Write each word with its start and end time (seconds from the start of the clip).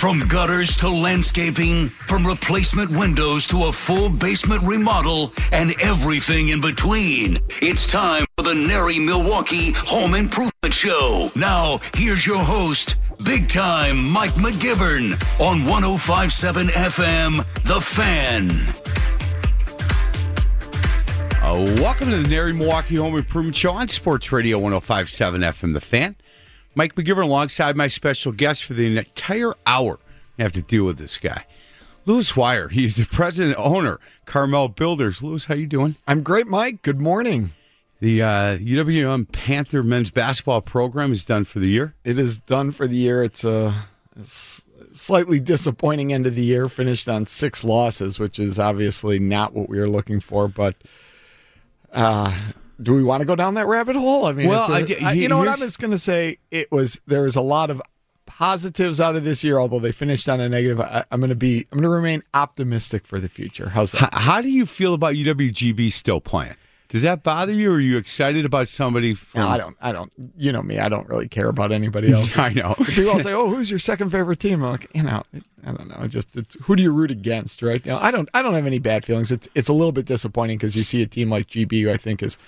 From 0.00 0.20
gutters 0.28 0.78
to 0.78 0.88
landscaping, 0.88 1.90
from 1.90 2.26
replacement 2.26 2.88
windows 2.88 3.46
to 3.48 3.64
a 3.64 3.72
full 3.72 4.08
basement 4.08 4.62
remodel, 4.62 5.30
and 5.52 5.74
everything 5.78 6.48
in 6.48 6.60
between. 6.62 7.38
It's 7.60 7.86
time 7.86 8.24
for 8.34 8.44
the 8.44 8.54
NARI 8.54 8.98
Milwaukee 8.98 9.72
Home 9.76 10.14
Improvement 10.14 10.72
Show. 10.72 11.30
Now, 11.34 11.80
here's 11.92 12.26
your 12.26 12.42
host, 12.42 12.94
big 13.26 13.50
time 13.50 14.02
Mike 14.02 14.32
McGivern 14.32 15.12
on 15.38 15.66
1057 15.66 16.68
FM, 16.68 17.64
The 17.64 17.78
Fan. 17.82 18.48
Uh, 21.42 21.66
welcome 21.82 22.08
to 22.08 22.22
the 22.22 22.28
NARI 22.28 22.54
Milwaukee 22.54 22.96
Home 22.96 23.16
Improvement 23.16 23.54
Show 23.54 23.72
on 23.72 23.88
Sports 23.88 24.32
Radio 24.32 24.58
1057 24.58 25.42
FM 25.42 25.74
The 25.74 25.80
Fan. 25.80 26.16
Mike 26.74 26.94
McGivern 26.94 27.24
alongside 27.24 27.76
my 27.76 27.86
special 27.86 28.32
guest 28.32 28.64
for 28.64 28.74
the 28.74 28.86
entire 28.96 29.52
hour. 29.66 29.98
I 30.38 30.42
have 30.42 30.52
to 30.52 30.62
deal 30.62 30.84
with 30.84 30.98
this 30.98 31.18
guy. 31.18 31.44
Lewis 32.06 32.34
Wire. 32.34 32.68
He's 32.68 32.96
the 32.96 33.04
president 33.04 33.56
owner, 33.58 34.00
Carmel 34.24 34.68
Builders. 34.68 35.22
Lewis, 35.22 35.44
how 35.44 35.54
you 35.54 35.66
doing? 35.66 35.96
I'm 36.08 36.22
great, 36.22 36.46
Mike. 36.46 36.82
Good 36.82 37.00
morning. 37.00 37.52
The 38.00 38.22
uh, 38.22 38.56
UWM 38.56 39.30
Panther 39.30 39.82
men's 39.82 40.10
basketball 40.10 40.62
program 40.62 41.12
is 41.12 41.24
done 41.24 41.44
for 41.44 41.58
the 41.58 41.68
year. 41.68 41.94
It 42.04 42.18
is 42.18 42.38
done 42.38 42.70
for 42.70 42.86
the 42.86 42.96
year. 42.96 43.22
It's 43.22 43.44
a, 43.44 43.74
a 44.18 44.24
slightly 44.24 45.38
disappointing 45.38 46.12
end 46.12 46.26
of 46.26 46.34
the 46.34 46.44
year. 46.44 46.66
Finished 46.70 47.08
on 47.08 47.26
six 47.26 47.62
losses, 47.62 48.18
which 48.18 48.38
is 48.38 48.58
obviously 48.58 49.18
not 49.18 49.52
what 49.52 49.68
we 49.68 49.78
were 49.78 49.88
looking 49.88 50.20
for. 50.20 50.48
But 50.48 50.76
uh, 51.92 52.34
do 52.82 52.94
we 52.94 53.02
want 53.02 53.20
to 53.20 53.26
go 53.26 53.36
down 53.36 53.54
that 53.54 53.66
rabbit 53.66 53.96
hole? 53.96 54.26
I 54.26 54.32
mean, 54.32 54.48
well, 54.48 54.70
a, 54.70 55.04
I, 55.04 55.12
you 55.12 55.28
know 55.28 55.38
what 55.38 55.48
I'm 55.48 55.58
just 55.58 55.78
going 55.78 55.90
to 55.90 55.98
say. 55.98 56.38
It 56.50 56.70
was 56.72 57.00
there 57.06 57.22
was 57.22 57.36
a 57.36 57.40
lot 57.40 57.70
of 57.70 57.82
positives 58.26 59.00
out 59.00 59.16
of 59.16 59.24
this 59.24 59.42
year, 59.42 59.58
although 59.58 59.80
they 59.80 59.92
finished 59.92 60.28
on 60.28 60.40
a 60.40 60.48
negative. 60.48 60.80
I, 60.80 61.04
am 61.10 61.20
going 61.20 61.30
to 61.30 61.34
be 61.34 61.66
I'm 61.70 61.78
going 61.78 61.82
to 61.82 61.88
remain 61.88 62.22
optimistic 62.32 63.06
for 63.06 63.18
the 63.18 63.28
future. 63.28 63.68
How's 63.68 63.92
that? 63.92 64.14
How, 64.14 64.20
how, 64.20 64.40
do 64.40 64.50
you 64.50 64.66
feel 64.66 64.94
about 64.94 65.14
UWGB 65.14 65.92
still 65.92 66.20
playing? 66.20 66.56
Does 66.88 67.02
that 67.02 67.22
bother 67.22 67.52
you? 67.52 67.70
Or 67.70 67.74
are 67.76 67.80
you 67.80 67.98
excited 67.98 68.44
about 68.44 68.66
somebody? 68.66 69.14
From... 69.14 69.42
No, 69.42 69.48
I 69.48 69.56
don't. 69.58 69.76
I 69.80 69.92
don't. 69.92 70.12
You 70.36 70.50
know 70.50 70.62
me. 70.62 70.78
I 70.78 70.88
don't 70.88 71.08
really 71.08 71.28
care 71.28 71.48
about 71.48 71.70
anybody 71.70 72.12
else. 72.12 72.36
I 72.36 72.52
know. 72.52 72.74
People 72.78 73.10
all 73.10 73.20
say, 73.20 73.32
"Oh, 73.32 73.48
who's 73.48 73.70
your 73.70 73.78
second 73.78 74.10
favorite 74.10 74.40
team?" 74.40 74.64
I'm 74.64 74.72
like, 74.72 74.90
you 74.94 75.04
know, 75.04 75.22
I 75.64 75.72
don't 75.72 75.88
know. 75.88 76.04
It 76.04 76.08
just 76.08 76.36
it's, 76.36 76.56
who 76.62 76.74
do 76.74 76.82
you 76.82 76.90
root 76.90 77.12
against, 77.12 77.62
right? 77.62 77.84
You 77.84 77.92
know, 77.92 77.98
I 77.98 78.10
don't. 78.10 78.28
I 78.34 78.42
don't 78.42 78.54
have 78.54 78.66
any 78.66 78.80
bad 78.80 79.04
feelings. 79.04 79.30
It's 79.30 79.48
it's 79.54 79.68
a 79.68 79.72
little 79.72 79.92
bit 79.92 80.06
disappointing 80.06 80.56
because 80.56 80.74
you 80.74 80.82
see 80.82 81.00
a 81.02 81.06
team 81.06 81.30
like 81.30 81.46
GB, 81.46 81.82
who 81.82 81.90
I 81.90 81.96
think 81.96 82.24
is 82.24 82.38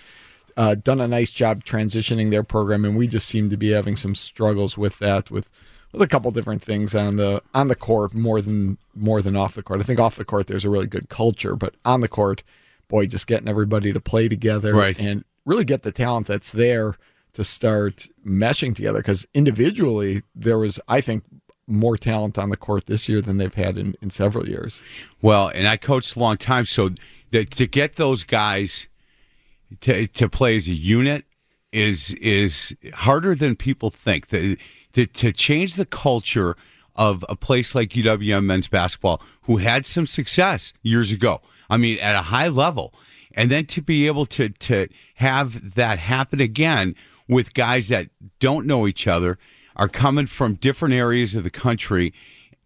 uh, 0.57 0.75
done 0.75 1.01
a 1.01 1.09
nice 1.09 1.31
job 1.31 1.65
transitioning 1.65 2.31
their 2.31 2.43
program, 2.43 2.85
and 2.85 2.97
we 2.97 3.07
just 3.07 3.29
seem 3.29 3.51
to 3.51 3.57
be 3.57 3.71
having 3.71 3.97
some 3.97 4.15
struggles 4.15 4.77
with 4.79 4.99
that, 4.99 5.31
with 5.31 5.51
with 5.93 6.03
a 6.03 6.09
couple 6.09 6.31
different 6.31 6.63
things 6.63 6.95
on 6.95 7.17
the 7.17 7.43
on 7.55 7.69
the 7.69 7.77
court 7.77 8.15
more 8.15 8.41
than 8.41 8.79
more 8.95 9.23
than 9.23 9.37
off 9.37 9.55
the 9.55 9.63
court. 9.63 9.81
I 9.81 9.85
think 9.85 10.01
off 10.01 10.17
the 10.17 10.25
court 10.25 10.47
there's 10.47 10.65
a 10.65 10.71
really 10.71 10.87
good 10.87 11.09
culture, 11.09 11.55
but 11.55 11.75
on 11.85 12.01
the 12.01 12.09
court, 12.09 12.43
boy, 12.89 13.07
just 13.07 13.27
getting 13.27 13.49
everybody 13.49 13.93
to 13.93 14.01
play 14.01 14.29
together 14.29 14.75
right. 14.75 14.99
and 14.99 15.25
really 15.45 15.65
get 15.65 15.83
the 15.83 15.93
talent 15.93 16.27
that's 16.27 16.53
there 16.53 16.97
to 17.35 17.45
start 17.45 18.09
meshing 18.27 18.75
together. 18.75 18.99
Because 18.99 19.27
individually, 19.35 20.23
there 20.35 20.59
was, 20.59 20.81
I 20.89 21.01
think, 21.01 21.25
more 21.67 21.97
talent 21.97 22.39
on 22.39 22.51
the 22.51 22.57
court 22.57 22.87
this 22.87 23.09
year 23.09 23.21
than 23.21 23.39
they've 23.39 23.55
had 23.55 23.79
in, 23.79 23.95
in 24.03 24.11
several 24.11 24.49
years. 24.49 24.83
Well, 25.21 25.49
and 25.49 25.67
I 25.67 25.77
coached 25.77 26.17
a 26.17 26.19
long 26.19 26.37
time, 26.37 26.65
so 26.65 26.91
the, 27.31 27.45
to 27.45 27.67
get 27.67 27.97
those 27.97 28.25
guys 28.25 28.89
to 29.81 30.07
to 30.07 30.29
play 30.29 30.57
as 30.57 30.69
a 30.69 30.75
unit 30.75 31.25
is 31.73 32.15
is 32.15 32.75
harder 32.95 33.35
than 33.35 33.57
people 33.57 33.91
think. 33.91 34.29
The, 34.29 34.59
to, 34.93 35.07
to 35.07 35.33
change 35.33 35.75
the 35.75 35.87
culture 35.87 36.57
of 36.95 37.25
a 37.29 37.37
place 37.37 37.75
like 37.75 37.91
UWM 37.91 38.45
men's 38.45 38.69
basketball, 38.69 39.23
who 39.43 39.57
had 39.57 39.87
some 39.87 40.07
success 40.07 40.75
years 40.83 41.11
ago. 41.11 41.41
I 41.71 41.79
mean, 41.79 41.99
at 41.99 42.15
a 42.15 42.23
high 42.23 42.49
level, 42.49 42.93
and 43.35 43.51
then 43.51 43.65
to 43.67 43.81
be 43.81 44.07
able 44.07 44.27
to 44.27 44.51
to 44.51 44.89
have 45.15 45.75
that 45.75 45.99
happen 45.99 46.41
again 46.41 46.95
with 47.29 47.55
guys 47.55 47.89
that 47.89 48.09
don't 48.41 48.67
know 48.67 48.87
each 48.87 49.07
other, 49.07 49.39
are 49.77 49.89
coming 49.89 50.27
from 50.27 50.55
different 50.55 50.95
areas 50.95 51.35
of 51.35 51.45
the 51.45 51.51
country, 51.51 52.13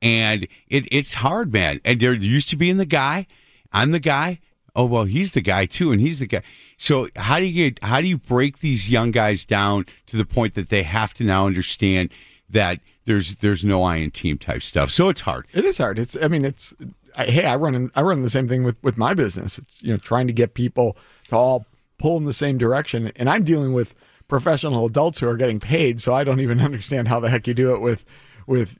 and 0.03 0.49
it, 0.69 0.89
it's 0.91 1.15
hard, 1.15 1.53
man. 1.53 1.81
And 1.85 2.01
there 2.01 2.15
used 2.15 2.49
to 2.49 2.57
being 2.57 2.79
the 2.79 2.87
guy, 2.87 3.27
I'm 3.73 3.93
the 3.93 4.01
guy. 4.01 4.41
Oh 4.75 4.87
well, 4.87 5.05
he's 5.05 5.33
the 5.33 5.41
guy 5.41 5.67
too, 5.67 5.93
and 5.93 6.01
he's 6.01 6.19
the 6.19 6.27
guy. 6.27 6.43
So 6.77 7.09
how 7.17 7.39
do 7.39 7.47
you 7.47 7.71
get 7.71 7.83
how 7.83 8.01
do 8.01 8.07
you 8.07 8.19
break 8.19 8.59
these 8.59 8.91
young 8.91 9.11
guys 9.11 9.45
down 9.45 9.87
to 10.07 10.17
the 10.17 10.25
point 10.25 10.55
that 10.55 10.69
they 10.69 10.83
have 10.83 11.15
to 11.15 11.25
now 11.25 11.47
understand 11.47 12.11
that 12.51 12.81
there's 13.05 13.37
there's 13.37 13.65
no 13.65 13.83
I 13.83 13.97
in 13.97 14.11
team 14.11 14.39
type 14.39 14.63
stuff. 14.63 14.91
So 14.91 15.09
it's 15.09 15.23
hard. 15.23 15.47
It 15.53 15.65
is 15.65 15.79
hard. 15.79 15.99
It's 15.99 16.17
I 16.21 16.29
mean 16.29 16.45
it's 16.45 16.75
I, 17.17 17.25
hey 17.25 17.47
I 17.47 17.57
run 17.57 17.75
in, 17.75 17.91
I 17.95 18.03
run 18.03 18.23
the 18.23 18.31
same 18.31 18.47
thing 18.47 18.63
with 18.63 18.77
with 18.83 18.99
my 18.99 19.15
business. 19.15 19.59
It's 19.59 19.83
you 19.83 19.93
know 19.93 19.99
trying 19.99 20.27
to 20.27 20.33
get 20.33 20.55
people 20.55 20.97
to 21.29 21.37
all 21.37 21.67
pull 21.99 22.19
in 22.19 22.25
the 22.25 22.33
same 22.33 22.59
direction, 22.59 23.11
and 23.17 23.31
I'm 23.31 23.43
dealing 23.43 23.73
with 23.73 23.95
professional 24.29 24.85
adults 24.85 25.21
who 25.21 25.29
are 25.29 25.37
getting 25.37 25.61
paid. 25.61 26.01
So 26.01 26.15
I 26.15 26.25
don't 26.25 26.41
even 26.41 26.61
understand 26.61 27.09
how 27.09 27.21
the 27.21 27.31
heck 27.31 27.47
you 27.47 27.55
do 27.55 27.75
it 27.75 27.81
with 27.81 28.05
with 28.47 28.79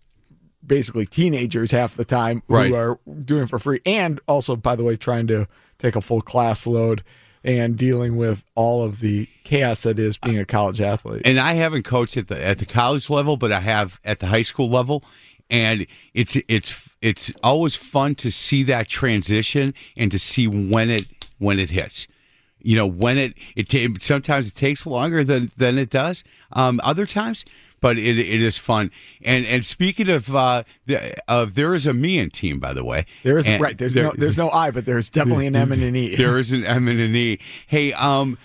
basically 0.67 1.07
teenagers 1.07 1.71
half 1.71 1.97
the 1.97 2.05
time 2.05 2.43
right. 2.49 2.69
who 2.69 2.77
are 2.77 2.99
doing 3.25 3.47
for 3.47 3.59
free, 3.59 3.81
and 3.87 4.21
also 4.29 4.55
by 4.55 4.77
the 4.77 4.85
way 4.85 4.97
trying 4.97 5.27
to 5.29 5.49
take 5.79 5.97
a 5.97 6.01
full 6.01 6.21
class 6.21 6.67
load 6.67 7.03
and 7.47 7.77
dealing 7.77 8.17
with 8.17 8.45
all 8.57 8.85
of 8.85 8.99
the 9.01 9.29
chaos 9.45 9.85
that 9.85 9.99
is 9.99 10.19
being 10.19 10.37
a 10.37 10.45
college 10.45 10.81
athlete. 10.81 11.23
And 11.25 11.39
I 11.39 11.55
haven't 11.55 11.85
coached 11.85 12.17
at 12.17 12.27
the 12.27 12.45
at 12.45 12.59
the 12.59 12.67
college 12.67 13.09
level, 13.09 13.37
but 13.37 13.53
I 13.53 13.61
have 13.61 14.01
at 14.05 14.19
the 14.19 14.27
high 14.27 14.43
school 14.43 14.69
level, 14.69 15.05
and 15.49 15.87
it's 16.13 16.37
it's 16.49 16.89
it's 17.01 17.33
always 17.43 17.77
fun 17.77 18.17
to 18.17 18.31
see 18.31 18.65
that 18.65 18.89
transition 18.89 19.73
and 19.97 20.11
to 20.11 20.19
see 20.19 20.49
when 20.49 20.91
it 20.91 21.07
when 21.39 21.59
it 21.59 21.71
hits. 21.71 22.09
You 22.59 22.77
know, 22.77 22.87
when 22.87 23.17
it 23.17 23.35
it 23.55 24.03
sometimes 24.03 24.49
it 24.49 24.55
takes 24.57 24.85
longer 24.85 25.23
than 25.23 25.53
than 25.57 25.79
it 25.79 25.89
does. 25.89 26.25
Um, 26.53 26.81
other 26.83 27.07
times, 27.07 27.45
but 27.81 27.99
it, 27.99 28.19
it 28.19 28.43
is 28.43 28.59
fun. 28.59 28.91
And 29.23 29.47
and 29.47 29.65
speaking 29.65 30.09
of 30.09 30.35
uh, 30.35 30.65
the, 30.87 31.15
uh, 31.29 31.47
there 31.51 31.75
is 31.75 31.87
a 31.87 31.93
me 31.93 32.19
in 32.19 32.31
team, 32.31 32.59
by 32.59 32.73
the 32.73 32.85
way. 32.85 33.07
There 33.23 33.39
is 33.39 33.49
and 33.49 33.61
right. 33.61 33.77
There's 33.77 33.95
there, 33.95 34.05
no 34.05 34.13
there's 34.17 34.39
no 34.39 34.51
I, 34.51 34.71
but 34.71 34.85
there's 34.85 35.11
definitely 35.11 35.47
an 35.47 35.57
M 35.57 35.73
and 35.73 35.83
an 35.83 35.97
E. 35.97 36.17
There 36.27 36.39
is 36.39 36.53
an 36.53 36.65
M 36.65 36.89
and 36.89 37.01
an 37.01 37.15
E. 37.15 37.39
Hey, 37.67 37.93
um, 37.93 38.39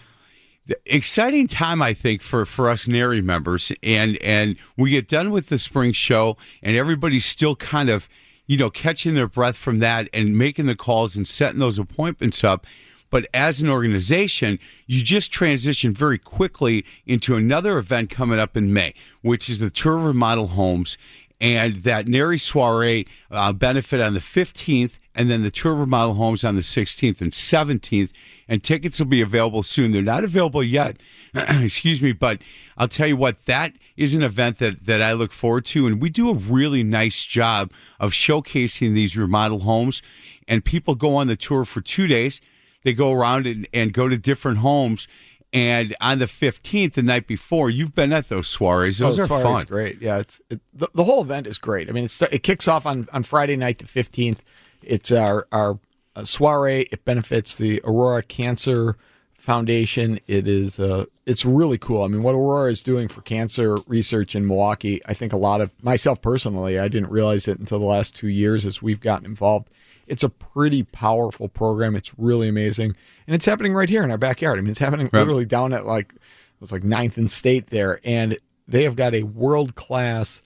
exciting 0.85 1.47
time 1.47 1.81
I 1.81 1.93
think 1.93 2.21
for 2.21 2.45
for 2.45 2.69
us 2.69 2.87
NARI 2.87 3.21
members, 3.21 3.71
and 3.83 4.17
and 4.17 4.57
we 4.77 4.91
get 4.91 5.07
done 5.07 5.31
with 5.31 5.49
the 5.49 5.57
spring 5.57 5.93
show, 5.93 6.37
and 6.61 6.75
everybody's 6.75 7.25
still 7.25 7.55
kind 7.55 7.89
of 7.89 8.09
you 8.47 8.57
know 8.57 8.69
catching 8.69 9.15
their 9.15 9.27
breath 9.27 9.55
from 9.55 9.79
that 9.79 10.09
and 10.13 10.37
making 10.37 10.65
the 10.65 10.75
calls 10.75 11.15
and 11.15 11.27
setting 11.27 11.59
those 11.59 11.79
appointments 11.79 12.43
up. 12.43 12.65
But 13.11 13.27
as 13.33 13.61
an 13.61 13.69
organization, 13.69 14.57
you 14.87 15.03
just 15.03 15.31
transition 15.31 15.93
very 15.93 16.17
quickly 16.17 16.83
into 17.05 17.35
another 17.35 17.77
event 17.77 18.09
coming 18.09 18.39
up 18.39 18.57
in 18.57 18.73
May, 18.73 18.95
which 19.21 19.49
is 19.49 19.59
the 19.59 19.69
Tour 19.69 19.97
of 19.97 20.05
Remodel 20.05 20.47
Homes 20.47 20.97
and 21.41 21.77
that 21.77 22.07
NARI 22.07 22.37
Soiree 22.37 23.07
uh, 23.31 23.51
benefit 23.51 23.99
on 23.99 24.13
the 24.13 24.19
15th, 24.19 24.99
and 25.15 25.29
then 25.29 25.41
the 25.41 25.49
Tour 25.49 25.73
of 25.73 25.79
Remodel 25.79 26.13
Homes 26.13 26.45
on 26.45 26.55
the 26.55 26.61
16th 26.61 27.19
and 27.19 27.31
17th. 27.31 28.11
And 28.47 28.63
tickets 28.63 28.99
will 28.99 29.07
be 29.07 29.21
available 29.21 29.63
soon. 29.63 29.91
They're 29.91 30.03
not 30.03 30.23
available 30.23 30.63
yet, 30.63 30.97
excuse 31.33 32.01
me, 32.01 32.11
but 32.11 32.41
I'll 32.77 32.87
tell 32.87 33.07
you 33.07 33.17
what, 33.17 33.45
that 33.45 33.73
is 33.97 34.13
an 34.13 34.23
event 34.23 34.59
that, 34.59 34.85
that 34.85 35.01
I 35.01 35.13
look 35.13 35.31
forward 35.31 35.65
to. 35.67 35.87
And 35.87 36.01
we 36.01 36.09
do 36.09 36.29
a 36.29 36.35
really 36.35 36.83
nice 36.83 37.25
job 37.25 37.71
of 37.99 38.11
showcasing 38.11 38.93
these 38.93 39.17
remodel 39.17 39.59
homes. 39.59 40.01
And 40.47 40.63
people 40.63 40.95
go 40.95 41.15
on 41.15 41.27
the 41.27 41.35
tour 41.35 41.65
for 41.65 41.81
two 41.81 42.07
days 42.07 42.39
they 42.83 42.93
go 42.93 43.11
around 43.11 43.47
and, 43.47 43.67
and 43.73 43.93
go 43.93 44.07
to 44.07 44.17
different 44.17 44.59
homes. 44.59 45.07
And 45.53 45.93
on 45.99 46.19
the 46.19 46.25
15th, 46.25 46.93
the 46.93 47.03
night 47.03 47.27
before, 47.27 47.69
you've 47.69 47.93
been 47.93 48.13
at 48.13 48.29
those 48.29 48.47
soirees. 48.47 48.99
Those 48.99 49.19
oh, 49.19 49.23
are 49.23 49.27
soirees 49.27 49.43
fun. 49.43 49.65
great. 49.65 50.01
Yeah, 50.01 50.19
it's 50.19 50.39
it, 50.49 50.61
the, 50.73 50.87
the 50.93 51.03
whole 51.03 51.21
event 51.21 51.45
is 51.45 51.57
great. 51.57 51.89
I 51.89 51.91
mean, 51.91 52.07
it 52.31 52.43
kicks 52.43 52.67
off 52.67 52.85
on, 52.85 53.07
on 53.11 53.23
Friday 53.23 53.57
night, 53.57 53.79
the 53.79 53.85
15th. 53.85 54.39
It's 54.81 55.11
our, 55.11 55.47
our 55.51 55.77
uh, 56.15 56.23
soiree. 56.23 56.87
It 56.91 57.03
benefits 57.03 57.57
the 57.57 57.81
Aurora 57.83 58.23
Cancer 58.23 58.95
Foundation. 59.35 60.19
It 60.27 60.47
is 60.47 60.79
uh, 60.79 61.05
it's 61.25 61.45
really 61.45 61.77
cool. 61.77 62.03
I 62.03 62.07
mean, 62.07 62.23
what 62.23 62.35
Aurora 62.35 62.69
is 62.69 62.83
doing 62.83 63.07
for 63.07 63.21
cancer 63.21 63.77
research 63.87 64.35
in 64.35 64.47
Milwaukee, 64.47 65.01
I 65.05 65.13
think 65.13 65.33
a 65.33 65.37
lot 65.37 65.61
of 65.61 65.71
myself 65.83 66.21
personally, 66.21 66.77
I 66.77 66.87
didn't 66.87 67.09
realize 67.09 67.47
it 67.47 67.59
until 67.59 67.79
the 67.79 67.85
last 67.85 68.15
two 68.15 68.27
years 68.27 68.65
as 68.65 68.81
we've 68.81 68.99
gotten 68.99 69.25
involved. 69.25 69.69
It's 70.11 70.23
a 70.23 70.29
pretty 70.29 70.83
powerful 70.83 71.47
program. 71.47 71.95
It's 71.95 72.11
really 72.19 72.49
amazing, 72.49 72.95
and 73.27 73.33
it's 73.33 73.45
happening 73.45 73.73
right 73.73 73.89
here 73.89 74.03
in 74.03 74.11
our 74.11 74.17
backyard. 74.17 74.57
I 74.59 74.61
mean, 74.61 74.69
it's 74.71 74.79
happening 74.79 75.09
Right. 75.13 75.19
literally 75.21 75.45
down 75.45 75.71
at 75.73 75.85
like 75.85 76.13
it 76.13 76.19
was 76.59 76.71
like 76.71 76.83
ninth 76.83 77.17
and 77.17 77.31
state 77.31 77.69
there, 77.69 77.99
and 78.03 78.37
they 78.67 78.83
have 78.83 78.95
got 78.95 79.15
a 79.15 79.23
world 79.23 79.75
class 79.75 80.41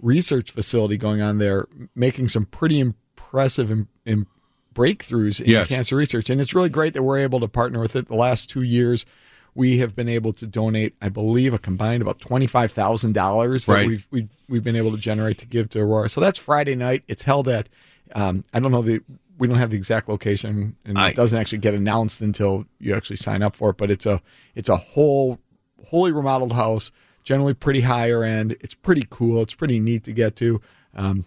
research 0.00 0.50
facility 0.50 0.96
going 0.96 1.20
on 1.22 1.38
there, 1.38 1.66
making 1.94 2.28
some 2.28 2.44
pretty 2.44 2.78
impressive 2.78 3.70
im- 3.70 3.88
im- 4.04 4.26
breakthroughs 4.74 5.40
in 5.40 5.50
Yes. 5.50 5.68
cancer 5.68 5.96
research. 5.96 6.28
And 6.28 6.38
it's 6.40 6.54
really 6.54 6.68
great 6.68 6.92
that 6.94 7.02
we're 7.02 7.18
able 7.18 7.40
to 7.40 7.48
partner 7.48 7.80
with 7.80 7.96
it. 7.96 8.08
The 8.08 8.14
last 8.14 8.50
two 8.50 8.60
years, 8.62 9.06
we 9.54 9.78
have 9.78 9.96
been 9.96 10.08
able 10.10 10.34
to 10.34 10.46
donate, 10.46 10.94
I 11.00 11.08
believe, 11.08 11.54
a 11.54 11.58
combined 11.58 12.02
about 12.02 12.18
twenty 12.18 12.46
five 12.46 12.70
thousand 12.72 13.14
dollars 13.14 13.64
that 13.66 13.72
Right. 13.72 13.88
we've, 13.88 14.06
we've 14.10 14.28
we've 14.48 14.62
been 14.64 14.76
able 14.76 14.92
to 14.92 14.98
generate 14.98 15.38
to 15.38 15.46
give 15.46 15.70
to 15.70 15.80
Aurora. 15.80 16.10
So 16.10 16.20
that's 16.20 16.38
Friday 16.38 16.74
night. 16.74 17.02
It's 17.08 17.22
held 17.22 17.48
at 17.48 17.70
um, 18.14 18.44
I 18.52 18.60
don't 18.60 18.70
know 18.72 18.82
the 18.82 19.00
we 19.38 19.46
don't 19.48 19.58
have 19.58 19.70
the 19.70 19.76
exact 19.76 20.08
location, 20.08 20.76
and 20.84 20.98
I- 20.98 21.10
it 21.10 21.16
doesn't 21.16 21.38
actually 21.38 21.58
get 21.58 21.74
announced 21.74 22.20
until 22.22 22.64
you 22.78 22.94
actually 22.94 23.16
sign 23.16 23.42
up 23.42 23.54
for 23.56 23.70
it. 23.70 23.76
But 23.76 23.90
it's 23.90 24.06
a 24.06 24.20
it's 24.54 24.68
a 24.68 24.76
whole 24.76 25.38
wholly 25.86 26.12
remodeled 26.12 26.52
house, 26.52 26.90
generally 27.22 27.54
pretty 27.54 27.80
higher 27.82 28.24
end. 28.24 28.56
It's 28.60 28.74
pretty 28.74 29.06
cool. 29.10 29.42
It's 29.42 29.54
pretty 29.54 29.78
neat 29.78 30.04
to 30.04 30.12
get 30.12 30.36
to. 30.36 30.60
Um, 30.94 31.26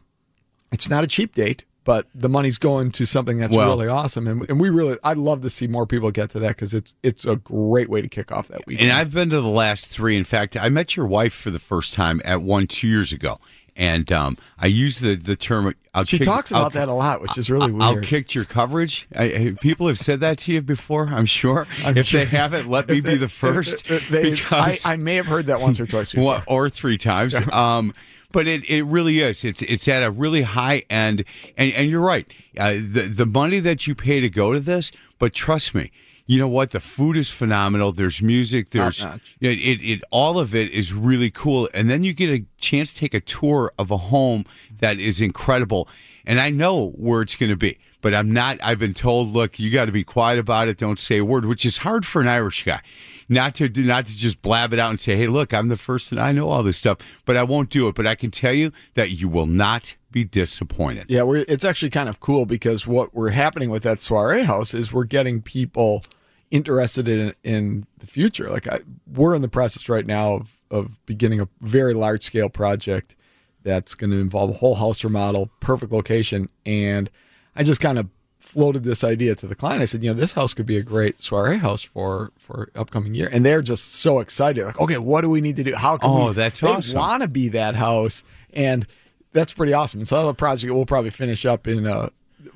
it's 0.72 0.90
not 0.90 1.04
a 1.04 1.08
cheap 1.08 1.34
date, 1.34 1.64
but 1.84 2.08
the 2.14 2.30
money's 2.30 2.58
going 2.58 2.92
to 2.94 3.06
something 3.06 3.38
that's 3.38 3.56
Well- 3.56 3.70
really 3.70 3.88
awesome, 3.88 4.28
and, 4.28 4.48
and 4.50 4.60
we 4.60 4.70
really 4.70 4.98
I'd 5.04 5.18
love 5.18 5.42
to 5.42 5.50
see 5.50 5.68
more 5.68 5.86
people 5.86 6.10
get 6.12 6.30
to 6.32 6.40
that 6.40 6.50
because 6.50 6.74
it's 6.74 6.96
it's 7.04 7.26
a 7.26 7.36
great 7.36 7.90
way 7.90 8.02
to 8.02 8.08
kick 8.08 8.32
off 8.32 8.48
that 8.50 8.66
weekend. 8.68 8.90
And 8.90 8.98
I've 8.98 9.12
been 9.12 9.30
to 9.30 9.42
the 9.42 9.48
last 9.48 9.86
three. 9.88 10.18
In 10.18 10.24
fact, 10.24 10.58
I 10.58 10.70
met 10.70 10.96
your 10.96 11.06
wife 11.06 11.34
for 11.34 11.52
the 11.52 11.60
first 11.60 11.94
time 11.94 12.22
at 12.26 12.42
one 12.42 12.66
two 12.68 12.88
years 12.88 13.12
ago, 13.12 13.40
and 13.80 14.12
um, 14.12 14.38
I 14.60 14.68
use 14.68 15.00
the 15.00 15.16
the 15.16 15.36
term. 15.36 15.74
I'll 15.96 16.04
she 16.04 16.20
kick- 16.20 16.26
talks 16.28 16.52
I'll- 16.52 16.62
about 16.62 16.74
that 16.74 16.88
a 16.90 16.94
lot, 16.94 17.22
which 17.22 17.36
is 17.38 17.50
really 17.50 17.74
I'll 17.82 17.94
weird. 17.94 18.04
kick 18.06 18.36
your 18.36 18.46
coverage. 18.46 19.08
I, 19.16 19.56
people 19.60 19.88
have 19.88 19.98
said 19.98 20.20
that 20.20 20.38
to 20.40 20.52
you 20.52 20.62
before. 20.62 21.08
I'm 21.08 21.26
sure. 21.26 21.66
I'm 21.84 21.98
if 21.98 22.06
sure. 22.06 22.20
they 22.20 22.26
haven't, 22.26 22.70
let 22.70 22.88
me 22.88 23.02
be 23.02 23.16
the 23.16 23.28
first. 23.44 23.88
They- 23.88 24.32
because 24.32 24.86
I, 24.86 24.94
I 24.94 24.96
may 24.98 25.16
have 25.16 25.26
heard 25.26 25.48
that 25.48 25.60
once 25.62 25.80
or 25.80 25.88
twice 25.88 26.14
before. 26.14 26.44
Or 26.48 26.70
three 26.70 26.98
times. 27.00 27.36
Um, 27.52 27.94
but 28.32 28.48
it, 28.48 28.70
it 28.70 28.84
really 28.84 29.22
is. 29.22 29.44
It's 29.44 29.64
it's 29.64 29.88
at 29.88 30.04
a 30.04 30.12
really 30.12 30.44
high 30.44 30.84
end, 30.92 31.24
and, 31.58 31.74
and 31.74 31.90
you're 31.90 32.00
right. 32.06 32.28
Uh, 32.58 32.74
the 32.74 33.10
the 33.12 33.26
money 33.26 33.60
that 33.62 33.88
you 33.88 33.96
pay 33.96 34.20
to 34.20 34.30
go 34.30 34.54
to 34.54 34.60
this, 34.60 34.92
but 35.18 35.34
trust 35.34 35.74
me, 35.74 35.92
you 36.30 36.38
know 36.38 36.48
what? 36.48 36.70
The 36.70 36.80
food 36.80 37.18
is 37.18 37.32
phenomenal. 37.32 37.92
There's 37.92 38.22
music. 38.22 38.70
There's 38.70 39.04
it, 39.42 39.58
it, 39.58 39.82
it 39.84 40.04
all 40.12 40.38
of 40.38 40.54
it 40.54 40.70
is 40.70 40.94
really 40.94 41.32
cool, 41.32 41.68
and 41.74 41.90
then 41.90 42.04
you 42.04 42.14
get 42.14 42.30
a 42.30 42.46
chance 42.60 42.94
to 42.94 43.00
take 43.00 43.16
a 43.16 43.20
tour 43.20 43.74
of 43.80 43.90
a 43.90 43.98
home 43.98 44.46
that 44.78 45.00
is 45.00 45.22
incredible. 45.22 45.90
And 46.28 46.40
I 46.40 46.52
know 46.52 46.92
where 46.92 47.24
it's 47.24 47.36
going 47.36 47.50
to 47.50 47.56
be, 47.56 47.80
but 48.02 48.14
I'm 48.14 48.32
not. 48.32 48.60
I've 48.62 48.78
been 48.78 48.94
told, 48.94 49.30
look, 49.30 49.58
you 49.58 49.72
got 49.72 49.86
to 49.86 49.92
be 49.92 50.04
quiet 50.04 50.38
about 50.38 50.68
it. 50.68 50.78
Don't 50.78 51.00
say 51.00 51.18
a 51.18 51.26
word, 51.26 51.46
which 51.46 51.66
is 51.66 51.80
hard 51.80 52.06
for 52.06 52.22
an 52.22 52.28
Irish 52.28 52.64
guy, 52.64 52.82
not 53.28 53.56
to 53.56 53.68
not 53.68 54.06
to 54.06 54.16
just 54.16 54.44
blab 54.44 54.72
it 54.72 54.78
out 54.78 54.92
and 54.92 55.00
say, 55.00 55.16
hey, 55.16 55.26
look, 55.26 55.52
I'm 55.52 55.70
the 55.70 55.78
first 55.78 56.12
and 56.12 56.22
I 56.22 56.32
know 56.32 56.52
all 56.52 56.62
this 56.62 56.78
stuff, 56.78 57.00
but 57.26 57.38
I 57.38 57.44
won't 57.44 57.72
do 57.72 57.88
it. 57.88 57.96
But 57.96 58.06
I 58.06 58.14
can 58.14 58.30
tell 58.30 58.54
you 58.54 58.72
that 58.94 59.10
you 59.10 59.30
will 59.30 59.48
not 59.48 59.96
be 60.12 60.26
disappointed. 60.26 61.08
Yeah, 61.10 61.24
we're, 61.24 61.46
it's 61.48 61.66
actually 61.66 61.90
kind 61.90 62.08
of 62.08 62.20
cool 62.20 62.46
because 62.46 62.86
what 62.86 63.16
we're 63.16 63.32
happening 63.32 63.72
with 63.72 63.82
that 63.82 64.00
soiree 64.00 64.44
house 64.44 64.76
is 64.76 64.94
we're 64.94 65.06
getting 65.06 65.42
people 65.42 66.04
interested 66.52 67.08
in 67.08 67.34
in 67.44 67.88
the 68.00 68.08
future. 68.08 68.48
Like 68.48 68.68
I, 68.68 68.80
we're 69.14 69.36
in 69.36 69.42
the 69.42 69.48
process 69.50 69.88
right 69.90 70.06
now 70.06 70.34
of 70.34 70.58
of 70.72 71.06
beginning 71.06 71.40
a 71.40 71.48
very 71.62 71.94
large 71.94 72.24
scale 72.24 72.50
project 72.50 73.16
that's 73.64 73.96
going 73.96 74.12
to 74.12 74.18
involve 74.20 74.50
a 74.52 74.54
whole 74.54 74.76
house 74.76 75.04
remodel, 75.04 75.50
perfect 75.60 75.92
location, 75.92 76.48
and 76.66 77.10
I 77.56 77.64
just 77.64 77.82
kind 77.82 78.00
of 78.00 78.08
floated 78.40 78.84
this 78.84 79.04
idea 79.04 79.36
to 79.36 79.46
the 79.48 79.54
client. 79.54 79.82
I 79.82 79.86
said, 79.86 80.02
you 80.02 80.10
know, 80.10 80.14
this 80.16 80.34
house 80.34 80.54
could 80.54 80.66
be 80.66 80.78
a 80.78 80.82
great 80.82 81.22
soiree 81.22 81.58
house 81.58 81.84
for 81.84 82.32
for 82.38 82.70
upcoming 82.76 83.14
year, 83.14 83.30
and 83.32 83.46
they're 83.46 83.62
just 83.62 83.96
so 83.96 84.20
excited. 84.20 84.66
Like, 84.66 84.80
okay, 84.80 84.98
what 84.98 85.22
do 85.22 85.30
we 85.30 85.42
need 85.42 85.56
to 85.58 85.64
do? 85.64 85.76
How 85.76 85.98
can 85.98 86.10
Oh, 86.10 86.28
we? 86.30 86.34
that's 86.34 86.62
they 86.62 86.68
awesome. 86.68 86.98
Want 86.98 87.22
to 87.22 87.28
be 87.28 87.50
that 87.50 87.76
house, 87.76 88.24
and 88.54 88.88
that's 89.34 89.54
pretty 89.54 89.74
awesome. 89.74 90.00
And 90.00 90.08
So 90.08 90.26
the 90.26 90.34
project 90.34 90.74
we'll 90.74 90.86
probably 90.86 91.12
finish 91.12 91.46
up 91.46 91.68
in 91.68 91.86
uh, 91.86 92.10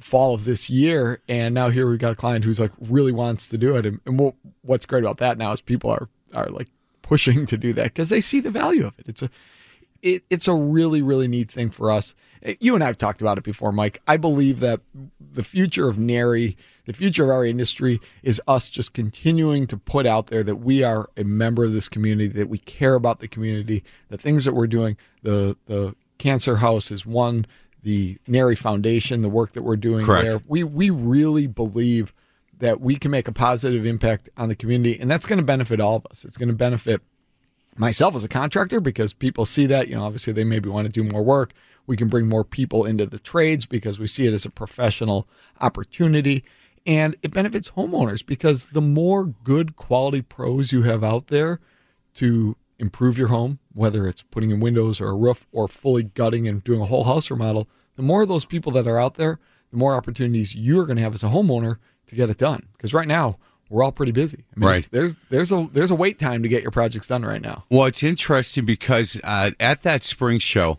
fall 0.04 0.34
of 0.36 0.44
this 0.44 0.70
year, 0.70 1.22
and 1.28 1.54
now 1.54 1.70
here 1.70 1.90
we've 1.90 2.00
got 2.00 2.12
a 2.12 2.16
client 2.16 2.44
who's 2.44 2.60
like 2.60 2.72
really 2.80 3.12
wants 3.12 3.48
to 3.50 3.58
do 3.58 3.76
it, 3.76 3.86
and, 3.86 4.00
and 4.06 4.20
what 4.20 4.36
what's 4.62 4.86
great 4.86 5.04
about 5.04 5.18
that 5.18 5.38
now 5.38 5.52
is 5.52 5.62
people 5.62 5.90
are 5.90 6.10
are 6.34 6.48
like 6.48 6.68
pushing 7.02 7.46
to 7.46 7.58
do 7.58 7.74
that 7.74 7.86
because 7.86 8.10
they 8.10 8.22
see 8.22 8.40
the 8.40 8.52
value 8.52 8.86
of 8.86 8.98
it. 9.00 9.06
It's 9.08 9.24
a 9.24 9.30
it, 10.02 10.24
it's 10.30 10.48
a 10.48 10.54
really 10.54 11.02
really 11.02 11.28
neat 11.28 11.50
thing 11.50 11.70
for 11.70 11.90
us. 11.90 12.16
You 12.60 12.76
and 12.76 12.84
I 12.84 12.88
have 12.88 12.98
talked 12.98 13.22
about 13.22 13.38
it 13.38 13.46
before, 13.46 13.72
Mike. 13.72 14.02
I 14.06 14.18
believe 14.18 14.60
that 14.60 14.82
the 15.20 15.46
future 15.46 15.88
of 15.88 15.98
NARI, 15.98 16.58
the 16.86 16.92
future 16.92 17.24
of 17.24 17.30
our 17.30 17.46
industry, 17.46 18.02
is 18.22 18.42
us 18.46 18.70
just 18.70 18.94
continuing 18.94 19.66
to 19.68 19.78
put 19.78 20.06
out 20.06 20.28
there 20.28 20.44
that 20.44 20.58
we 20.58 20.84
are 20.84 21.10
a 21.16 21.24
member 21.24 21.64
of 21.64 21.72
this 21.72 21.88
community, 21.88 22.28
that 22.28 22.50
we 22.50 22.58
care 22.58 22.96
about 22.96 23.20
the 23.20 23.30
community, 23.30 23.86
the 24.10 24.18
things 24.18 24.44
that 24.44 24.54
we're 24.54 24.68
doing. 24.68 24.98
The 25.22 25.58
the 25.68 25.96
Cancer 26.18 26.58
House 26.58 26.92
is 26.92 27.06
one. 27.06 27.46
The 27.84 28.18
NARI 28.28 28.56
Foundation, 28.56 29.22
the 29.22 29.30
work 29.30 29.54
that 29.54 29.62
we're 29.64 29.76
doing 29.76 30.06
Correct. 30.06 30.26
there, 30.26 30.42
we 30.48 30.64
we 30.64 30.90
really 30.90 31.48
believe 31.48 32.14
that 32.60 32.80
we 32.80 32.96
can 32.96 33.12
make 33.12 33.28
a 33.28 33.32
positive 33.32 33.86
impact 33.86 34.30
on 34.38 34.50
the 34.50 34.56
community, 34.56 35.00
and 35.00 35.12
that's 35.12 35.26
going 35.26 35.38
to 35.38 35.46
benefit 35.46 35.80
all 35.80 35.98
of 35.98 36.06
us. 36.10 36.24
It's 36.24 36.38
going 36.38 36.50
to 36.50 36.56
benefit 36.56 37.02
myself 37.76 38.16
as 38.16 38.24
a 38.24 38.30
contractor 38.30 38.80
because 38.80 39.14
people 39.14 39.46
see 39.46 39.66
that 39.66 39.88
you 39.88 39.96
know 39.96 40.04
obviously 40.04 40.34
they 40.34 40.44
maybe 40.44 40.70
want 40.70 40.86
to 40.86 40.92
do 40.92 41.04
more 41.04 41.24
work 41.24 41.54
we 41.86 41.98
can 41.98 42.08
bring 42.08 42.28
more 42.28 42.44
people 42.44 42.86
into 42.86 43.06
the 43.06 43.20
trades 43.20 43.66
because 43.66 44.00
we 44.00 44.08
see 44.08 44.28
it 44.28 44.34
as 44.34 44.46
a 44.46 44.50
professional 44.50 45.28
opportunity 45.60 46.44
and 46.86 47.16
it 47.22 47.32
benefits 47.32 47.72
homeowners 47.72 48.26
because 48.26 48.68
the 48.68 48.82
more 48.82 49.26
good 49.26 49.76
quality 49.76 50.22
pros 50.22 50.72
you 50.72 50.84
have 50.84 51.04
out 51.04 51.28
there 51.28 51.60
to 52.14 52.56
improve 52.80 53.18
your 53.18 53.28
home 53.28 53.60
whether 53.74 54.08
it's 54.08 54.22
putting 54.24 54.52
in 54.52 54.60
windows 54.60 55.00
or 55.00 55.08
a 55.08 55.16
roof 55.16 55.46
or 55.52 55.68
fully 55.68 56.04
gutting 56.04 56.48
and 56.48 56.64
doing 56.64 56.82
a 56.82 56.86
whole 56.86 57.04
house 57.04 57.30
remodel 57.32 57.68
the 57.96 58.04
more 58.04 58.24
of 58.24 58.28
those 58.28 58.46
people 58.46 58.72
that 58.72 58.88
are 58.88 58.98
out 59.00 59.16
there 59.16 59.40
the 59.72 59.78
more 59.78 59.96
opportunities 59.96 60.56
you're 60.56 60.86
going 60.86 60.98
to 60.98 61.04
have 61.04 61.14
as 61.16 61.24
a 61.24 61.28
homeowner 61.28 61.78
to 62.06 62.14
get 62.16 62.30
it 62.30 62.38
done. 62.38 62.68
Because 62.74 62.94
right 62.94 63.08
now 63.08 63.40
we're 63.72 63.82
all 63.82 63.92
pretty 63.92 64.12
busy. 64.12 64.46
I 64.56 64.60
mean, 64.60 64.70
Right. 64.70 64.88
there's 64.92 65.16
there's 65.32 65.52
a 65.52 65.68
there's 65.74 65.90
a 65.90 65.96
wait 65.96 66.20
time 66.20 66.44
to 66.44 66.50
get 66.50 66.62
your 66.62 66.70
projects 66.70 67.08
done 67.08 67.24
right 67.24 67.42
now. 67.42 67.64
Well, 67.72 67.86
it's 67.86 68.04
interesting 68.04 68.66
because 68.66 69.20
uh, 69.24 69.50
at 69.60 69.82
that 69.82 70.04
spring 70.04 70.38
show, 70.38 70.78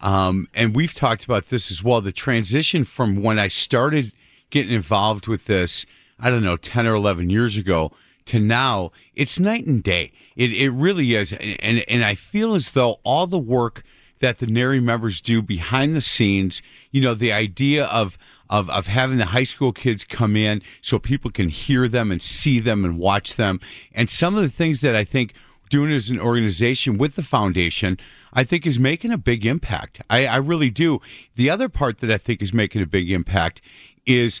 um, 0.00 0.48
and 0.54 0.74
we've 0.74 0.92
talked 0.94 1.24
about 1.24 1.46
this 1.46 1.70
as 1.70 1.84
well, 1.84 2.00
the 2.00 2.10
transition 2.10 2.84
from 2.84 3.22
when 3.22 3.38
I 3.38 3.46
started 3.46 4.10
getting 4.50 4.72
involved 4.72 5.28
with 5.28 5.44
this, 5.46 5.86
I 6.18 6.30
don't 6.30 6.42
know, 6.42 6.56
10 6.56 6.86
or 6.88 6.94
11 6.96 7.30
years 7.30 7.56
ago, 7.56 7.92
to 8.26 8.38
now, 8.38 8.92
it's 9.14 9.38
night 9.38 9.66
and 9.66 9.82
day. 9.82 10.12
It, 10.36 10.52
it 10.52 10.70
really 10.70 11.14
is. 11.14 11.32
And, 11.32 11.84
and 11.88 12.04
I 12.04 12.14
feel 12.14 12.54
as 12.54 12.72
though 12.72 13.00
all 13.04 13.26
the 13.26 13.38
work 13.38 13.82
that 14.20 14.38
the 14.38 14.46
NARI 14.46 14.80
members 14.80 15.20
do 15.20 15.42
behind 15.42 15.96
the 15.96 16.00
scenes, 16.00 16.62
you 16.90 17.00
know, 17.00 17.12
the 17.12 17.32
idea 17.32 17.86
of, 17.86 18.16
of, 18.48 18.70
of 18.70 18.86
having 18.86 19.18
the 19.18 19.26
high 19.26 19.42
school 19.42 19.72
kids 19.72 20.04
come 20.04 20.36
in 20.36 20.62
so 20.80 20.98
people 20.98 21.30
can 21.30 21.48
hear 21.48 21.88
them 21.88 22.12
and 22.12 22.22
see 22.22 22.60
them 22.60 22.84
and 22.84 22.98
watch 22.98 23.36
them. 23.36 23.60
And 23.92 24.08
some 24.08 24.36
of 24.36 24.42
the 24.42 24.48
things 24.48 24.80
that 24.80 24.94
I 24.94 25.04
think 25.04 25.34
doing 25.70 25.90
as 25.90 26.08
an 26.08 26.20
organization 26.20 26.98
with 26.98 27.16
the 27.16 27.22
foundation, 27.22 27.98
I 28.32 28.44
think 28.44 28.66
is 28.66 28.78
making 28.78 29.10
a 29.10 29.18
big 29.18 29.44
impact. 29.44 30.02
I, 30.08 30.26
I 30.26 30.36
really 30.36 30.70
do. 30.70 31.00
The 31.34 31.50
other 31.50 31.68
part 31.68 31.98
that 31.98 32.10
I 32.10 32.18
think 32.18 32.42
is 32.42 32.54
making 32.54 32.82
a 32.82 32.86
big 32.86 33.10
impact 33.10 33.60
is 34.06 34.40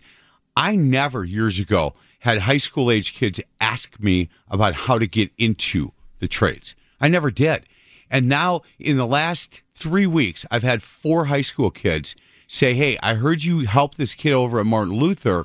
I 0.56 0.76
never 0.76 1.24
years 1.24 1.58
ago 1.58 1.94
had 2.22 2.38
high 2.38 2.56
school 2.56 2.88
age 2.88 3.14
kids 3.14 3.40
ask 3.60 3.98
me 3.98 4.28
about 4.48 4.74
how 4.74 4.96
to 4.96 5.08
get 5.08 5.28
into 5.38 5.90
the 6.20 6.28
trades. 6.28 6.76
I 7.00 7.08
never 7.08 7.32
did. 7.32 7.64
And 8.12 8.28
now 8.28 8.60
in 8.78 8.96
the 8.96 9.08
last 9.08 9.62
three 9.74 10.06
weeks, 10.06 10.46
I've 10.48 10.62
had 10.62 10.84
four 10.84 11.24
high 11.24 11.40
school 11.40 11.72
kids 11.72 12.14
say, 12.46 12.74
Hey, 12.74 12.96
I 13.02 13.14
heard 13.14 13.42
you 13.42 13.60
help 13.60 13.96
this 13.96 14.14
kid 14.14 14.34
over 14.34 14.60
at 14.60 14.66
Martin 14.66 14.94
Luther 14.94 15.44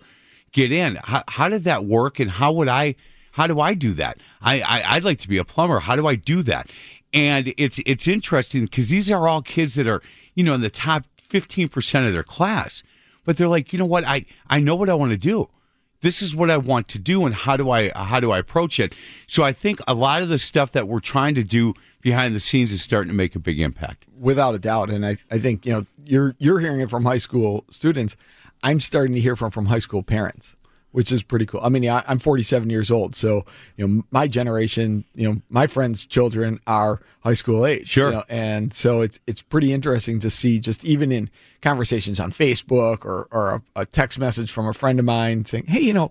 get 0.52 0.72
in. 0.72 1.00
How, 1.04 1.24
how 1.28 1.50
did 1.50 1.64
that 1.64 1.86
work? 1.86 2.20
And 2.20 2.30
how 2.30 2.52
would 2.52 2.68
I, 2.68 2.94
how 3.32 3.48
do 3.48 3.60
I 3.60 3.74
do 3.74 3.94
that? 3.94 4.20
I, 4.42 4.62
I, 4.62 4.84
I'd 4.96 5.04
like 5.04 5.18
to 5.20 5.28
be 5.28 5.40
a 5.40 5.44
plumber. 5.44 5.80
How 5.80 5.96
do 5.96 6.06
I 6.06 6.14
do 6.14 6.44
that? 6.44 6.70
And 7.12 7.56
it's, 7.58 7.80
it's 7.88 8.08
interesting 8.08 8.66
because 8.66 8.90
these 8.90 9.10
are 9.10 9.28
all 9.28 9.42
kids 9.42 9.74
that 9.76 9.88
are, 9.88 10.04
you 10.36 10.44
know, 10.44 10.54
in 10.54 10.62
the 10.62 10.70
top 10.70 11.06
15% 11.28 12.06
of 12.06 12.14
their 12.14 12.22
class, 12.22 12.84
but 13.26 13.36
they're 13.36 13.48
like, 13.48 13.74
you 13.74 13.80
know 13.80 13.86
what? 13.86 14.04
I, 14.04 14.26
I 14.48 14.60
know 14.60 14.76
what 14.76 14.90
I 14.90 14.94
want 14.94 15.10
to 15.12 15.18
do 15.18 15.50
this 16.02 16.22
is 16.22 16.36
what 16.36 16.52
I 16.52 16.58
want 16.58 16.88
to 16.90 17.00
do 17.00 17.26
and 17.26 17.34
how 17.34 17.58
do 17.58 17.70
I 17.72 17.92
how 17.96 18.20
do 18.20 18.32
I 18.32 18.38
approach 18.38 18.80
it? 18.80 18.94
So 19.28 19.44
I 19.44 19.52
think 19.52 19.80
a 19.88 19.94
lot 19.94 20.22
of 20.22 20.30
the 20.30 20.38
stuff 20.38 20.72
that 20.74 20.88
we're 20.88 21.00
trying 21.00 21.36
to 21.36 21.44
do 21.44 21.74
behind 22.02 22.36
the 22.36 22.40
scenes 22.40 22.72
is 22.72 22.82
starting 22.82 23.10
to 23.10 23.16
make 23.16 23.36
a 23.36 23.40
big 23.40 23.60
impact. 23.60 24.06
without 24.20 24.56
a 24.56 24.60
doubt 24.60 24.90
and 24.90 25.06
I, 25.06 25.18
I 25.32 25.40
think 25.40 25.66
you 25.66 25.74
know 25.74 25.86
you're 26.06 26.36
you're 26.40 26.60
hearing 26.60 26.80
it 26.80 26.90
from 26.90 27.04
high 27.04 27.18
school 27.18 27.66
students 27.70 28.16
i'm 28.64 28.80
starting 28.80 29.14
to 29.14 29.22
hear 29.22 29.36
from 29.36 29.52
from 29.52 29.68
high 29.68 29.80
school 29.80 30.04
parents 30.04 30.56
which 30.98 31.12
is 31.12 31.22
pretty 31.22 31.46
cool. 31.46 31.60
I 31.62 31.70
mean, 31.70 31.84
yeah, 31.84 32.02
I'm 32.08 32.18
47 32.18 32.72
years 32.72 32.90
old, 32.90 33.14
so 33.16 33.46
you 33.76 33.88
know, 33.88 34.04
my 34.10 34.28
generation, 34.28 35.06
you 35.14 35.30
know, 35.30 35.40
my 35.48 35.68
friends' 35.68 36.08
children 36.08 36.60
are 36.66 37.04
high 37.20 37.36
school 37.36 37.68
age. 37.68 37.88
Sure. 37.88 38.08
you 38.08 38.16
know, 38.16 38.24
and 38.30 38.74
so 38.74 39.02
it's 39.02 39.20
it's 39.28 39.44
pretty 39.44 39.74
interesting 39.74 40.18
to 40.22 40.32
see 40.32 40.60
just 40.60 40.84
even 40.84 41.12
in 41.12 41.30
conversations 41.62 42.20
on 42.20 42.32
Facebook 42.32 43.06
or 43.06 43.28
or 43.30 43.52
a, 43.52 43.82
a 43.82 43.86
text 43.86 44.18
message 44.18 44.52
from 44.52 44.68
a 44.68 44.74
friend 44.74 44.98
of 44.98 45.06
mine 45.06 45.46
saying, 45.46 45.66
"Hey, 45.68 45.82
you 45.82 45.94
know, 45.94 46.10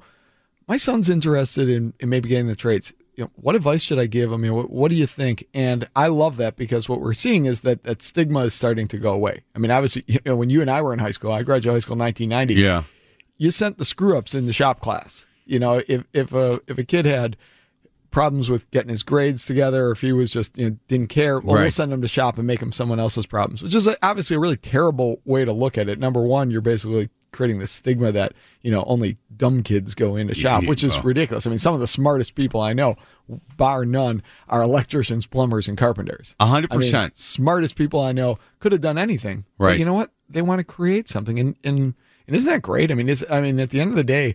my 0.69 0.77
son's 0.77 1.11
interested 1.11 1.69
in, 1.69 1.93
in 1.99 2.09
maybe 2.09 2.29
getting 2.29 2.47
the 2.47 2.55
trades. 2.55 2.93
You 3.17 3.25
know, 3.25 3.31
what 3.35 3.57
advice 3.57 3.83
should 3.83 3.99
I 3.99 4.07
give 4.07 4.33
I 4.33 4.37
mean, 4.37 4.55
what, 4.55 4.71
what 4.71 4.91
do 4.91 4.95
you 4.95 5.09
think? 5.09 5.49
And 5.53 5.89
I 5.97 6.07
love 6.07 6.37
that 6.37 6.55
because 6.55 6.89
what 6.89 7.01
we're 7.01 7.13
seeing 7.13 7.47
is 7.47 7.63
that 7.63 7.83
that 7.83 8.03
stigma 8.03 8.45
is 8.45 8.55
starting 8.55 8.87
to 8.87 8.99
go 8.99 9.13
away. 9.13 9.43
I 9.53 9.59
mean, 9.59 9.73
obviously, 9.73 10.05
you 10.07 10.21
know, 10.25 10.37
when 10.37 10.49
you 10.49 10.61
and 10.61 10.71
I 10.71 10.81
were 10.81 10.93
in 10.93 11.01
high 11.01 11.11
school, 11.11 11.33
I 11.33 11.43
graduated 11.43 11.75
high 11.75 11.81
school 11.81 11.95
in 11.95 12.01
1990. 12.01 12.55
Yeah. 12.55 12.85
You 13.39 13.51
sent 13.51 13.79
the 13.79 13.85
screw 13.85 14.17
ups 14.17 14.35
in 14.35 14.47
the 14.47 14.53
shop 14.53 14.81
class. 14.81 15.27
You 15.45 15.59
know, 15.59 15.83
if 15.87 16.05
if 16.13 16.33
a 16.33 16.61
if 16.67 16.79
a 16.79 16.85
kid 16.85 17.05
had 17.07 17.37
problems 18.11 18.49
with 18.49 18.71
getting 18.71 18.89
his 18.89 19.03
grades 19.03 19.45
together, 19.47 19.89
or 19.89 19.93
if 19.93 20.01
he 20.01 20.13
was 20.13 20.31
just 20.31 20.57
you 20.59 20.71
know 20.71 20.77
didn't 20.89 21.09
care, 21.09 21.39
well, 21.39 21.61
we'll 21.61 21.71
send 21.71 21.93
him 21.93 22.01
to 22.03 22.09
shop 22.09 22.39
and 22.39 22.47
make 22.47 22.61
him 22.61 22.73
someone 22.73 22.99
else's 22.99 23.27
problems, 23.27 23.63
which 23.63 23.75
is 23.75 23.89
obviously 24.03 24.37
a 24.37 24.41
really 24.41 24.57
terrible 24.57 25.21
way 25.25 25.45
to 25.45 25.53
look 25.53 25.77
at 25.79 25.89
it. 25.89 25.99
Number 25.99 26.23
one, 26.23 26.51
you're 26.51 26.61
basically 26.61 27.11
creating 27.33 27.59
the 27.59 27.67
stigma 27.67 28.11
that 28.13 28.33
you 28.63 28.71
know 28.71 28.83
only 28.87 29.19
dumb 29.37 29.63
kids 29.63 29.95
go 29.95 30.17
into 30.17 30.35
shop, 30.35 30.63
Yeah, 30.63 30.69
which 30.69 30.83
is 30.83 30.95
well. 30.95 31.05
ridiculous. 31.05 31.47
I 31.47 31.51
mean, 31.51 31.59
some 31.59 31.75
of 31.75 31.81
the 31.81 31.87
smartest 31.87 32.35
people 32.35 32.61
I 32.63 32.73
know, 32.73 32.97
bar 33.57 33.85
none, 33.85 34.23
are 34.49 34.63
electricians, 34.63 35.27
plumbers, 35.27 35.69
and 35.69 35.77
carpenters. 35.77 36.35
A 36.41 36.47
hundred 36.47 36.73
I 36.73 36.77
mean, 36.77 36.81
percent. 36.81 37.19
smartest 37.19 37.77
people 37.77 38.01
I 38.01 38.13
know 38.13 38.39
could 38.61 38.73
have 38.73 38.81
done 38.81 38.97
anything. 38.99 39.45
But 39.59 39.65
Right. 39.65 39.79
you 39.79 39.85
know 39.85 39.95
what? 39.95 40.11
They 40.29 40.43
want 40.43 40.59
to 40.61 40.65
create 40.65 41.07
something, 41.09 41.39
and 41.39 41.55
and 41.63 41.95
and 42.27 42.37
isn't 42.37 42.51
that 42.51 42.63
great? 42.63 42.91
I 42.91 42.95
mean, 42.95 43.09
is 43.09 43.25
I 43.31 43.41
mean, 43.41 43.61
at 43.61 43.71
the 43.71 43.81
end 43.81 43.91
of 43.91 43.97
the 43.97 44.05
day, 44.05 44.35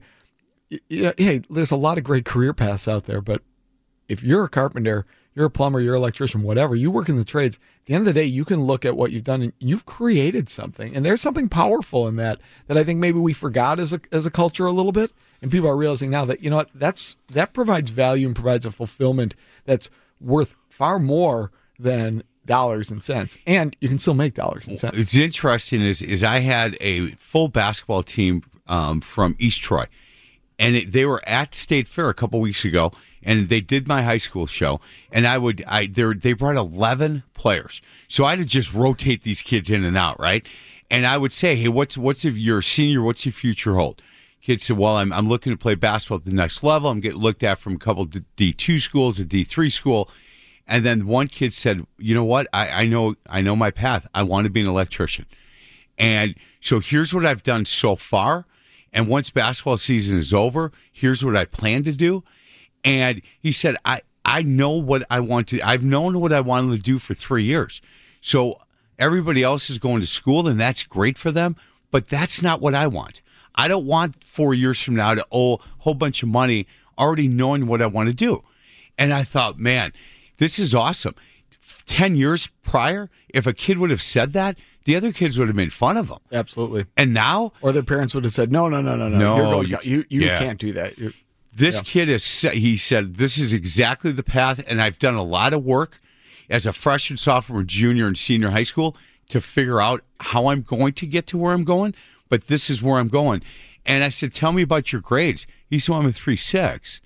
y- 0.69 0.79
y- 0.89 1.13
hey, 1.17 1.41
there's 1.50 1.71
a 1.71 1.75
lot 1.77 1.98
of 1.98 2.03
great 2.03 2.25
career 2.25 2.53
paths 2.53 2.88
out 2.88 3.05
there, 3.05 3.21
but 3.21 3.41
if 4.07 4.24
you're 4.24 4.43
a 4.43 4.50
carpenter, 4.50 5.05
you're 5.33 5.45
a 5.45 5.50
plumber, 5.50 5.79
you're 5.79 5.95
an 5.95 6.01
electrician, 6.01 6.43
whatever, 6.43 6.75
you 6.75 6.91
work 6.91 7.07
in 7.07 7.17
the 7.17 7.24
trades. 7.24 7.55
At 7.55 7.86
the 7.86 7.93
end 7.93 8.01
of 8.01 8.13
the 8.13 8.19
day, 8.19 8.25
you 8.25 8.43
can 8.43 8.63
look 8.63 8.83
at 8.83 8.98
what 8.98 9.12
you've 9.12 9.24
done 9.24 9.41
and 9.41 9.53
you've 9.60 9.86
created 9.86 10.50
something. 10.50 10.93
And 10.95 11.05
there's 11.05 11.21
something 11.21 11.48
powerful 11.48 12.07
in 12.07 12.17
that 12.17 12.41
that 12.67 12.77
I 12.77 12.83
think 12.83 13.00
maybe 13.00 13.19
we 13.19 13.33
forgot 13.33 13.79
as 13.79 13.93
a 13.93 14.01
as 14.12 14.25
a 14.25 14.31
culture 14.31 14.65
a 14.65 14.71
little 14.71 14.91
bit. 14.91 15.12
And 15.41 15.50
people 15.50 15.69
are 15.69 15.77
realizing 15.77 16.12
now 16.12 16.25
that 16.25 16.43
you 16.43 16.50
know 16.50 16.57
what 16.57 16.69
that's 16.75 17.15
that 17.31 17.53
provides 17.53 17.89
value 17.89 18.27
and 18.27 18.36
provides 18.36 18.65
a 18.65 18.71
fulfillment 18.71 19.36
that's 19.65 19.89
worth 20.19 20.55
far 20.69 21.00
more 21.00 21.51
than 21.79 22.24
dollars 22.51 22.91
and 22.91 23.01
cents. 23.01 23.38
And 23.48 23.75
you 23.79 23.88
can 23.88 23.98
still 23.98 24.13
make 24.13 24.34
dollars 24.34 24.67
and 24.67 24.77
cents. 24.77 24.98
It's 24.98 25.15
interesting 25.15 25.81
is 25.81 26.01
is 26.01 26.22
I 26.24 26.39
had 26.39 26.77
a 26.81 27.12
full 27.12 27.48
basketball 27.48 28.03
team 28.03 28.43
um, 28.67 29.00
from 29.00 29.36
East 29.39 29.62
Troy, 29.62 29.86
and 30.60 30.75
it, 30.75 30.91
they 30.91 31.05
were 31.05 31.22
at 31.27 31.55
State 31.55 31.88
Fair 31.88 32.10
a 32.10 32.13
couple 32.13 32.41
weeks 32.41 32.65
ago, 32.65 32.91
and 33.24 33.48
they 33.48 33.62
did 33.62 33.88
my 33.88 34.01
high 34.03 34.20
school 34.27 34.48
show, 34.48 34.81
and 35.12 35.25
I 35.25 35.38
would 35.38 35.63
I 35.65 35.88
they 35.88 36.13
they 36.13 36.34
brought 36.34 36.58
eleven 36.58 37.24
players, 37.34 37.81
so 38.08 38.25
I 38.25 38.31
had 38.31 38.39
to 38.39 38.46
just 38.46 38.74
rotate 38.74 39.24
these 39.24 39.41
kids 39.41 39.72
in 39.72 39.86
and 39.86 39.98
out, 39.98 40.20
right? 40.20 40.46
And 40.89 41.05
I 41.08 41.17
would 41.17 41.31
say, 41.31 41.55
hey, 41.55 41.70
what's 41.70 41.98
what's 41.98 42.25
if 42.25 42.36
you're 42.38 42.60
a 42.60 42.63
senior, 42.63 43.01
what's 43.01 43.25
your 43.25 43.34
future 43.34 43.75
hold? 43.75 44.01
Kids 44.41 44.63
said, 44.65 44.77
well, 44.77 44.98
I'm 44.98 45.13
I'm 45.13 45.29
looking 45.29 45.53
to 45.53 45.58
play 45.58 45.75
basketball 45.75 46.17
at 46.17 46.25
the 46.25 46.34
next 46.34 46.63
level. 46.63 46.89
I'm 46.89 47.00
getting 47.00 47.22
looked 47.22 47.43
at 47.43 47.60
from 47.60 47.75
a 47.75 47.79
couple 47.79 48.03
D 48.36 48.51
two 48.51 48.77
schools, 48.79 49.20
a 49.20 49.24
D 49.24 49.46
three 49.46 49.70
school. 49.70 50.10
And 50.68 50.86
then 50.86 51.08
one 51.08 51.27
kid 51.27 51.53
said, 51.53 51.86
"You 51.98 52.15
know 52.15 52.24
what? 52.24 52.48
I, 52.53 52.70
I 52.70 52.86
know 52.86 53.15
I 53.27 53.41
know 53.41 53.56
my 53.56 53.72
path. 53.72 54.08
I 54.13 54.24
want 54.24 54.46
to 54.46 54.51
be 54.51 54.62
an 54.62 54.68
electrician." 54.68 55.25
And 55.98 56.36
so 56.60 56.80
here's 56.80 57.13
what 57.13 57.25
I've 57.25 57.44
done 57.44 57.65
so 57.65 57.96
far. 57.96 58.46
And 58.94 59.08
once 59.08 59.30
basketball 59.30 59.77
season 59.77 60.18
is 60.18 60.34
over, 60.34 60.72
here's 60.91 61.24
what 61.24 61.38
I 61.38 61.46
plan 61.46 61.84
to 61.84 61.91
do. 61.91 62.24
And 62.84 63.22
he 63.39 63.51
said, 63.51 63.75
I, 63.86 64.01
I 64.25 64.41
know 64.41 64.72
what 64.72 65.03
I 65.10 65.20
want 65.20 65.48
to, 65.50 65.62
I've 65.62 65.84
known 65.84 66.20
what 66.20 66.34
I 66.34 66.41
wanted 66.41 66.75
to 66.75 66.82
do 66.82 67.00
for 67.00 67.13
three 67.13 67.44
years. 67.44 67.82
So 68.22 68.56
everybody 69.00 69.44
else 69.44 69.70
is 69.70 69.77
going 69.77 70.01
to 70.01 70.08
school 70.08 70.48
and 70.48 70.60
that's 70.60 70.84
great 70.84 71.18
for 71.18 71.32
them, 71.32 71.56
but 71.91 72.08
that's 72.08 72.41
not 72.41 72.62
what 72.62 72.75
I 72.75 72.88
want. 72.88 73.22
I 73.56 73.68
don't 73.68 73.86
want 73.86 74.24
four 74.24 74.53
years 74.53 74.82
from 74.82 74.96
now 74.96 75.13
to 75.13 75.25
owe 75.32 75.56
a 75.56 75.60
whole 75.80 75.94
bunch 75.94 76.24
of 76.24 76.30
money 76.30 76.68
already 76.98 77.27
knowing 77.27 77.68
what 77.68 77.82
I 77.82 77.88
want 77.88 78.10
to 78.10 78.15
do. 78.15 78.44
And 78.98 79.13
I 79.13 79.24
thought, 79.24 79.58
man, 79.58 79.94
this 80.41 80.57
is 80.57 80.74
awesome. 80.74 81.13
10 81.86 82.15
years 82.15 82.50
prior, 82.63 83.10
if 83.29 83.45
a 83.45 83.53
kid 83.53 83.77
would 83.77 83.91
have 83.91 84.01
said 84.01 84.33
that, 84.33 84.57
the 84.86 84.95
other 84.95 85.12
kids 85.12 85.38
would 85.38 85.48
have 85.48 85.55
made 85.55 85.71
fun 85.71 85.95
of 85.98 86.10
him. 86.10 86.17
Absolutely. 86.31 86.86
And 86.98 87.13
now 87.13 87.53
Or 87.62 87.71
their 87.71 87.83
parents 87.83 88.15
would 88.15 88.24
have 88.24 88.33
said, 88.33 88.51
"No, 88.51 88.67
no, 88.67 88.81
no, 88.81 88.95
no, 88.95 89.07
no, 89.07 89.17
No, 89.19 89.36
You're 89.38 89.45
going, 89.53 89.67
you- 89.69 89.77
you 89.83 90.05
you 90.10 90.21
yeah. 90.25 90.39
can't 90.39 90.60
do 90.60 90.74
that." 90.74 90.98
You're, 90.98 91.13
this 91.53 91.75
Yeah. 91.75 91.81
kid 91.83 92.10
is 92.10 92.41
he 92.53 92.75
said 92.77 93.15
this 93.17 93.38
is 93.38 93.53
exactly 93.53 94.12
the 94.12 94.24
path 94.24 94.63
and 94.67 94.81
I've 94.81 94.98
done 94.98 95.13
a 95.15 95.24
lot 95.24 95.53
of 95.53 95.63
work 95.63 96.01
as 96.50 96.65
a 96.65 96.74
freshman, 96.74 97.17
sophomore, 97.17 97.62
junior 97.63 98.07
and 98.07 98.17
senior 98.17 98.50
high 98.50 98.63
school 98.63 98.98
to 99.29 99.39
figure 99.39 99.79
out 99.79 100.03
how 100.19 100.48
I'm 100.48 100.63
going 100.63 100.93
to 100.93 101.05
get 101.05 101.27
to 101.27 101.38
where 101.38 101.53
I'm 101.53 101.63
going, 101.63 101.93
but 102.29 102.48
this 102.48 102.69
is 102.71 102.81
where 102.81 102.98
I'm 102.98 103.07
going. 103.07 103.43
And 103.86 104.03
I 104.03 104.10
said, 104.10 104.33
"Tell 104.33 104.51
me 104.51 104.63
about 104.63 104.91
your 104.91 105.01
grades." 105.01 105.45
He 105.69 105.77
said, 105.77 105.93
"I'm 105.93 106.05
a 106.07 106.12
3.6 106.12 107.01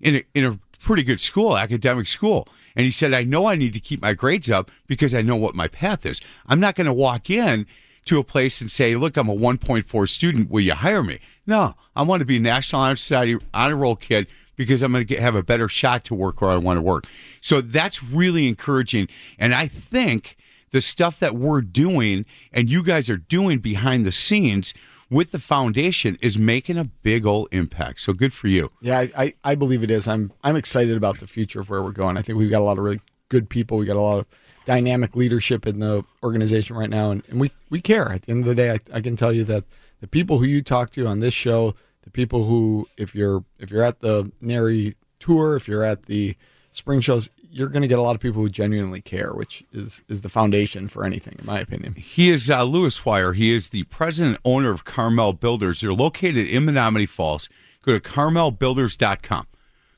in 0.00 0.16
a, 0.16 0.24
in 0.34 0.44
a 0.44 0.58
pretty 0.84 1.02
good 1.02 1.20
school, 1.20 1.56
academic 1.56 2.06
school." 2.06 2.46
And 2.76 2.84
he 2.84 2.90
said, 2.90 3.12
"I 3.12 3.24
know 3.24 3.46
I 3.46 3.56
need 3.56 3.72
to 3.72 3.80
keep 3.80 4.02
my 4.02 4.14
grades 4.14 4.50
up 4.50 4.70
because 4.86 5.14
I 5.14 5.22
know 5.22 5.36
what 5.36 5.54
my 5.54 5.68
path 5.68 6.04
is. 6.06 6.20
I'm 6.46 6.60
not 6.60 6.74
going 6.74 6.86
to 6.86 6.92
walk 6.92 7.30
in 7.30 7.66
to 8.04 8.18
a 8.18 8.24
place 8.24 8.60
and 8.60 8.70
say, 8.70 8.94
"Look, 8.94 9.16
I'm 9.16 9.28
a 9.28 9.34
1.4 9.34 10.06
student. 10.06 10.50
Will 10.50 10.60
you 10.60 10.74
hire 10.74 11.02
me?" 11.02 11.18
No, 11.46 11.74
I 11.96 12.02
want 12.02 12.20
to 12.20 12.26
be 12.26 12.36
a 12.36 12.40
National 12.40 12.82
Honor 12.82 12.96
Society 12.96 13.36
honor 13.52 13.76
roll 13.76 13.96
kid 13.96 14.26
because 14.56 14.82
I'm 14.82 14.92
going 14.92 15.06
to 15.06 15.20
have 15.20 15.34
a 15.34 15.42
better 15.42 15.68
shot 15.68 16.04
to 16.04 16.14
work 16.14 16.40
where 16.40 16.50
I 16.50 16.56
want 16.56 16.76
to 16.76 16.82
work. 16.82 17.06
So 17.40 17.60
that's 17.60 18.02
really 18.02 18.46
encouraging, 18.48 19.08
and 19.38 19.54
I 19.54 19.66
think 19.66 20.36
the 20.70 20.80
stuff 20.80 21.20
that 21.20 21.36
we're 21.36 21.60
doing 21.62 22.26
and 22.52 22.68
you 22.68 22.82
guys 22.82 23.08
are 23.08 23.16
doing 23.16 23.60
behind 23.60 24.04
the 24.04 24.12
scenes 24.12 24.74
with 25.14 25.30
the 25.30 25.38
foundation 25.38 26.18
is 26.20 26.36
making 26.36 26.76
a 26.76 26.84
big 26.84 27.24
old 27.24 27.46
impact. 27.52 28.00
So 28.00 28.12
good 28.12 28.32
for 28.32 28.48
you. 28.48 28.72
Yeah, 28.80 28.98
I, 28.98 29.10
I, 29.16 29.34
I 29.44 29.54
believe 29.54 29.84
it 29.84 29.90
is. 29.90 30.08
I'm 30.08 30.32
I'm 30.42 30.56
excited 30.56 30.96
about 30.96 31.20
the 31.20 31.28
future 31.28 31.60
of 31.60 31.70
where 31.70 31.82
we're 31.82 31.92
going. 31.92 32.16
I 32.16 32.22
think 32.22 32.36
we've 32.36 32.50
got 32.50 32.60
a 32.60 32.64
lot 32.64 32.78
of 32.78 32.84
really 32.84 33.00
good 33.28 33.48
people. 33.48 33.78
We 33.78 33.86
got 33.86 33.96
a 33.96 34.00
lot 34.00 34.18
of 34.18 34.26
dynamic 34.64 35.14
leadership 35.14 35.66
in 35.66 35.78
the 35.78 36.04
organization 36.22 36.74
right 36.76 36.90
now, 36.90 37.12
and, 37.12 37.22
and 37.28 37.38
we, 37.38 37.52
we 37.70 37.80
care. 37.80 38.10
At 38.10 38.22
the 38.22 38.32
end 38.32 38.40
of 38.40 38.46
the 38.46 38.54
day, 38.54 38.72
I, 38.72 38.78
I 38.92 39.00
can 39.00 39.14
tell 39.14 39.32
you 39.32 39.44
that 39.44 39.64
the 40.00 40.08
people 40.08 40.38
who 40.38 40.46
you 40.46 40.62
talk 40.62 40.90
to 40.90 41.06
on 41.06 41.20
this 41.20 41.34
show, 41.34 41.74
the 42.02 42.10
people 42.10 42.44
who 42.44 42.88
if 42.96 43.14
you're 43.14 43.44
if 43.60 43.70
you're 43.70 43.84
at 43.84 44.00
the 44.00 44.32
NARI 44.40 44.96
tour, 45.20 45.54
if 45.54 45.68
you're 45.68 45.84
at 45.84 46.06
the 46.06 46.36
spring 46.74 47.00
shows, 47.00 47.30
you're 47.50 47.68
going 47.68 47.82
to 47.82 47.88
get 47.88 47.98
a 47.98 48.02
lot 48.02 48.16
of 48.16 48.20
people 48.20 48.42
who 48.42 48.48
genuinely 48.48 49.00
care, 49.00 49.32
which 49.32 49.64
is 49.72 50.02
is 50.08 50.20
the 50.22 50.28
foundation 50.28 50.88
for 50.88 51.04
anything, 51.04 51.36
in 51.38 51.46
my 51.46 51.60
opinion. 51.60 51.94
He 51.94 52.30
is 52.30 52.50
uh, 52.50 52.64
Lewis 52.64 53.06
Wire. 53.06 53.32
He 53.32 53.54
is 53.54 53.68
the 53.68 53.84
president 53.84 54.36
and 54.44 54.54
owner 54.54 54.70
of 54.70 54.84
Carmel 54.84 55.32
Builders. 55.32 55.80
They're 55.80 55.94
located 55.94 56.48
in 56.48 56.66
Menomonee 56.66 57.08
Falls. 57.08 57.48
Go 57.82 57.92
to 57.92 58.00
carmelbuilders.com. 58.00 59.46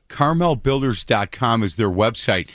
Carmelbuilders.com 0.09 1.63
is 1.63 1.75
their 1.75 1.89
website. 1.89 2.47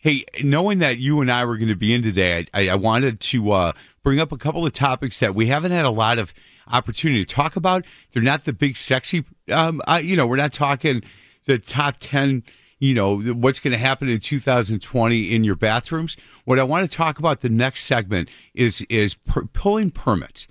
Hey, 0.00 0.24
knowing 0.42 0.78
that 0.78 0.98
you 0.98 1.20
and 1.20 1.30
I 1.30 1.44
were 1.44 1.56
going 1.56 1.68
to 1.68 1.76
be 1.76 1.92
in 1.92 2.02
today, 2.02 2.46
I, 2.54 2.70
I 2.70 2.74
wanted 2.76 3.20
to 3.20 3.52
uh, 3.52 3.72
bring 4.02 4.20
up 4.20 4.32
a 4.32 4.38
couple 4.38 4.64
of 4.64 4.72
topics 4.72 5.20
that 5.20 5.34
we 5.34 5.46
haven't 5.46 5.72
had 5.72 5.84
a 5.84 5.90
lot 5.90 6.18
of 6.18 6.32
opportunity 6.68 7.24
to 7.24 7.34
talk 7.34 7.56
about. 7.56 7.84
They're 8.12 8.22
not 8.22 8.44
the 8.44 8.52
big, 8.52 8.76
sexy, 8.76 9.24
um, 9.52 9.82
uh, 9.86 10.00
you 10.02 10.16
know, 10.16 10.26
we're 10.26 10.36
not 10.36 10.52
talking 10.52 11.02
the 11.44 11.58
top 11.58 11.96
10 12.00 12.42
you 12.78 12.94
know 12.94 13.18
what's 13.18 13.58
going 13.58 13.72
to 13.72 13.78
happen 13.78 14.08
in 14.08 14.20
2020 14.20 15.34
in 15.34 15.44
your 15.44 15.54
bathrooms. 15.54 16.16
What 16.44 16.58
i 16.58 16.62
want 16.62 16.88
to 16.88 16.96
talk 16.96 17.18
about 17.18 17.40
the 17.40 17.48
next 17.48 17.84
segment 17.84 18.28
is 18.54 18.82
is 18.88 19.14
per- 19.14 19.46
pulling 19.46 19.90
permits. 19.90 20.46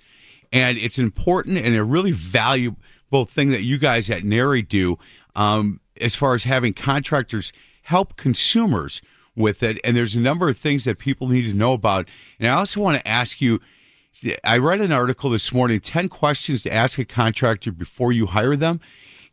And 0.52 0.78
it's 0.78 0.98
important 0.98 1.58
and 1.58 1.74
a 1.74 1.84
really 1.84 2.12
valuable 2.12 3.24
thing 3.26 3.50
that 3.50 3.62
you 3.62 3.78
guys 3.78 4.10
at 4.10 4.24
NARI 4.24 4.62
do 4.62 4.96
um, 5.34 5.80
as 6.00 6.14
far 6.14 6.34
as 6.34 6.44
having 6.44 6.72
contractors 6.72 7.52
help 7.82 8.16
consumers 8.16 9.02
with 9.34 9.62
it. 9.62 9.78
And 9.84 9.96
there's 9.96 10.16
a 10.16 10.20
number 10.20 10.48
of 10.48 10.56
things 10.56 10.84
that 10.84 10.98
people 10.98 11.28
need 11.28 11.42
to 11.42 11.54
know 11.54 11.72
about. 11.72 12.08
And 12.40 12.48
i 12.48 12.52
also 12.52 12.80
want 12.80 12.98
to 12.98 13.08
ask 13.08 13.40
you 13.40 13.60
I 14.44 14.56
read 14.56 14.80
an 14.80 14.92
article 14.92 15.28
this 15.28 15.52
morning 15.52 15.78
10 15.78 16.08
questions 16.08 16.62
to 16.62 16.72
ask 16.72 16.98
a 16.98 17.04
contractor 17.04 17.70
before 17.70 18.12
you 18.12 18.26
hire 18.26 18.56
them. 18.56 18.80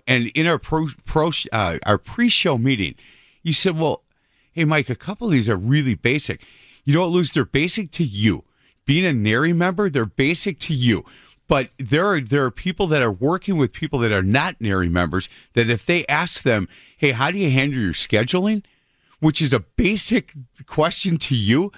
And 0.06 0.28
in 0.36 0.48
our 0.48 0.60
pro, 0.60 0.88
pro 1.06 1.32
uh, 1.52 1.78
our 1.86 1.98
pre-show 1.98 2.58
meeting, 2.58 2.96
you 3.42 3.54
said, 3.54 3.78
"Well, 3.78 4.04
hey 4.52 4.66
Mike, 4.66 4.90
a 4.90 4.96
couple 4.96 5.28
of 5.28 5.34
these 5.34 5.50
are 5.50 5.56
really 5.56 5.96
basic. 5.96 6.42
You 6.84 6.94
don't 6.94 7.12
lose; 7.12 7.32
They're 7.32 7.46
basic 7.46 7.92
to 7.92 8.04
you. 8.04 8.44
Being 8.86 9.06
a 9.06 9.14
NARI 9.14 9.54
member, 9.54 9.90
they're 9.90 10.06
basic 10.06 10.60
to 10.60 10.74
you. 10.74 11.06
But 11.48 11.70
there 11.78 12.06
are 12.06 12.20
there 12.20 12.44
are 12.44 12.52
people 12.52 12.88
that 12.88 13.02
are 13.02 13.12
working 13.12 13.58
with 13.58 13.74
people 13.74 14.00
that 14.00 14.12
are 14.12 14.24
not 14.24 14.60
NARI 14.60 14.90
members 14.90 15.30
that 15.54 15.70
if 15.70 15.86
they 15.86 16.06
ask 16.08 16.44
them, 16.44 16.68
hey, 16.98 17.12
how 17.12 17.32
do 17.32 17.40
you 17.40 17.50
handle 17.50 17.80
your 17.80 17.94
scheduling? 17.94 18.64
Which 19.20 19.42
is 19.42 19.54
a 19.54 19.60
basic 19.60 20.34
question 20.66 21.18
to 21.20 21.36
you, 21.36 21.72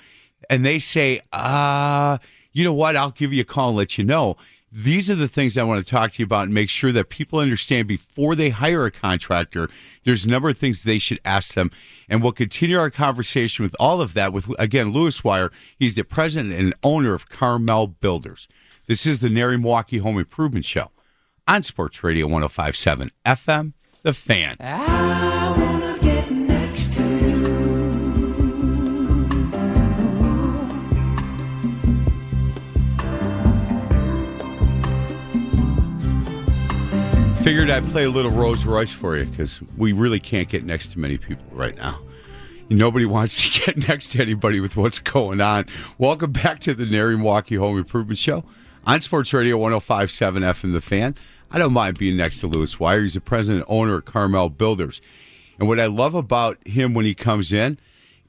and 0.49 0.65
they 0.65 0.79
say, 0.79 1.21
uh, 1.31 2.17
you 2.53 2.63
know 2.63 2.73
what, 2.73 2.95
I'll 2.95 3.11
give 3.11 3.33
you 3.33 3.41
a 3.41 3.45
call 3.45 3.69
and 3.69 3.77
let 3.77 3.97
you 3.97 4.03
know. 4.03 4.37
These 4.77 5.09
are 5.09 5.15
the 5.15 5.29
things 5.29 5.57
I 5.57 5.63
want 5.63 5.81
to 5.85 5.89
talk 5.89 6.11
to 6.11 6.19
you 6.19 6.25
about 6.25 6.43
and 6.43 6.53
make 6.53 6.69
sure 6.69 6.91
that 6.91 7.07
people 7.07 7.39
understand 7.39 7.87
before 7.87 8.35
they 8.35 8.49
hire 8.49 8.83
a 8.83 8.91
contractor. 8.91 9.69
There's 10.03 10.25
a 10.25 10.29
number 10.29 10.49
of 10.49 10.57
things 10.57 10.83
they 10.83 10.99
should 10.99 11.21
ask 11.23 11.53
them, 11.53 11.71
and 12.09 12.21
we'll 12.21 12.33
continue 12.33 12.77
our 12.77 12.89
conversation 12.89 13.63
with 13.63 13.73
all 13.79 14.01
of 14.01 14.13
that 14.15 14.33
with 14.33 14.51
again 14.59 14.91
Lewis 14.91 15.23
Wire. 15.23 15.49
He's 15.79 15.95
the 15.95 16.03
president 16.03 16.53
and 16.55 16.73
owner 16.83 17.13
of 17.13 17.29
Carmel 17.29 17.87
Builders. 17.87 18.49
This 18.85 19.07
is 19.07 19.19
the 19.19 19.29
NARI 19.29 19.57
Milwaukee 19.61 19.99
Home 19.99 20.19
Improvement 20.19 20.65
Show 20.65 20.91
on 21.47 21.63
Sports 21.63 22.03
Radio 22.03 22.27
105.7 22.27 23.11
FM. 23.25 23.71
The 24.03 24.13
Fan. 24.13 24.57
Figured 37.45 37.69
I'd 37.69 37.85
play 37.91 38.05
a 38.05 38.09
little 38.09 38.31
Rose 38.31 38.65
Royce 38.65 38.91
for 38.91 39.15
you 39.15 39.25
because 39.25 39.61
we 39.77 39.93
really 39.93 40.19
can't 40.19 40.49
get 40.49 40.65
next 40.65 40.93
to 40.93 40.99
many 40.99 41.19
people 41.19 41.45
right 41.51 41.75
now. 41.75 41.99
Nobody 42.71 43.05
wants 43.05 43.39
to 43.39 43.65
get 43.65 43.87
next 43.87 44.07
to 44.13 44.19
anybody 44.19 44.59
with 44.59 44.75
what's 44.75 44.97
going 44.97 45.39
on. 45.41 45.67
Welcome 45.99 46.31
back 46.31 46.59
to 46.61 46.73
the 46.73 46.87
NARI 46.87 47.17
Milwaukee 47.17 47.53
Home 47.53 47.77
Improvement 47.77 48.17
Show 48.17 48.43
on 48.87 48.99
Sports 48.99 49.31
Radio 49.31 49.57
1057 49.57 50.41
FM 50.41 50.73
The 50.73 50.81
Fan. 50.81 51.13
I 51.51 51.59
don't 51.59 51.71
mind 51.71 51.99
being 51.99 52.17
next 52.17 52.39
to 52.39 52.47
Lewis 52.47 52.79
Wire. 52.79 53.03
He's 53.03 53.13
the 53.13 53.21
president 53.21 53.67
and 53.67 53.77
owner 53.77 53.97
of 53.97 54.05
Carmel 54.05 54.49
Builders. 54.49 54.99
And 55.59 55.67
what 55.67 55.79
I 55.79 55.85
love 55.85 56.15
about 56.15 56.57
him 56.67 56.95
when 56.95 57.05
he 57.05 57.13
comes 57.13 57.53
in 57.53 57.77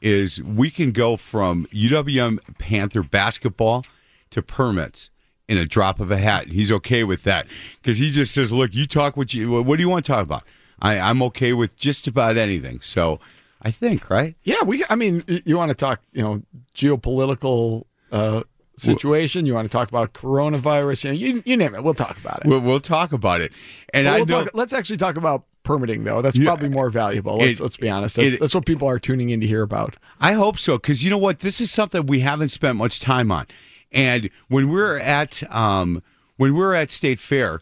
is 0.02 0.42
we 0.42 0.70
can 0.70 0.92
go 0.92 1.16
from 1.16 1.66
UWM 1.72 2.38
Panther 2.58 3.02
basketball 3.02 3.86
to 4.28 4.42
permits 4.42 5.08
in 5.48 5.58
a 5.58 5.64
drop 5.64 6.00
of 6.00 6.10
a 6.10 6.16
hat. 6.18 6.48
He's 6.48 6.72
okay 6.72 7.04
with 7.04 7.22
that 7.24 7.46
because 7.82 7.98
he 7.98 8.10
just 8.10 8.34
says, 8.34 8.50
"Look, 8.52 8.74
you 8.74 8.86
talk 8.86 9.16
what 9.16 9.32
you. 9.34 9.62
What 9.62 9.76
do 9.76 9.82
you 9.82 9.88
want 9.88 10.04
to 10.04 10.12
talk 10.12 10.22
about? 10.22 10.42
I, 10.80 10.98
I'm 10.98 11.22
okay 11.24 11.52
with 11.52 11.76
just 11.76 12.06
about 12.08 12.36
anything." 12.36 12.80
So 12.80 13.20
I 13.62 13.70
think, 13.70 14.10
right? 14.10 14.34
Yeah, 14.44 14.62
we. 14.64 14.84
I 14.90 14.94
mean, 14.96 15.22
you 15.44 15.56
want 15.56 15.70
to 15.70 15.76
talk, 15.76 16.00
you 16.12 16.22
know, 16.22 16.42
geopolitical 16.74 17.84
uh, 18.12 18.42
situation. 18.76 19.46
You 19.46 19.54
want 19.54 19.64
to 19.70 19.76
talk 19.76 19.88
about 19.88 20.12
coronavirus. 20.12 21.04
You, 21.04 21.10
know, 21.10 21.16
you, 21.36 21.42
you 21.46 21.56
name 21.56 21.74
it. 21.74 21.82
We'll 21.84 21.94
talk 21.94 22.18
about 22.18 22.40
it. 22.44 22.46
We'll, 22.48 22.60
we'll 22.60 22.80
talk 22.80 23.12
about 23.12 23.40
it. 23.40 23.52
And 23.94 24.06
But 24.06 24.12
I 24.12 24.16
we'll 24.18 24.26
talk, 24.26 24.50
let's 24.54 24.72
actually 24.72 24.98
talk 24.98 25.16
about 25.16 25.44
permitting, 25.62 26.04
though. 26.04 26.22
That's 26.22 26.36
Yeah. 26.38 26.44
probably 26.46 26.68
more 26.68 26.90
valuable. 26.90 27.38
Let's, 27.38 27.58
It- 27.58 27.62
let's 27.62 27.76
be 27.76 27.88
honest. 27.90 28.16
That's, 28.16 28.36
it- 28.36 28.40
that's 28.40 28.54
what 28.54 28.66
people 28.66 28.88
are 28.88 28.98
tuning 28.98 29.30
in 29.30 29.40
to 29.40 29.46
hear 29.46 29.62
about. 29.62 29.96
I 30.20 30.32
hope 30.34 30.58
so 30.58 30.76
because 30.76 31.02
you 31.02 31.10
know 31.10 31.18
what, 31.18 31.40
this 31.40 31.60
is 31.60 31.70
something 31.70 32.06
we 32.06 32.20
haven't 32.20 32.50
spent 32.50 32.76
much 32.76 33.00
time 33.00 33.32
on. 33.32 33.46
And 33.92 34.30
when 34.48 34.68
we're 34.68 34.98
at 34.98 35.42
um, 35.54 36.02
when 36.36 36.54
we're 36.54 36.74
at 36.74 36.90
State 36.90 37.20
Fair, 37.20 37.60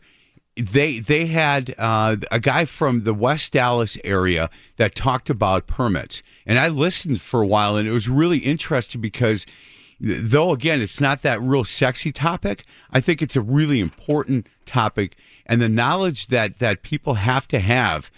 they 0.56 1.00
they 1.00 1.26
had 1.26 1.74
uh, 1.78 2.16
a 2.30 2.38
guy 2.38 2.64
from 2.64 3.04
the 3.04 3.14
West 3.14 3.56
Allis 3.56 3.98
area 4.04 4.50
that 4.76 4.94
talked 4.94 5.28
about 5.28 5.66
permits, 5.66 6.22
and 6.46 6.58
I 6.58 6.68
listened 6.68 7.20
for 7.20 7.42
a 7.42 7.46
while, 7.46 7.76
and 7.76 7.88
it 7.88 7.92
was 7.92 8.08
really 8.08 8.38
interesting 8.38 9.00
because 9.00 9.46
though 10.00 10.52
again 10.52 10.80
it's 10.80 11.00
not 11.00 11.22
that 11.22 11.40
real 11.42 11.64
sexy 11.64 12.12
topic, 12.12 12.64
I 12.92 13.00
think 13.00 13.20
it's 13.20 13.36
a 13.36 13.40
really 13.40 13.80
important 13.80 14.46
topic, 14.64 15.16
and 15.46 15.60
the 15.60 15.68
knowledge 15.68 16.28
that 16.28 16.58
that 16.58 16.82
people 16.82 17.14
have 17.14 17.48
to 17.48 17.58
have. 17.58 18.10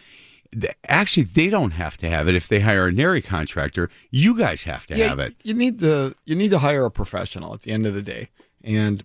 Actually, 0.89 1.25
they 1.25 1.49
don't 1.49 1.73
have 1.73 1.97
to 1.99 2.09
have 2.09 2.29
it 2.29 2.35
if 2.35 2.49
they 2.49 2.61
hire 2.61 2.87
a 2.87 2.93
NARI 2.93 3.23
contractor. 3.23 3.91
You 4.11 4.37
guys 4.37 4.65
have 4.65 4.87
to 4.87 4.97
have 4.97 5.19
it. 5.19 5.35
You 5.43 5.55
need 5.55 5.81
to 5.81 6.15
you 6.25 6.35
need 6.35 6.51
to 6.51 6.59
hire 6.59 6.85
a 6.85 6.91
professional 6.91 7.55
at 7.55 7.63
the 7.63 7.73
end 7.73 7.87
of 7.87 7.95
the 7.95 8.03
day. 8.03 8.31
And 8.63 9.05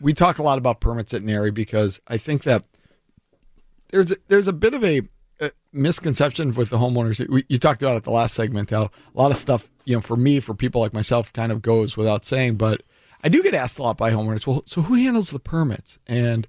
we 0.00 0.12
talk 0.12 0.38
a 0.38 0.42
lot 0.42 0.58
about 0.58 0.80
permits 0.80 1.14
at 1.14 1.22
NARI 1.22 1.50
because 1.50 2.00
I 2.08 2.18
think 2.18 2.42
that 2.44 2.64
there's 3.90 4.10
a, 4.10 4.16
there's 4.28 4.48
a 4.48 4.52
bit 4.52 4.74
of 4.74 4.84
a, 4.84 5.02
a 5.40 5.52
misconception 5.72 6.52
with 6.52 6.70
the 6.70 6.78
homeowners. 6.78 7.26
We, 7.28 7.44
you 7.48 7.58
talked 7.58 7.82
about 7.82 7.96
it 7.96 8.02
the 8.02 8.10
last 8.10 8.34
segment 8.34 8.70
how 8.70 8.84
a 8.84 8.90
lot 9.14 9.30
of 9.30 9.36
stuff 9.36 9.70
you 9.84 9.94
know 9.94 10.00
for 10.00 10.16
me 10.16 10.40
for 10.40 10.54
people 10.54 10.80
like 10.80 10.92
myself 10.92 11.32
kind 11.32 11.52
of 11.52 11.62
goes 11.62 11.96
without 11.96 12.24
saying, 12.24 12.56
but 12.56 12.82
I 13.22 13.28
do 13.28 13.42
get 13.42 13.54
asked 13.54 13.78
a 13.78 13.82
lot 13.82 13.96
by 13.96 14.10
homeowners. 14.10 14.46
Well, 14.46 14.62
so 14.66 14.82
who 14.82 14.94
handles 14.94 15.30
the 15.30 15.38
permits? 15.38 15.98
And 16.06 16.46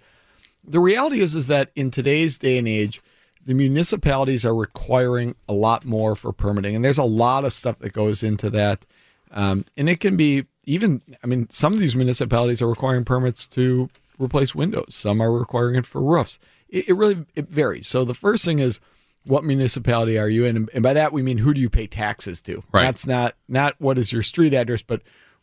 the 0.67 0.79
reality 0.79 1.21
is 1.21 1.35
is 1.35 1.47
that 1.47 1.71
in 1.75 1.91
today's 1.91 2.37
day 2.37 2.57
and 2.57 2.67
age 2.67 3.01
the 3.45 3.53
municipalities 3.53 4.45
are 4.45 4.55
requiring 4.55 5.35
a 5.47 5.53
lot 5.53 5.85
more 5.85 6.15
for 6.15 6.33
permitting 6.33 6.75
and 6.75 6.83
there's 6.83 6.97
a 6.97 7.03
lot 7.03 7.45
of 7.45 7.53
stuff 7.53 7.79
that 7.79 7.93
goes 7.93 8.23
into 8.23 8.49
that. 8.49 8.85
Um, 9.31 9.65
and 9.77 9.89
it 9.89 9.99
can 9.99 10.15
be 10.17 10.45
even 10.67 11.01
i 11.23 11.27
mean 11.27 11.47
some 11.49 11.73
of 11.73 11.79
these 11.79 11.95
municipalities 11.95 12.61
are 12.61 12.67
requiring 12.67 13.05
permits 13.05 13.47
to 13.47 13.89
replace 14.19 14.55
windows. 14.55 14.95
Some 14.95 15.21
are 15.21 15.31
requiring 15.31 15.75
it 15.75 15.85
for 15.85 16.01
roofs. 16.01 16.39
It, 16.69 16.89
it 16.89 16.93
really 16.93 17.25
it 17.35 17.49
varies. 17.49 17.87
So 17.87 18.05
the 18.05 18.13
first 18.13 18.45
thing 18.45 18.59
is 18.59 18.79
what 19.25 19.43
municipality 19.43 20.17
are 20.17 20.29
you 20.29 20.45
in? 20.45 20.69
And, 20.73 20.83
by 20.83 20.93
that 20.93 21.11
we 21.11 21.21
mean 21.21 21.39
who 21.39 21.53
do 21.53 21.61
you 21.61 21.69
pay 21.69 21.87
taxes 21.87 22.41
to? 22.43 22.63
Right. 22.71 22.83
that's 22.83 23.07
not 23.07 23.35
not 23.47 23.75
what 23.79 23.97
is 23.97 24.11
your 24.11 24.23
street 24.23 24.53
address 24.53 24.81
but 24.81 25.01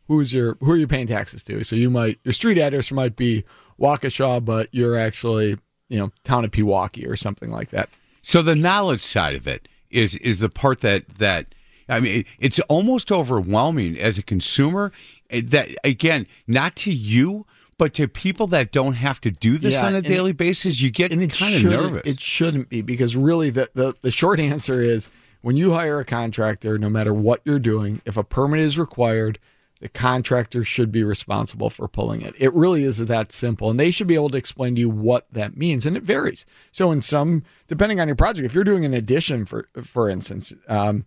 who's 0.09 0.33
your 0.33 0.57
who 0.61 0.73
are 0.73 0.77
you 0.77 0.87
paying 0.87 1.07
taxes 1.07 1.43
to? 1.45 1.65
So 1.65 1.77
you 1.77 1.91
might 1.91 2.19
your 2.25 2.33
street 2.33 2.59
address 2.59 2.91
might 2.93 3.17
be 3.17 3.45
waukesha 3.81 4.45
but 4.45 4.69
you're 4.73 4.99
actually 4.99 5.59
you 5.93 5.99
know 5.99 6.11
town 6.25 6.45
of 6.45 6.51
pewaukee 6.51 7.07
or 7.07 7.17
something 7.17 7.51
like 7.51 7.71
that 7.71 7.89
So 8.23 8.41
the 8.43 8.57
knowledge 8.57 9.03
side 9.03 9.35
of 9.35 9.47
it 9.47 9.69
is 9.91 10.17
is 10.17 10.39
the 10.39 10.49
part 10.49 10.81
that 10.81 11.07
that 11.19 11.45
I 11.89 12.01
mean 12.01 12.25
it's 12.39 12.59
almost 12.69 13.11
overwhelming 13.13 13.99
as 13.99 14.19
a 14.19 14.23
consumer. 14.23 14.93
eh, 15.31 15.43
That 15.45 15.69
again, 15.85 16.27
not 16.47 16.77
to 16.85 16.93
you, 16.93 17.45
but 17.79 17.93
to 17.95 18.07
people 18.09 18.47
that 18.49 18.73
don't 18.73 18.95
have 18.95 19.21
to 19.23 19.31
do 19.31 19.59
this 19.59 19.75
Yeah, 19.75 19.87
on 19.89 19.95
a 19.95 20.03
daily 20.03 20.33
basis, 20.33 20.81
you 20.81 20.91
get 20.91 21.11
kind 21.11 21.55
of 21.55 21.65
nervous. 21.65 22.03
It 22.05 22.21
shouldn't 22.21 22.69
be 22.69 22.81
because 22.83 23.17
really 23.17 23.51
the, 23.51 23.69
the 23.75 23.95
the 24.01 24.11
short 24.11 24.39
answer 24.53 24.81
is 24.81 25.09
when 25.43 25.57
you 25.57 25.73
hire 25.73 25.99
a 25.99 26.05
contractor, 26.05 26.79
no 26.79 26.89
matter 26.89 27.13
what 27.13 27.41
you're 27.45 27.59
doing, 27.59 28.01
if 28.07 28.17
a 28.17 28.23
permit 28.25 28.61
is 28.61 28.79
required, 28.79 29.39
the 29.83 29.89
contractor 29.89 30.63
should 30.63 30.93
be 30.93 31.03
responsible 31.03 31.69
for 31.69 31.89
pulling 31.89 32.23
it. 32.23 32.37
It 32.39 32.55
really 32.55 32.85
is 32.85 32.99
that 32.99 33.33
simple, 33.33 33.69
and 33.69 33.81
they 33.81 33.91
should 33.91 34.07
be 34.07 34.15
able 34.15 34.31
to 34.31 34.39
explain 34.39 34.77
to 34.77 34.81
you 34.81 34.89
what 34.89 35.27
that 35.33 35.57
means, 35.57 35.85
and 35.85 35.97
it 35.97 36.05
varies. 36.05 36.47
So 36.71 36.93
in 36.93 37.03
some, 37.03 37.43
depending 37.67 37.99
on 37.99 38.07
your 38.07 38.15
project, 38.15 38.47
if 38.47 38.55
you're 38.55 38.63
doing 38.63 38.85
an 38.85 38.95
addition, 38.95 39.45
for 39.45 39.69
for 39.83 40.09
instance, 40.09 40.55
um, 40.69 41.05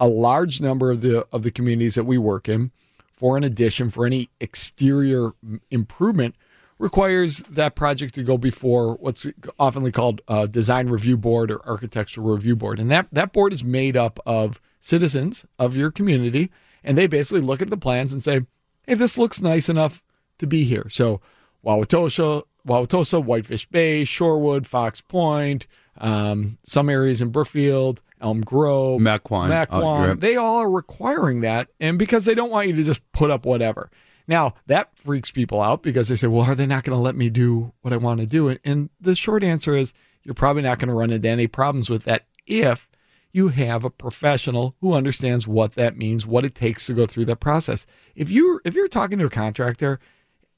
a 0.00 0.08
large 0.08 0.60
number 0.60 0.90
of 0.90 1.02
the 1.02 1.24
of 1.30 1.44
the 1.44 1.52
communities 1.52 1.94
that 1.94 2.02
we 2.02 2.18
work 2.18 2.48
in 2.48 2.72
for 3.12 3.36
an 3.36 3.44
addition 3.44 3.90
for 3.90 4.04
any 4.04 4.28
exterior 4.40 5.30
improvement 5.70 6.34
requires 6.80 7.44
that 7.48 7.76
project 7.76 8.12
to 8.14 8.24
go 8.24 8.36
before 8.36 8.94
what's 8.94 9.24
oftenly 9.60 9.92
called 9.92 10.20
a 10.26 10.48
design 10.48 10.88
review 10.88 11.16
board 11.16 11.48
or 11.48 11.64
architectural 11.64 12.26
review 12.26 12.56
board 12.56 12.80
and 12.80 12.90
that 12.90 13.06
that 13.12 13.32
board 13.32 13.52
is 13.52 13.62
made 13.62 13.96
up 13.96 14.18
of 14.26 14.60
citizens 14.80 15.44
of 15.60 15.76
your 15.76 15.90
community 15.90 16.50
and 16.84 16.96
they 16.96 17.06
basically 17.06 17.40
look 17.40 17.62
at 17.62 17.70
the 17.70 17.76
plans 17.76 18.12
and 18.12 18.22
say 18.22 18.40
hey 18.86 18.94
this 18.94 19.18
looks 19.18 19.40
nice 19.40 19.68
enough 19.68 20.02
to 20.38 20.46
be 20.46 20.64
here 20.64 20.88
so 20.88 21.20
Wauwatosa, 21.64 22.44
Wauwatosa, 22.66 23.22
Whitefish 23.22 23.66
Bay, 23.66 24.02
Shorewood, 24.02 24.66
Fox 24.66 25.00
Point, 25.00 25.66
um, 25.98 26.58
some 26.62 26.88
areas 26.88 27.20
in 27.20 27.30
Brookfield, 27.30 28.02
Elm 28.20 28.40
Grove, 28.40 29.00
Mequon. 29.00 29.50
Mequon. 29.50 29.66
Oh, 29.70 30.04
you're 30.04 30.14
they 30.14 30.36
all 30.36 30.58
are 30.58 30.70
requiring 30.70 31.40
that, 31.42 31.68
and 31.80 31.98
because 31.98 32.24
they 32.24 32.34
don't 32.34 32.50
want 32.50 32.68
you 32.68 32.74
to 32.74 32.82
just 32.82 33.00
put 33.12 33.30
up 33.30 33.44
whatever. 33.44 33.90
Now 34.26 34.54
that 34.66 34.96
freaks 34.96 35.30
people 35.30 35.60
out 35.60 35.82
because 35.82 36.08
they 36.08 36.16
say, 36.16 36.26
"Well, 36.26 36.42
are 36.42 36.54
they 36.54 36.66
not 36.66 36.84
going 36.84 36.96
to 36.96 37.02
let 37.02 37.16
me 37.16 37.30
do 37.30 37.72
what 37.82 37.92
I 37.92 37.96
want 37.96 38.20
to 38.20 38.26
do?" 38.26 38.56
And 38.64 38.90
the 39.00 39.14
short 39.14 39.42
answer 39.42 39.76
is, 39.76 39.92
you're 40.22 40.34
probably 40.34 40.62
not 40.62 40.78
going 40.78 40.88
to 40.88 40.94
run 40.94 41.10
into 41.10 41.28
any 41.28 41.46
problems 41.46 41.90
with 41.90 42.04
that 42.04 42.26
if 42.46 42.87
you 43.32 43.48
have 43.48 43.84
a 43.84 43.90
professional 43.90 44.74
who 44.80 44.94
understands 44.94 45.46
what 45.46 45.74
that 45.74 45.96
means, 45.96 46.26
what 46.26 46.44
it 46.44 46.54
takes 46.54 46.86
to 46.86 46.94
go 46.94 47.06
through 47.06 47.26
that 47.26 47.40
process. 47.40 47.86
If 48.14 48.30
you 48.30 48.60
if 48.64 48.74
you're 48.74 48.88
talking 48.88 49.18
to 49.18 49.26
a 49.26 49.30
contractor 49.30 50.00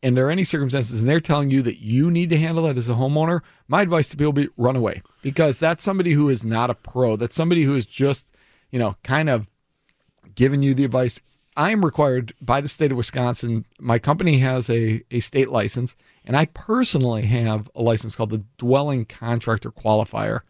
and 0.03 0.17
there 0.17 0.27
are 0.27 0.31
any 0.31 0.45
circumstances 0.45 1.01
and 1.01 1.09
they're 1.09 1.21
telling 1.21 1.51
you 1.51 1.63
that 1.63 1.83
you 1.83 2.11
need 2.11 2.31
to 2.31 2.39
handle 2.39 2.65
that 2.65 2.79
as 2.79 2.89
a 2.89 2.95
homeowner, 2.95 3.41
my 3.69 3.83
advice 3.83 4.09
to 4.09 4.17
people 4.17 4.33
be 4.33 4.49
run 4.57 4.77
away 4.77 5.03
because 5.23 5.59
that's 5.59 5.85
somebody 5.85 6.13
who 6.13 6.29
is 6.29 6.45
not 6.45 6.71
a 6.71 6.75
pro. 6.75 7.17
That's 7.17 7.37
somebody 7.37 7.65
who 7.65 7.75
is 7.75 7.85
just, 7.85 8.35
you 8.71 8.79
know, 8.79 8.97
kind 9.03 9.29
of 9.29 9.49
giving 10.35 10.63
you 10.63 10.75
the 10.75 10.85
advice. 10.85 11.21
I 11.57 11.73
am 11.73 11.85
required 11.85 12.33
by 12.41 12.61
the 12.61 12.69
state 12.69 12.93
of 12.93 12.97
Wisconsin. 12.97 13.67
My 13.79 13.99
company 13.99 14.39
has 14.39 14.71
a, 14.71 15.03
a 15.11 15.21
state 15.21 15.51
license, 15.51 15.97
and 16.25 16.37
I 16.37 16.47
personally 16.47 17.23
have 17.23 17.69
a 17.75 17.83
license 17.83 18.17
called 18.17 18.31
the 18.31 18.45
Dwelling 18.57 19.05
Contractor 19.05 19.73
Qualifier. 19.73 20.41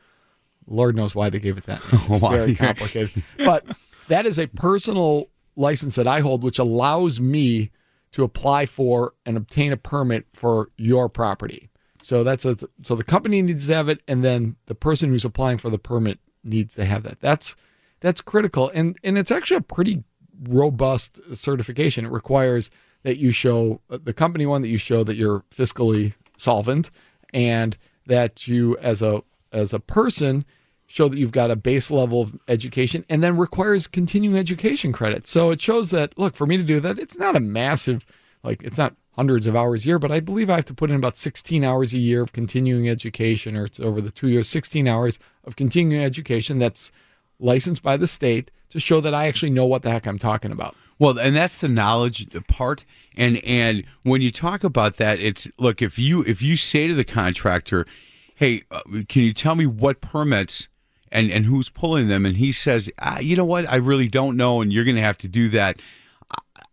Lord 0.71 0.97
knows 0.97 1.15
why 1.15 1.29
they 1.29 1.39
gave 1.39 1.59
it 1.59 1.65
that 1.65 1.81
name. 1.93 2.03
It's 2.09 2.23
Why? 2.23 2.37
very 2.37 2.55
complicated. 2.55 3.23
but 3.39 3.67
that 4.09 4.25
is 4.25 4.39
a 4.39 4.47
personal 4.47 5.29
license 5.57 5.97
that 5.97 6.07
I 6.07 6.21
hold, 6.21 6.43
which 6.43 6.59
allows 6.59 7.21
me 7.21 7.71
to 8.13 8.25
apply 8.25 8.67
for 8.67 9.15
and 9.27 9.37
obtain 9.37 9.73
a 9.73 9.77
permit 9.77 10.27
for 10.33 10.71
your 10.77 11.09
property. 11.09 11.69
So 12.03 12.25
that's 12.25 12.45
a, 12.45 12.57
so 12.83 12.95
the 12.97 13.05
company 13.05 13.43
needs 13.43 13.67
to 13.67 13.75
have 13.75 13.89
it, 13.89 14.01
and 14.09 14.25
then 14.25 14.57
the 14.67 14.75
person 14.75 15.11
who's 15.11 15.25
applying 15.25 15.59
for 15.59 15.69
the 15.69 15.79
permit 15.79 16.19
needs 16.43 16.75
to 16.77 16.85
have 16.87 17.03
that. 17.03 17.21
That's 17.21 17.57
that's 18.01 18.23
critical, 18.23 18.71
and 18.75 18.99
and 19.05 19.19
it's 19.19 19.31
actually 19.31 19.59
a 19.59 19.63
pretty 19.63 20.03
robust 20.49 21.21
certification. 21.37 22.07
It 22.07 22.11
requires 22.11 22.71
that 23.03 23.19
you 23.19 23.33
show 23.33 23.83
uh, 23.91 23.99
the 24.03 24.15
company 24.15 24.47
one 24.47 24.63
that 24.63 24.69
you 24.69 24.79
show 24.79 25.05
that 25.05 25.17
you're 25.17 25.41
fiscally 25.51 26.15
solvent 26.37 26.91
and 27.35 27.77
that 28.07 28.49
you 28.49 28.77
as 28.79 29.03
a 29.03 29.23
as 29.53 29.75
a 29.75 29.81
person 29.81 30.45
show 30.90 31.09
that 31.09 31.18
you've 31.18 31.31
got 31.31 31.53
a 31.53 31.57
base 31.57 31.88
level 31.88 32.20
of 32.20 32.37
education 32.48 33.05
and 33.09 33.22
then 33.22 33.37
requires 33.37 33.87
continuing 33.87 34.37
education 34.37 34.92
credit. 34.92 35.24
So 35.24 35.53
it 35.53 35.61
shows 35.61 35.92
that 35.92 36.18
look, 36.18 36.35
for 36.35 36.46
me 36.46 36.57
to 36.57 36.64
do 36.64 36.81
that, 36.81 36.98
it's 36.98 37.16
not 37.16 37.37
a 37.37 37.40
massive 37.40 38.05
like 38.42 38.62
it's 38.64 38.76
not 38.76 38.96
hundreds 39.12 39.46
of 39.46 39.55
hours 39.55 39.85
a 39.85 39.88
year, 39.88 39.98
but 40.00 40.11
I 40.11 40.18
believe 40.18 40.50
I 40.50 40.57
have 40.57 40.64
to 40.64 40.74
put 40.74 40.90
in 40.90 40.96
about 40.96 41.16
16 41.16 41.62
hours 41.62 41.92
a 41.92 41.98
year 41.98 42.22
of 42.22 42.33
continuing 42.33 42.88
education 42.88 43.57
or 43.57 43.66
it's 43.66 43.79
over 43.79 44.00
the 44.00 44.11
2 44.11 44.29
years 44.29 44.48
16 44.48 44.88
hours 44.88 45.20
of 45.44 45.55
continuing 45.55 46.03
education 46.03 46.59
that's 46.59 46.90
licensed 47.38 47.85
by 47.85 47.96
the 47.96 48.09
state 48.09 48.50
to 48.70 48.81
show 48.81 49.00
that 49.00 49.14
I 49.14 49.29
actually 49.29 49.50
know 49.50 49.66
what 49.66 49.83
the 49.83 49.90
heck 49.92 50.07
I'm 50.07 50.18
talking 50.18 50.50
about. 50.50 50.74
Well, 50.98 51.18
and 51.18 51.37
that's 51.37 51.59
the 51.61 51.68
knowledge 51.68 52.26
part. 52.48 52.85
And 53.16 53.37
and 53.44 53.85
when 54.03 54.22
you 54.22 54.33
talk 54.33 54.64
about 54.64 54.96
that, 54.96 55.20
it's 55.20 55.46
look 55.57 55.83
if 55.83 56.00
you 56.00 56.24
if 56.24 56.42
you 56.42 56.57
say 56.57 56.88
to 56.88 56.94
the 56.94 57.05
contractor, 57.05 57.87
"Hey, 58.35 58.64
uh, 58.72 58.81
can 59.09 59.22
you 59.22 59.33
tell 59.33 59.55
me 59.55 59.66
what 59.66 60.00
permits 60.00 60.68
and 61.12 61.31
and 61.31 61.44
who's 61.44 61.68
pulling 61.68 62.09
them?" 62.09 62.25
and 62.27 62.37
he 62.37 62.53
says, 62.53 62.90
ah, 63.01 63.18
"You 63.18 63.37
know 63.37 63.44
what? 63.44 63.68
I 63.70 63.77
really 63.77 64.09
don't 64.09 64.37
know, 64.37 64.61
and 64.61 64.73
you're 64.73 64.85
going 64.85 64.96
to 64.96 65.03
have 65.03 65.18
to 65.18 65.29
do 65.29 65.49
that." 65.51 65.81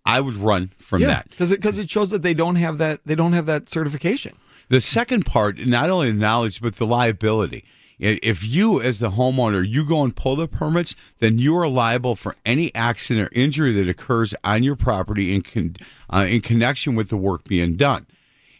I- 0.06 0.22
would 0.22 0.38
run 0.38 0.72
from 0.78 1.02
that. 1.10 1.30
because 1.30 1.52
it, 1.52 1.62
'cause 1.62 1.78
it 1.78 1.90
shows 1.90 2.12
that 2.12 2.22
they 2.22 2.34
don't 2.34 2.56
have 2.56 2.78
that 2.78 3.02
they 3.06 3.14
don't 3.16 3.34
have 3.34 3.46
that 3.48 3.68
certification. 3.70 4.36
The 4.70 4.80
second 4.80 5.26
part, 5.26 5.66
not 5.66 5.90
only 5.90 6.12
the 6.12 6.18
knowledge, 6.18 6.62
but 6.62 6.76
the 6.78 6.88
liability. 6.88 7.66
If 8.00 8.46
you, 8.46 8.80
as 8.80 9.00
the 9.00 9.10
homeowner, 9.12 9.68
you 9.68 9.84
go 9.84 10.04
and 10.04 10.16
pull 10.16 10.36
the 10.36 10.48
permits, 10.48 10.96
then 11.20 11.40
you 11.40 11.58
are 11.58 11.68
liable 11.68 12.16
for 12.16 12.36
any 12.46 12.74
accident 12.76 13.28
or 13.28 13.34
injury 13.34 13.74
that 13.74 13.90
occurs 13.90 14.36
on 14.44 14.62
your 14.64 14.76
property 14.76 15.34
in 15.34 15.42
con- 15.42 15.76
uh, 16.14 16.26
in 16.30 16.42
connection 16.42 16.96
with 16.96 17.10
the 17.10 17.18
work 17.18 17.44
being 17.46 17.76
done. 17.76 18.06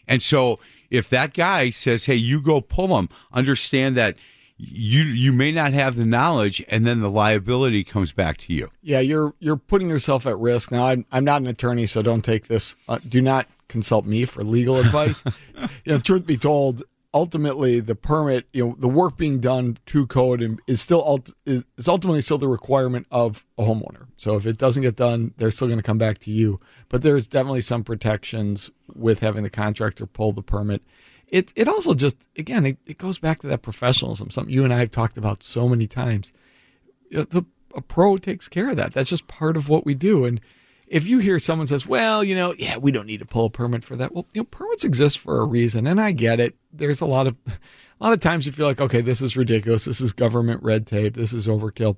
And 0.08 0.20
so, 0.20 0.58
if 0.90 1.08
that 1.10 1.34
guy 1.34 1.70
says, 1.70 2.06
"Hey, 2.06 2.16
you 2.16 2.40
go 2.42 2.60
pull 2.60 2.88
them," 2.88 3.08
understand 3.32 3.96
that 3.96 4.16
you 4.58 5.02
you 5.02 5.32
may 5.32 5.52
not 5.52 5.72
have 5.72 5.96
the 5.96 6.04
knowledge, 6.04 6.62
and 6.68 6.84
then 6.86 7.00
the 7.00 7.10
liability 7.10 7.84
comes 7.84 8.12
back 8.12 8.36
to 8.38 8.52
you. 8.52 8.70
Yeah, 8.82 9.00
you're 9.00 9.32
you're 9.38 9.56
putting 9.56 9.88
yourself 9.88 10.26
at 10.26 10.36
risk. 10.38 10.72
Now, 10.72 10.86
I'm 10.86 11.06
I'm 11.12 11.24
not 11.24 11.40
an 11.40 11.46
attorney, 11.46 11.86
so 11.86 12.02
don't 12.02 12.24
take 12.24 12.48
this. 12.48 12.76
Uh, 12.88 12.98
do 13.08 13.20
not 13.20 13.46
consult 13.68 14.04
me 14.04 14.24
for 14.24 14.42
legal 14.42 14.76
advice. 14.80 15.22
you 15.56 15.92
know, 15.92 15.98
truth 15.98 16.26
be 16.26 16.36
told, 16.36 16.82
ultimately 17.14 17.80
the 17.80 17.94
permit, 17.94 18.46
you 18.52 18.66
know, 18.66 18.76
the 18.78 18.88
work 18.88 19.16
being 19.16 19.40
done 19.40 19.76
to 19.86 20.06
code 20.06 20.42
and 20.42 20.60
is 20.66 20.80
still 20.80 21.02
ult- 21.04 21.32
is, 21.46 21.64
is 21.76 21.88
ultimately 21.88 22.20
still 22.20 22.38
the 22.38 22.48
requirement 22.48 23.06
of 23.10 23.44
a 23.56 23.62
homeowner. 23.62 24.06
So 24.16 24.36
if 24.36 24.46
it 24.46 24.58
doesn't 24.58 24.82
get 24.82 24.96
done, 24.96 25.34
they're 25.36 25.50
still 25.50 25.68
going 25.68 25.78
to 25.78 25.84
come 25.84 25.98
back 25.98 26.18
to 26.18 26.30
you. 26.30 26.60
But 26.88 27.02
there's 27.02 27.26
definitely 27.26 27.62
some 27.62 27.84
protections 27.84 28.70
with 28.94 29.20
having 29.20 29.42
the 29.42 29.50
contractor 29.50 30.06
pull 30.06 30.32
the 30.32 30.42
permit. 30.42 30.82
It 31.30 31.52
it 31.56 31.68
also 31.68 31.94
just 31.94 32.16
again 32.36 32.64
it, 32.66 32.78
it 32.86 32.98
goes 32.98 33.18
back 33.18 33.40
to 33.40 33.46
that 33.48 33.62
professionalism, 33.62 34.30
something 34.30 34.52
you 34.52 34.64
and 34.64 34.72
I 34.72 34.78
have 34.78 34.90
talked 34.90 35.18
about 35.18 35.42
so 35.42 35.68
many 35.68 35.86
times 35.86 36.32
the 37.10 37.44
a 37.74 37.82
pro 37.82 38.16
takes 38.16 38.48
care 38.48 38.70
of 38.70 38.76
that. 38.76 38.92
That's 38.92 39.10
just 39.10 39.28
part 39.28 39.56
of 39.56 39.68
what 39.68 39.84
we 39.84 39.94
do. 39.94 40.24
And 40.24 40.40
if 40.86 41.06
you 41.06 41.18
hear 41.18 41.38
someone 41.38 41.66
says, 41.66 41.86
"Well, 41.86 42.24
you 42.24 42.34
know, 42.34 42.54
yeah, 42.58 42.78
we 42.78 42.90
don't 42.90 43.06
need 43.06 43.20
to 43.20 43.26
pull 43.26 43.46
a 43.46 43.50
permit 43.50 43.84
for 43.84 43.96
that," 43.96 44.12
well, 44.14 44.26
you 44.32 44.40
know, 44.40 44.46
permits 44.46 44.84
exist 44.84 45.18
for 45.18 45.40
a 45.40 45.46
reason, 45.46 45.86
and 45.86 46.00
I 46.00 46.12
get 46.12 46.40
it. 46.40 46.56
There's 46.72 47.00
a 47.00 47.06
lot 47.06 47.26
of 47.26 47.36
a 47.46 48.04
lot 48.04 48.12
of 48.12 48.20
times 48.20 48.46
you 48.46 48.52
feel 48.52 48.66
like, 48.66 48.80
okay, 48.80 49.00
this 49.00 49.20
is 49.20 49.36
ridiculous. 49.36 49.84
This 49.84 50.00
is 50.00 50.12
government 50.12 50.62
red 50.62 50.86
tape. 50.86 51.14
This 51.14 51.32
is 51.32 51.46
overkill. 51.46 51.96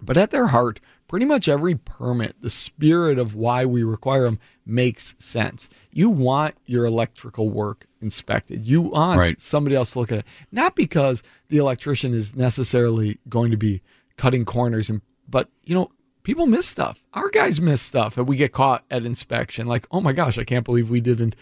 But 0.00 0.16
at 0.16 0.32
their 0.32 0.48
heart, 0.48 0.80
pretty 1.06 1.26
much 1.26 1.48
every 1.48 1.76
permit, 1.76 2.34
the 2.40 2.50
spirit 2.50 3.18
of 3.18 3.36
why 3.36 3.64
we 3.64 3.84
require 3.84 4.24
them 4.24 4.40
makes 4.66 5.14
sense. 5.20 5.68
You 5.92 6.10
want 6.10 6.56
your 6.66 6.84
electrical 6.84 7.50
work 7.50 7.86
inspected. 8.02 8.66
You 8.66 8.80
want 8.82 9.18
Right. 9.18 9.40
somebody 9.40 9.76
else 9.76 9.92
to 9.92 10.00
look 10.00 10.12
at 10.12 10.18
it. 10.18 10.26
Not 10.50 10.74
because 10.76 11.22
the 11.48 11.58
electrician 11.58 12.12
is 12.14 12.34
necessarily 12.36 13.18
going 13.28 13.50
to 13.50 13.56
be 13.56 13.80
cutting 14.16 14.44
corners 14.44 14.90
and 14.90 15.00
but 15.28 15.48
you 15.64 15.74
know, 15.74 15.90
people 16.24 16.46
miss 16.46 16.66
stuff. 16.66 17.02
Our 17.14 17.30
guys 17.30 17.60
miss 17.60 17.80
stuff 17.80 18.18
and 18.18 18.28
we 18.28 18.36
get 18.36 18.52
caught 18.52 18.84
at 18.90 19.06
inspection 19.06 19.66
like, 19.66 19.86
"Oh 19.90 20.00
my 20.00 20.12
gosh, 20.12 20.36
I 20.36 20.44
can't 20.44 20.64
believe 20.64 20.90
we 20.90 21.00
didn't 21.00 21.36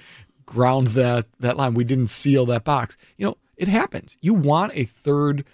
ground 0.46 0.88
that 0.88 1.26
that 1.40 1.56
line. 1.56 1.74
We 1.74 1.84
didn't 1.84 2.08
seal 2.08 2.46
that 2.46 2.64
box." 2.64 2.96
You 3.16 3.26
know, 3.26 3.36
it 3.56 3.68
happens. 3.68 4.16
You 4.20 4.34
want 4.34 4.72
a 4.74 4.84
third 4.84 5.44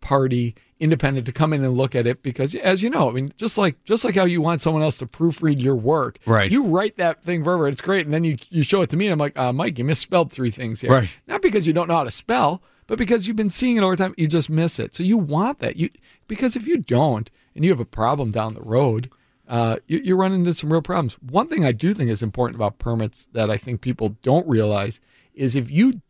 party 0.00 0.54
independent 0.80 1.26
to 1.26 1.32
come 1.32 1.52
in 1.52 1.64
and 1.64 1.74
look 1.76 1.94
at 1.96 2.06
it 2.06 2.22
because 2.22 2.54
as 2.54 2.82
you 2.82 2.88
know 2.88 3.08
i 3.08 3.12
mean 3.12 3.32
just 3.36 3.58
like 3.58 3.82
just 3.84 4.04
like 4.04 4.14
how 4.14 4.24
you 4.24 4.40
want 4.40 4.60
someone 4.60 4.82
else 4.82 4.96
to 4.96 5.06
proofread 5.06 5.60
your 5.60 5.74
work 5.74 6.18
Right. 6.24 6.50
you 6.52 6.62
write 6.64 6.96
that 6.98 7.22
thing 7.22 7.42
verbatim 7.42 7.72
it's 7.72 7.80
great 7.80 8.04
and 8.06 8.14
then 8.14 8.22
you 8.22 8.36
you 8.50 8.62
show 8.62 8.80
it 8.82 8.90
to 8.90 8.96
me 8.96 9.06
and 9.06 9.12
i'm 9.12 9.18
like 9.18 9.36
uh, 9.36 9.52
mike 9.52 9.76
you 9.78 9.84
misspelled 9.84 10.30
three 10.30 10.50
things 10.50 10.80
here 10.80 10.90
Right. 10.92 11.08
not 11.26 11.42
because 11.42 11.66
you 11.66 11.72
don't 11.72 11.88
know 11.88 11.96
how 11.96 12.04
to 12.04 12.10
spell 12.12 12.62
but 12.86 12.96
because 12.96 13.26
you've 13.26 13.36
been 13.36 13.50
seeing 13.50 13.76
it 13.76 13.82
all 13.82 13.90
the 13.90 13.96
time 13.96 14.14
you 14.16 14.28
just 14.28 14.48
miss 14.48 14.78
it 14.78 14.94
so 14.94 15.02
you 15.02 15.18
want 15.18 15.58
that 15.58 15.76
you 15.76 15.90
because 16.28 16.54
if 16.54 16.66
you 16.66 16.78
don't 16.78 17.28
and 17.56 17.64
you 17.64 17.70
have 17.72 17.80
a 17.80 17.84
problem 17.84 18.30
down 18.30 18.54
the 18.54 18.62
road 18.62 19.10
uh, 19.48 19.76
you, 19.86 19.98
you 20.04 20.14
run 20.14 20.32
into 20.32 20.52
some 20.52 20.70
real 20.72 20.82
problems 20.82 21.14
one 21.14 21.48
thing 21.48 21.64
i 21.64 21.72
do 21.72 21.92
think 21.92 22.08
is 22.08 22.22
important 22.22 22.54
about 22.54 22.78
permits 22.78 23.26
that 23.32 23.50
i 23.50 23.56
think 23.56 23.80
people 23.80 24.10
don't 24.22 24.46
realize 24.46 25.00
is 25.34 25.56
if 25.56 25.70
you 25.72 26.00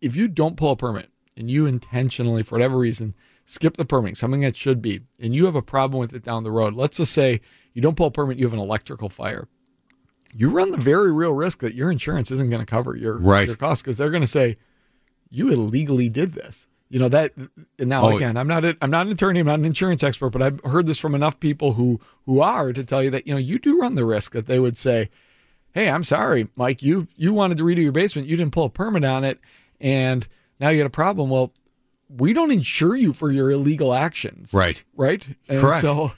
if 0.00 0.16
you 0.16 0.28
don't 0.28 0.56
pull 0.56 0.70
a 0.70 0.76
permit 0.76 1.10
and 1.36 1.50
you 1.50 1.66
intentionally, 1.66 2.44
for 2.44 2.54
whatever 2.54 2.76
reason, 2.78 3.12
skip 3.44 3.76
the 3.76 3.84
permitting, 3.84 4.14
something 4.14 4.40
that 4.40 4.56
should 4.56 4.80
be, 4.80 5.00
and 5.20 5.34
you 5.34 5.44
have 5.46 5.54
a 5.54 5.62
problem 5.62 6.00
with 6.00 6.14
it 6.14 6.22
down 6.22 6.44
the 6.44 6.50
road, 6.50 6.74
let's 6.74 6.96
just 6.96 7.12
say 7.12 7.40
you 7.72 7.82
don't 7.82 7.96
pull 7.96 8.06
a 8.06 8.10
permit, 8.10 8.38
you 8.38 8.46
have 8.46 8.54
an 8.54 8.58
electrical 8.58 9.08
fire. 9.08 9.48
You 10.36 10.50
run 10.50 10.72
the 10.72 10.78
very 10.78 11.12
real 11.12 11.32
risk 11.34 11.60
that 11.60 11.74
your 11.74 11.90
insurance 11.90 12.30
isn't 12.30 12.50
going 12.50 12.60
to 12.64 12.66
cover 12.66 12.96
your, 12.96 13.18
Right. 13.18 13.46
your 13.46 13.56
costs 13.56 13.82
because 13.82 13.96
they're 13.96 14.10
going 14.10 14.22
to 14.22 14.26
say 14.26 14.56
you 15.30 15.50
illegally 15.50 16.08
did 16.08 16.32
this. 16.32 16.66
You 16.90 16.98
know 17.00 17.08
that. 17.08 17.32
And 17.36 17.88
now 17.88 18.04
Oh. 18.10 18.16
again, 18.16 18.36
I'm 18.36 18.46
not 18.46 18.64
a, 18.64 18.76
I'm 18.80 18.90
not 18.90 19.06
an 19.06 19.12
attorney, 19.12 19.40
I'm 19.40 19.46
not 19.46 19.58
an 19.58 19.64
insurance 19.64 20.02
expert, 20.02 20.30
but 20.30 20.42
I've 20.42 20.60
heard 20.64 20.86
this 20.86 20.98
from 20.98 21.14
enough 21.14 21.38
people 21.40 21.72
who 21.74 22.00
who 22.26 22.40
are 22.40 22.72
to 22.72 22.84
tell 22.84 23.02
you 23.02 23.10
that 23.10 23.26
you 23.26 23.34
know 23.34 23.38
you 23.40 23.58
do 23.58 23.80
run 23.80 23.94
the 23.94 24.04
risk 24.04 24.32
that 24.32 24.46
they 24.46 24.58
would 24.58 24.76
say, 24.76 25.08
hey, 25.72 25.88
I'm 25.88 26.04
sorry, 26.04 26.48
Mike, 26.56 26.82
you 26.82 27.08
you 27.16 27.32
wanted 27.32 27.58
to 27.58 27.64
redo 27.64 27.82
your 27.82 27.90
basement, 27.92 28.28
you 28.28 28.36
didn't 28.36 28.52
pull 28.52 28.64
a 28.66 28.70
permit 28.70 29.04
on 29.04 29.24
it, 29.24 29.40
and 29.80 30.26
now 30.60 30.68
you 30.68 30.78
got 30.78 30.86
a 30.86 30.90
problem. 30.90 31.30
Well, 31.30 31.52
we 32.08 32.32
don't 32.32 32.50
insure 32.50 32.94
you 32.96 33.12
for 33.12 33.30
your 33.30 33.50
illegal 33.50 33.94
actions, 33.94 34.52
Right. 34.52 34.82
Right, 34.96 35.26
and 35.48 35.60
Correct. 35.60 35.80
So 35.80 36.12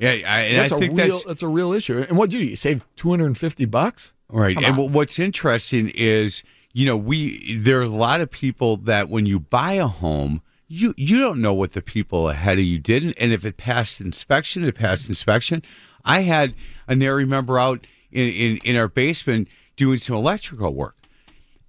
Yeah, 0.00 0.10
I, 0.10 0.40
and 0.40 0.58
that's 0.58 0.72
I 0.72 0.76
a 0.76 0.78
real 0.80 0.94
that's 0.94 1.24
that's 1.24 1.42
a 1.42 1.48
real 1.48 1.72
issue. 1.72 2.04
And 2.08 2.16
what 2.16 2.30
do 2.30 2.38
you 2.38 2.44
do? 2.44 2.50
You 2.50 2.56
save 2.56 2.84
250 2.96 3.64
bucks? 3.66 4.12
Right. 4.28 4.54
Come 4.54 4.64
and 4.64 4.78
on. 4.78 4.92
what's 4.92 5.18
interesting 5.18 5.90
is, 5.94 6.42
you 6.72 6.86
know, 6.86 6.96
we 6.96 7.56
there 7.58 7.78
are 7.80 7.84
a 7.84 7.88
lot 7.88 8.20
of 8.20 8.30
people 8.30 8.76
that 8.78 9.08
when 9.08 9.26
you 9.26 9.40
buy 9.40 9.72
a 9.72 9.86
home, 9.86 10.42
you 10.68 10.92
you 10.96 11.18
don't 11.18 11.40
know 11.40 11.54
what 11.54 11.72
the 11.72 11.82
people 11.82 12.28
ahead 12.28 12.58
of 12.58 12.64
you 12.64 12.78
did, 12.78 13.02
and- 13.02 13.14
and 13.18 13.32
if 13.32 13.44
it 13.44 13.56
passed 13.56 14.00
inspection, 14.00 14.64
it 14.64 14.74
passed 14.74 15.08
inspection. 15.08 15.62
I 16.04 16.20
had 16.20 16.54
a 16.86 16.94
NARI 16.94 17.24
member 17.26 17.58
out 17.58 17.86
in, 18.12 18.28
in 18.28 18.56
in 18.58 18.76
our 18.76 18.88
basement 18.88 19.48
doing 19.76 19.98
some 19.98 20.14
electrical 20.16 20.74
work, 20.74 20.96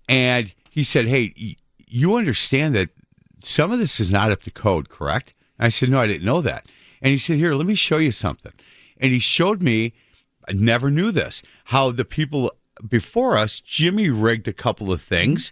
and 0.08 0.54
he 0.70 0.84
said, 0.84 1.08
"Hey, 1.08 1.34
you 1.88 2.16
understand 2.16 2.76
that 2.76 2.90
some 3.40 3.72
of 3.72 3.80
this 3.80 4.00
is 4.00 4.12
not 4.12 4.32
up 4.32 4.44
to 4.44 4.52
code, 4.52 4.90
correct?" 4.90 5.34
I 5.60 5.70
said, 5.70 5.90
"No, 5.90 6.00
I 6.00 6.08
didn't 6.08 6.26
know 6.26 6.42
that." 6.42 6.68
And 7.02 7.12
he 7.12 7.18
said, 7.18 7.38
"Here, 7.38 7.54
let 7.54 7.68
me 7.68 7.76
show 7.76 7.98
you 7.98 8.12
something." 8.12 8.54
And 8.98 9.12
he 9.12 9.20
showed 9.20 9.62
me 9.62 9.94
I 10.50 10.54
never 10.54 10.90
knew 10.90 11.12
this. 11.12 11.42
How 11.66 11.92
the 11.92 12.06
people 12.06 12.52
before 12.88 13.38
us, 13.38 13.60
Jimmy 13.60 14.10
rigged 14.10 14.48
a 14.48 14.54
couple 14.54 14.92
of 14.92 15.02
things, 15.02 15.52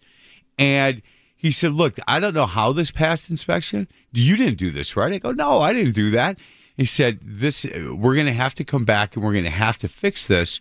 and 0.57 1.01
he 1.35 1.51
said, 1.51 1.73
"Look, 1.73 1.97
I 2.07 2.19
don't 2.19 2.33
know 2.33 2.47
how 2.47 2.73
this 2.73 2.89
passed 2.89 3.29
inspection. 3.29 3.87
You 4.11 4.35
didn't 4.35 4.57
do 4.57 4.71
this, 4.71 4.95
right?" 4.95 5.13
I 5.13 5.19
go, 5.19 5.31
"No, 5.31 5.61
I 5.61 5.71
didn't 5.71 5.93
do 5.93 6.11
that." 6.11 6.39
He 6.75 6.85
said, 6.85 7.19
"This, 7.21 7.65
we're 7.65 8.15
going 8.15 8.27
to 8.27 8.33
have 8.33 8.55
to 8.55 8.63
come 8.63 8.85
back 8.85 9.15
and 9.15 9.23
we're 9.23 9.33
going 9.33 9.43
to 9.43 9.49
have 9.49 9.77
to 9.79 9.87
fix 9.87 10.25
this, 10.27 10.59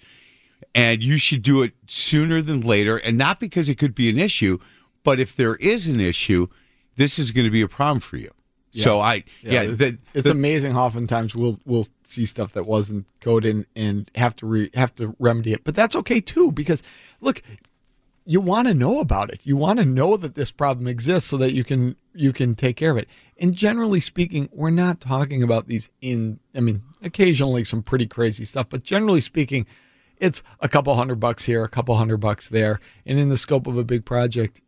and 0.75 1.03
you 1.03 1.19
should 1.19 1.43
do 1.43 1.63
it 1.63 1.73
sooner 1.87 2.43
than 2.43 2.61
later, 2.61 2.99
and 2.99 3.17
not 3.17 3.41
because 3.41 3.71
it 3.71 3.77
could 3.77 3.95
be 3.95 4.11
an 4.11 4.19
issue, 4.19 4.59
but 5.03 5.19
if 5.19 5.35
there 5.37 5.57
is 5.57 5.89
an 5.89 6.01
issue, 6.01 6.49
this 6.97 7.19
is 7.19 7.31
going 7.31 7.47
to 7.47 7.51
be 7.51 7.63
a 7.63 7.69
problem 7.69 8.01
for 8.01 8.17
you." 8.17 8.31
So 8.73 9.01
I, 9.01 9.25
yeah, 9.43 9.63
it's, 9.63 9.79
the- 9.79 9.99
it's 10.13 10.25
the- 10.27 10.33
amazing 10.33 10.73
how 10.73 10.85
oftentimes 10.85 11.35
we'll 11.35 11.59
we'll 11.65 11.87
see 12.05 12.27
stuff 12.27 12.53
that 12.53 12.67
wasn't 12.67 13.07
coded 13.21 13.55
and, 13.55 13.67
and 13.75 14.11
have 14.15 14.37
to 14.37 14.47
re, 14.47 14.71
have 14.75 14.95
to 14.97 15.17
remedy 15.19 15.53
it. 15.53 15.65
But 15.65 15.75
that's 15.75 15.97
okay 15.97 16.21
too 16.21 16.53
because 16.53 16.83
look, 17.23 17.41
you 18.27 18.41
want 18.41 18.69
to 18.69 18.75
know 18.75 19.01
about 19.01 19.31
it. 19.31 19.47
You 19.47 19.57
want 19.57 19.79
to 19.79 19.85
know 19.85 20.17
that 20.19 20.35
this 20.35 20.51
problem 20.51 20.89
exists 20.89 21.31
so 21.31 21.37
that 21.39 21.55
you 21.55 21.65
can 21.65 21.97
you 22.13 22.33
can 22.35 22.55
take 22.55 22.77
care 22.77 22.91
of 22.91 22.99
it. 22.99 23.09
And 23.39 23.55
generally 23.55 24.01
speaking, 24.01 24.49
we're 24.53 24.71
not 24.71 25.01
talking 25.01 25.43
about 25.43 25.69
these 25.69 25.89
in 26.03 26.39
I 26.55 26.61
mean, 26.61 26.83
occasionally 27.03 27.65
some 27.65 27.83
pretty 27.83 28.07
crazy 28.07 28.45
stuff, 28.45 28.69
but 28.69 28.83
generally 28.83 29.21
speaking, 29.21 29.67
it's 30.19 30.43
a 30.61 30.69
couple 30.69 30.95
hundred 30.97 31.21
bucks 31.21 31.45
here, 31.47 31.63
a 31.65 31.69
couple 31.69 31.95
hundred 31.97 32.19
bucks 32.19 32.49
there, 32.49 32.81
and 33.07 33.19
in 33.19 33.29
the 33.31 33.37
scope 33.39 33.67
of 33.67 33.79
a 33.79 33.85
big 33.85 34.05
project 34.05 34.61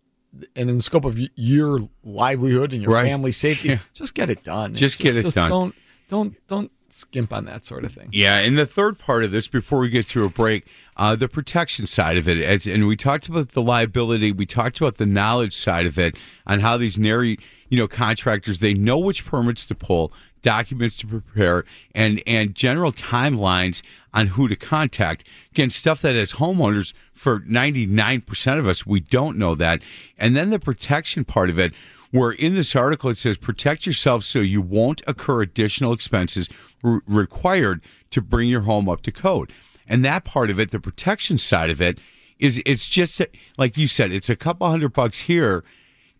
and 0.57 0.71
in 0.71 0.77
the 0.77 0.83
scope 0.83 1.05
of 1.05 1.19
your 1.37 1.79
livelihood 2.05 2.73
and 2.73 2.83
your 2.83 2.93
Right. 2.93 3.07
family 3.07 3.33
safety, 3.33 3.69
Yeah. 3.69 3.79
just 3.95 4.15
get 4.15 4.31
it 4.31 4.45
done. 4.45 4.75
Just 4.75 4.99
get 4.99 5.17
it 5.17 5.35
done. 5.35 5.51
Don't 5.51 5.75
don't 6.09 6.47
don't 6.49 6.71
skimp 6.91 7.33
on 7.35 7.45
that 7.45 7.65
sort 7.67 7.85
of 7.85 7.93
thing. 7.93 8.09
Yeah, 8.13 8.39
and 8.39 8.57
the 8.57 8.65
third 8.65 8.99
part 8.99 9.23
of 9.23 9.31
this, 9.31 9.47
before 9.47 9.79
we 9.79 9.91
get 9.91 10.09
to 10.09 10.25
a 10.25 10.31
break, 10.31 10.67
uh, 10.97 11.15
the 11.17 11.29
protection 11.29 11.87
side 11.87 12.17
of 12.17 12.27
it, 12.27 12.39
as 12.39 12.67
and 12.67 12.87
we 12.87 12.97
talked 12.97 13.29
about 13.29 13.51
the 13.51 13.61
liability, 13.63 14.33
we 14.33 14.47
talked 14.47 14.81
about 14.81 14.97
the 14.97 15.05
knowledge 15.07 15.55
side 15.55 15.85
of 15.85 15.99
it, 15.99 16.17
on 16.47 16.61
how 16.61 16.77
these 16.79 16.97
NARI 16.97 17.39
you 17.69 17.77
know 17.79 17.87
contractors 17.89 18.61
they 18.61 18.73
know 18.73 18.99
which 18.99 19.25
permits 19.27 19.67
to 19.67 19.75
pull, 19.75 20.13
documents 20.43 20.97
to 20.97 21.07
prepare, 21.07 21.65
and 21.95 22.23
and 22.27 22.55
general 22.55 22.93
timelines 22.93 23.83
on 24.15 24.29
who 24.29 24.49
to 24.49 24.57
contact. 24.57 25.25
Again, 25.53 25.71
stuff 25.71 26.03
that 26.03 26.17
as 26.17 26.33
homeowners, 26.35 26.93
for 27.13 27.43
ninety 27.47 27.87
nine 27.87 28.21
percent 28.21 28.59
of 28.59 28.67
us, 28.67 28.87
we 28.87 29.01
don't 29.01 29.39
know 29.39 29.55
that, 29.55 29.83
and 30.19 30.37
then 30.37 30.51
the 30.51 30.59
protection 30.59 31.25
part 31.25 31.51
of 31.51 31.59
it 31.59 31.73
where 32.11 32.33
in 32.33 32.55
this 32.55 32.75
article 32.75 33.11
it 33.11 33.19
says 33.19 33.37
protect 33.37 33.87
yourself 33.87 34.25
so 34.25 34.39
you 34.39 34.63
won't 34.63 35.03
incur 35.07 35.43
additional 35.43 35.93
expenses 35.93 36.49
re- 36.83 37.01
required 37.07 37.83
to 38.11 38.23
bring 38.23 38.49
your 38.49 38.63
home 38.63 38.89
up 38.89 39.03
to 39.03 39.13
code. 39.13 39.53
And 39.87 40.05
that 40.05 40.25
part 40.25 40.51
of 40.51 40.59
it, 40.59 40.71
the 40.71 40.81
protection 40.81 41.39
side 41.39 41.71
of 41.71 41.81
it, 41.81 41.99
is 42.39 42.63
it's 42.65 42.89
just 42.89 43.21
like 43.57 43.77
you 43.77 43.89
said, 43.89 44.13
it's 44.13 44.31
a 44.31 44.37
couple 44.37 44.69
hundred 44.69 44.93
bucks 44.93 45.21
here 45.21 45.65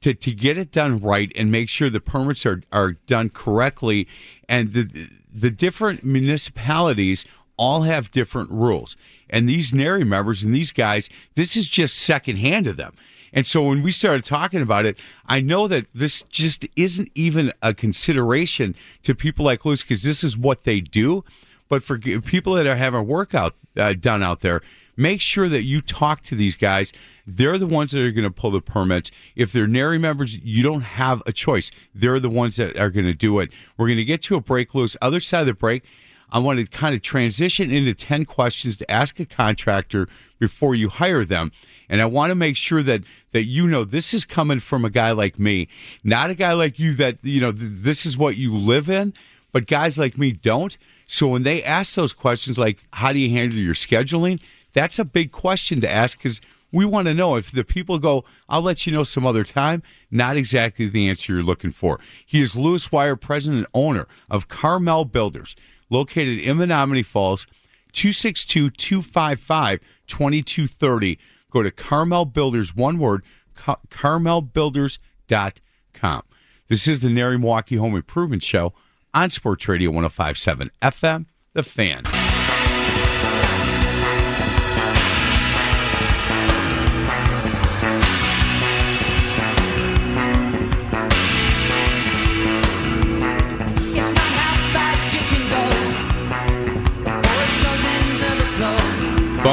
to, 0.01 0.15
to 0.15 0.33
get 0.33 0.59
it 0.59 0.71
done 0.71 0.99
right 1.01 1.33
and 1.37 1.51
make 1.51 1.69
sure 1.69 1.91
the 1.91 2.01
permits 2.01 2.47
are, 2.47 2.63
are 2.73 2.93
done 2.93 3.31
correctly. 3.31 4.09
And 4.49 4.73
the 4.73 5.11
the 5.33 5.51
different 5.51 6.05
municipalities 6.05 7.25
all 7.57 7.83
have 7.83 8.11
different 8.11 8.51
rules. 8.51 8.97
And 9.29 9.49
these 9.49 9.73
NARI 9.73 10.05
members 10.05 10.43
and 10.43 10.55
these 10.55 10.73
guys, 10.73 11.11
this 11.35 11.57
is 11.57 11.69
just 11.69 11.99
secondhand 11.99 12.65
to 12.65 12.73
them. 12.73 12.95
And 13.33 13.47
so 13.47 13.63
when 13.63 13.83
we 13.83 13.93
started 13.93 14.25
talking 14.25 14.63
about 14.63 14.87
it, 14.87 14.99
I 15.27 15.41
know 15.41 15.69
that 15.69 15.87
this 15.93 16.23
just 16.23 16.67
isn't 16.77 17.11
even 17.15 17.53
a 17.63 17.75
consideration 17.75 18.75
to 19.03 19.15
people 19.15 19.45
like 19.45 19.65
Lewis 19.65 19.83
because 19.83 20.03
this 20.03 20.25
is 20.25 20.37
what 20.37 20.65
they 20.65 20.81
do. 20.81 21.25
But 21.69 21.83
for 21.83 21.99
people 21.99 22.55
that 22.55 22.67
are 22.67 22.77
having 22.77 23.07
workout 23.07 23.55
uh, 23.77 23.93
done 23.93 24.23
out 24.23 24.41
there, 24.41 24.63
make 24.99 25.21
sure 25.23 25.49
that 25.49 25.63
you 25.63 25.81
talk 25.81 26.21
to 26.23 26.35
these 26.35 26.57
guys. 26.57 26.93
They're 27.27 27.57
the 27.57 27.67
ones 27.67 27.93
that 27.93 28.03
are 28.03 28.11
going 28.11 28.25
to 28.25 28.31
pull 28.31 28.51
the 28.51 28.61
permits. 28.61 29.11
If 29.37 29.53
they're 29.53 29.67
NARI 29.67 29.99
members, 29.99 30.37
you 30.37 30.63
don't 30.63 30.83
have 30.83 31.23
a 31.25 31.33
choice. 31.33 31.71
They're 31.95 32.21
the 32.21 32.29
ones 32.29 32.57
that 32.57 32.79
are 32.79 32.91
going 32.91 33.07
to 33.07 33.15
do 33.15 33.39
it. 33.39 33.51
We're 33.77 33.87
going 33.87 33.99
to 33.99 34.05
get 34.05 34.23
to 34.23 34.35
a 34.35 34.41
break, 34.41 34.75
Lewis. 34.75 34.97
Other 35.01 35.21
side 35.21 35.41
of 35.41 35.47
the 35.47 35.55
break, 35.55 35.85
I 36.31 36.39
want 36.41 36.59
to 36.59 36.67
kind 36.67 36.95
of 36.95 37.01
transition 37.01 37.71
into 37.71 37.95
10 37.95 38.25
questions 38.25 38.77
to 38.79 38.91
ask 38.91 39.19
a 39.21 39.25
contractor 39.25 40.09
before 40.39 40.75
you 40.75 40.89
hire 40.89 41.25
them. 41.25 41.53
And 41.89 42.03
I 42.03 42.07
want 42.07 42.31
to 42.31 42.35
make 42.35 42.57
sure 42.57 42.83
that 42.83 43.03
that 43.33 43.45
you 43.45 43.67
know 43.67 43.85
this 43.85 44.13
is 44.13 44.25
coming 44.25 44.61
from 44.61 44.85
a 44.85 44.91
guy 44.91 45.13
like 45.13 45.39
me, 45.39 45.69
not 46.05 46.31
a 46.31 46.35
guy 46.35 46.53
like 46.53 46.79
you 46.79 46.95
that 46.95 47.19
you 47.23 47.41
know 47.41 47.53
th- 47.53 47.71
this 47.73 48.05
is 48.05 48.19
what 48.19 48.37
you 48.37 48.55
live 48.55 48.91
in, 48.91 49.15
but 49.53 49.67
guys 49.67 49.99
like 49.99 50.19
me 50.19 50.33
don't. 50.33 50.77
So 51.07 51.27
when 51.29 51.45
they 51.45 51.63
ask 51.63 51.95
those 51.95 52.13
questions 52.13 52.59
like 52.59 52.85
how 52.93 53.13
do 53.13 53.19
you 53.19 53.31
handle 53.31 53.59
your 53.59 53.75
scheduling, 53.75 54.41
that's 54.73 54.99
a 54.99 55.05
big 55.05 55.31
question 55.33 55.81
to 55.81 55.91
ask 55.91 56.21
cuz 56.21 56.41
we 56.71 56.85
want 56.85 57.09
to 57.09 57.15
know 57.15 57.37
if 57.37 57.51
the 57.51 57.65
people 57.65 57.99
go, 57.99 58.27
I'll 58.49 58.61
let 58.61 58.87
you 58.87 58.93
know 58.93 59.03
some 59.03 59.27
other 59.27 59.43
time, 59.43 59.83
not 60.11 60.37
exactly 60.37 60.87
the 60.87 61.09
answer 61.09 61.33
you're 61.33 61.43
looking 61.43 61.73
for. 61.73 61.99
He 62.27 62.43
is 62.43 62.55
Lewis 62.57 62.93
Wire, 62.93 63.17
president 63.17 63.61
and 63.61 63.67
owner 63.73 64.07
of 64.29 64.49
Carmel 64.49 65.07
Builders, 65.07 65.57
located 65.89 66.39
in 66.39 66.59
Menomonee 66.59 67.07
Falls, 67.07 67.47
262 67.93 68.69
255 68.71 69.81
2230. 70.09 71.19
Go 71.51 71.63
to 71.63 71.71
Carmel 71.71 72.27
Builders, 72.27 72.77
one 72.77 72.99
word, 72.99 73.23
Car- 73.55 73.79
carmelbuilders.com. 73.89 76.23
This 76.69 76.87
is 76.87 77.01
the 77.01 77.09
NARI 77.09 77.39
Milwaukee 77.39 77.77
Home 77.77 77.97
Improvement 77.97 78.43
Show 78.43 78.75
on 79.15 79.31
Sports 79.31 79.67
Radio 79.69 79.89
1057 79.91 80.71
FM, 80.83 81.25
The 81.55 81.63
Fan. 81.63 82.03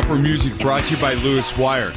Bumper 0.08 0.22
music 0.22 0.56
brought 0.60 0.84
to 0.84 0.96
you 0.96 1.02
by 1.02 1.15
Lewis 1.15 1.58
Wire. 1.58 1.91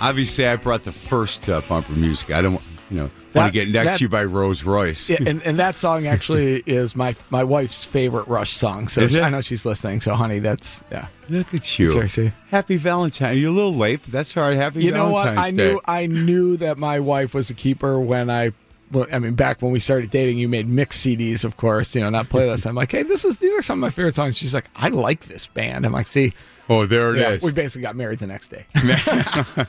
Obviously, 0.00 0.48
I 0.48 0.56
brought 0.56 0.82
the 0.82 0.90
first 0.90 1.48
uh, 1.48 1.60
bumper 1.68 1.92
music. 1.92 2.32
I 2.32 2.42
don't, 2.42 2.60
you 2.90 2.96
know, 2.96 3.10
want 3.36 3.46
to 3.46 3.52
get 3.52 3.68
next 3.68 3.88
that- 3.92 3.98
to 3.98 4.04
you 4.04 4.08
by 4.08 4.24
Rose 4.24 4.64
Royce. 4.64 5.08
Yeah, 5.08 5.18
and, 5.24 5.40
and 5.44 5.56
that 5.58 5.78
song 5.78 6.08
actually 6.08 6.56
is 6.66 6.96
my 6.96 7.14
my 7.30 7.44
wife's 7.44 7.84
favorite 7.84 8.26
Rush 8.26 8.52
song. 8.52 8.88
So? 8.88 9.02
I 9.22 9.30
know 9.30 9.40
she's 9.40 9.64
listening. 9.64 10.00
So 10.00 10.14
honey, 10.14 10.40
that's 10.40 10.82
yeah. 10.90 11.06
Look 11.28 11.54
at 11.54 11.78
you. 11.78 11.86
Seriously. 11.86 12.32
Happy 12.48 12.76
Valentine. 12.78 13.38
You're 13.38 13.50
a 13.50 13.54
little 13.54 13.76
late, 13.76 14.00
but 14.02 14.10
that's 14.10 14.36
all 14.36 14.42
right. 14.42 14.56
Happy 14.56 14.82
You 14.82 14.90
know 14.90 15.10
what? 15.10 15.28
I 15.28 15.52
Day. 15.52 15.56
knew 15.56 15.80
I 15.84 16.06
knew 16.06 16.56
that 16.56 16.78
my 16.78 16.98
wife 16.98 17.32
was 17.32 17.48
a 17.48 17.54
keeper 17.54 18.00
when 18.00 18.28
I. 18.28 18.50
Well, 18.90 19.06
I 19.12 19.20
mean, 19.20 19.34
back 19.34 19.62
when 19.62 19.70
we 19.70 19.78
started 19.78 20.10
dating, 20.10 20.38
you 20.38 20.48
made 20.48 20.68
mix 20.68 20.98
CDs, 21.00 21.44
of 21.44 21.58
course, 21.58 21.94
you 21.94 22.00
know, 22.02 22.10
not 22.10 22.28
playlists. 22.28 22.66
I'm 22.66 22.74
like, 22.74 22.90
hey, 22.90 23.04
this 23.04 23.24
is 23.24 23.38
these 23.38 23.52
are 23.54 23.62
some 23.62 23.78
of 23.78 23.82
my 23.82 23.90
favorite 23.90 24.16
songs. 24.16 24.36
She's 24.36 24.52
like, 24.52 24.68
I 24.74 24.88
like 24.88 25.26
this 25.26 25.46
band. 25.46 25.86
I'm 25.86 25.92
like, 25.92 26.08
see, 26.08 26.32
oh, 26.68 26.86
there 26.86 27.14
it 27.14 27.20
yeah, 27.20 27.30
is. 27.30 27.42
we 27.42 27.52
basically 27.52 27.82
got 27.82 27.96
married 27.96 28.18
the 28.18 28.26
next 28.26 28.48
day. 28.48 28.66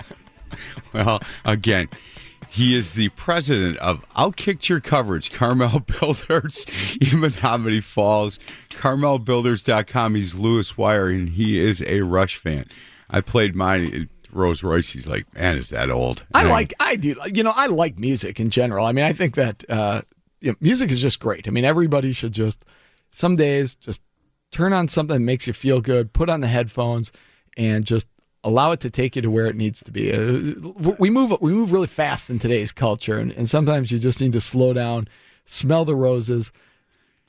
Well, 0.93 1.21
again, 1.45 1.89
he 2.49 2.75
is 2.75 2.93
the 2.93 3.09
president 3.09 3.77
of 3.79 4.05
Outkick 4.15 4.69
Your 4.69 4.79
Coverage, 4.79 5.31
Carmel 5.31 5.79
Builders 5.99 6.65
in 7.01 7.19
Menomonee 7.21 7.83
Falls, 7.83 8.39
carmelbuilders.com. 8.69 10.15
He's 10.15 10.35
Lewis 10.35 10.77
Wire, 10.77 11.07
and 11.07 11.29
he 11.29 11.59
is 11.59 11.81
a 11.81 12.01
Rush 12.01 12.37
fan. 12.37 12.65
I 13.09 13.21
played 13.21 13.55
mine 13.55 14.09
Rose 14.31 14.63
Royce. 14.63 14.89
He's 14.91 15.07
like, 15.07 15.31
man, 15.33 15.57
is 15.57 15.69
that 15.69 15.89
old? 15.89 16.25
I 16.33 16.47
like, 16.47 16.73
I 16.79 16.95
do, 16.95 17.15
you 17.33 17.43
know, 17.43 17.53
I 17.55 17.67
like 17.67 17.97
music 17.97 18.39
in 18.39 18.49
general. 18.49 18.85
I 18.85 18.91
mean, 18.91 19.05
I 19.05 19.13
think 19.13 19.35
that 19.35 19.63
uh, 19.69 20.01
you 20.41 20.51
know, 20.51 20.57
music 20.59 20.91
is 20.91 21.01
just 21.01 21.19
great. 21.19 21.47
I 21.47 21.51
mean, 21.51 21.65
everybody 21.65 22.13
should 22.13 22.33
just 22.33 22.63
some 23.11 23.35
days 23.35 23.75
just 23.75 24.01
turn 24.53 24.71
on 24.71 24.87
something 24.87 25.15
that 25.15 25.19
makes 25.19 25.47
you 25.47 25.53
feel 25.53 25.81
good, 25.81 26.13
put 26.13 26.29
on 26.29 26.41
the 26.41 26.47
headphones, 26.47 27.11
and 27.57 27.85
just 27.85 28.07
allow 28.43 28.71
it 28.71 28.79
to 28.81 28.89
take 28.89 29.15
you 29.15 29.21
to 29.21 29.31
where 29.31 29.47
it 29.47 29.55
needs 29.55 29.81
to 29.83 29.91
be. 29.91 30.13
Uh, 30.13 30.71
we 30.99 31.09
move, 31.09 31.35
we 31.41 31.51
move 31.51 31.71
really 31.71 31.87
fast 31.87 32.29
in 32.29 32.39
today's 32.39 32.71
culture, 32.71 33.17
and, 33.17 33.31
and 33.33 33.49
sometimes 33.49 33.91
you 33.91 33.99
just 33.99 34.21
need 34.21 34.33
to 34.33 34.41
slow 34.41 34.73
down, 34.73 35.05
smell 35.45 35.85
the 35.85 35.95
roses, 35.95 36.51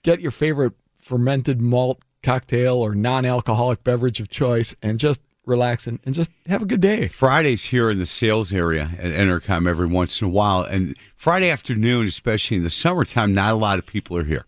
get 0.02 0.20
your 0.20 0.30
favorite 0.30 0.74
fermented 0.98 1.60
malt 1.60 2.02
cocktail 2.22 2.76
or 2.76 2.94
non-alcoholic 2.94 3.82
beverage 3.84 4.20
of 4.20 4.28
choice, 4.28 4.74
and 4.82 4.98
just 4.98 5.20
relax 5.46 5.86
and, 5.86 6.00
and 6.04 6.14
just 6.14 6.30
have 6.46 6.62
a 6.62 6.66
good 6.66 6.80
day. 6.80 7.08
Fridays 7.08 7.64
here 7.64 7.90
in 7.90 7.98
the 7.98 8.06
sales 8.06 8.52
area 8.52 8.90
at 8.98 9.12
Entercom 9.12 9.68
every 9.68 9.86
once 9.86 10.20
in 10.20 10.26
a 10.26 10.30
while. 10.30 10.62
And 10.62 10.96
Friday 11.16 11.50
afternoon, 11.50 12.06
especially 12.06 12.56
in 12.56 12.62
the 12.62 12.70
summertime, 12.70 13.34
not 13.34 13.52
a 13.52 13.56
lot 13.56 13.78
of 13.78 13.86
people 13.86 14.16
are 14.16 14.24
here. 14.24 14.46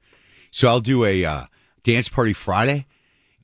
So 0.51 0.69
I'll 0.69 0.81
do 0.81 1.05
a 1.05 1.25
uh, 1.25 1.45
dance 1.87 2.09
party 2.09 2.33
Friday 2.33 2.87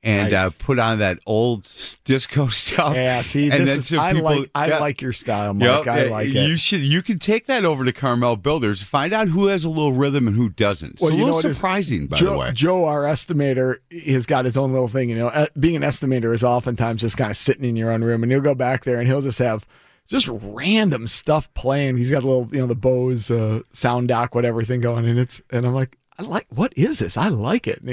and 0.05 0.35
uh, 0.35 0.51
put 0.59 0.81
on 0.81 0.99
that 0.99 1.21
old 1.27 1.63
disco 2.05 2.49
stuff. 2.49 2.97
Yeah, 2.97 3.21
see, 3.23 3.51
and 3.51 3.61
this 3.63 3.69
then 3.69 3.79
is, 3.79 3.89
some 3.89 4.01
I 4.01 4.11
like 4.13 4.51
I 4.53 4.67
yeah. 4.67 4.79
like 4.81 5.01
your 5.01 5.13
style, 5.13 5.55
Mike. 5.55 5.87
Yep, 5.87 5.87
I 5.87 6.07
uh, 6.07 6.11
like 6.11 6.29
You 6.29 6.55
it. 6.55 6.59
should. 6.59 6.81
You 6.81 7.03
can 7.03 7.21
take 7.21 7.47
that 7.47 7.65
over 7.65 7.85
to 7.85 7.93
Carmel 7.93 8.35
Builders. 8.37 8.83
Find 8.83 9.13
out 9.13 9.29
who 9.29 9.47
has 9.47 9.63
a 9.63 9.69
little 9.69 9.93
rhythm 9.93 10.27
and 10.27 10.35
who 10.37 10.49
doesn't. 10.49 10.95
It's 10.95 11.03
Well, 11.03 11.13
a 11.13 11.15
you 11.15 11.21
know 11.25 11.33
little 11.35 11.55
surprising, 11.55 12.09
by 12.09 12.17
Joe, 12.17 12.33
the 12.33 12.39
way. 12.39 12.51
Joe, 12.53 12.85
our 12.87 13.03
estimator, 13.05 13.77
has 14.07 14.27
got 14.27 14.45
his 14.45 14.57
own 14.57 14.73
little 14.73 14.89
thing. 14.89 15.09
You 15.09 15.19
know, 15.19 15.29
Uh, 15.29 15.47
being 15.61 15.77
an 15.77 15.83
estimator 15.83 16.35
is 16.35 16.43
oftentimes 16.43 17.01
just 17.01 17.17
kind 17.17 17.31
of 17.31 17.37
sitting 17.37 17.65
in 17.65 17.77
your 17.77 17.93
own 17.93 18.03
room, 18.03 18.25
and 18.25 18.33
he'll 18.33 18.41
go 18.41 18.57
back 18.57 18.83
there 18.85 18.99
and 18.99 19.07
he'll 19.07 19.23
just 19.23 19.39
have 19.39 19.65
just 20.09 20.27
random 20.29 21.07
stuff 21.07 21.53
playing. 21.55 21.97
He's 21.97 22.11
got 22.11 22.25
a 22.25 22.27
little, 22.27 22.49
you 22.51 22.59
know, 22.59 22.67
the 22.67 22.75
Bose 22.75 23.31
uh, 23.31 23.61
sound 23.71 24.09
dock, 24.09 24.35
whatever 24.35 24.65
thing 24.65 24.81
going, 24.81 25.07
and 25.07 25.17
it's 25.17 25.41
and 25.51 25.65
I'm 25.65 25.75
like, 25.75 25.97
I 26.19 26.25
like, 26.25 26.47
what 26.51 26.73
is 26.77 26.99
this? 26.99 27.17
I 27.17 27.29
like 27.29 27.69
it. 27.69 27.85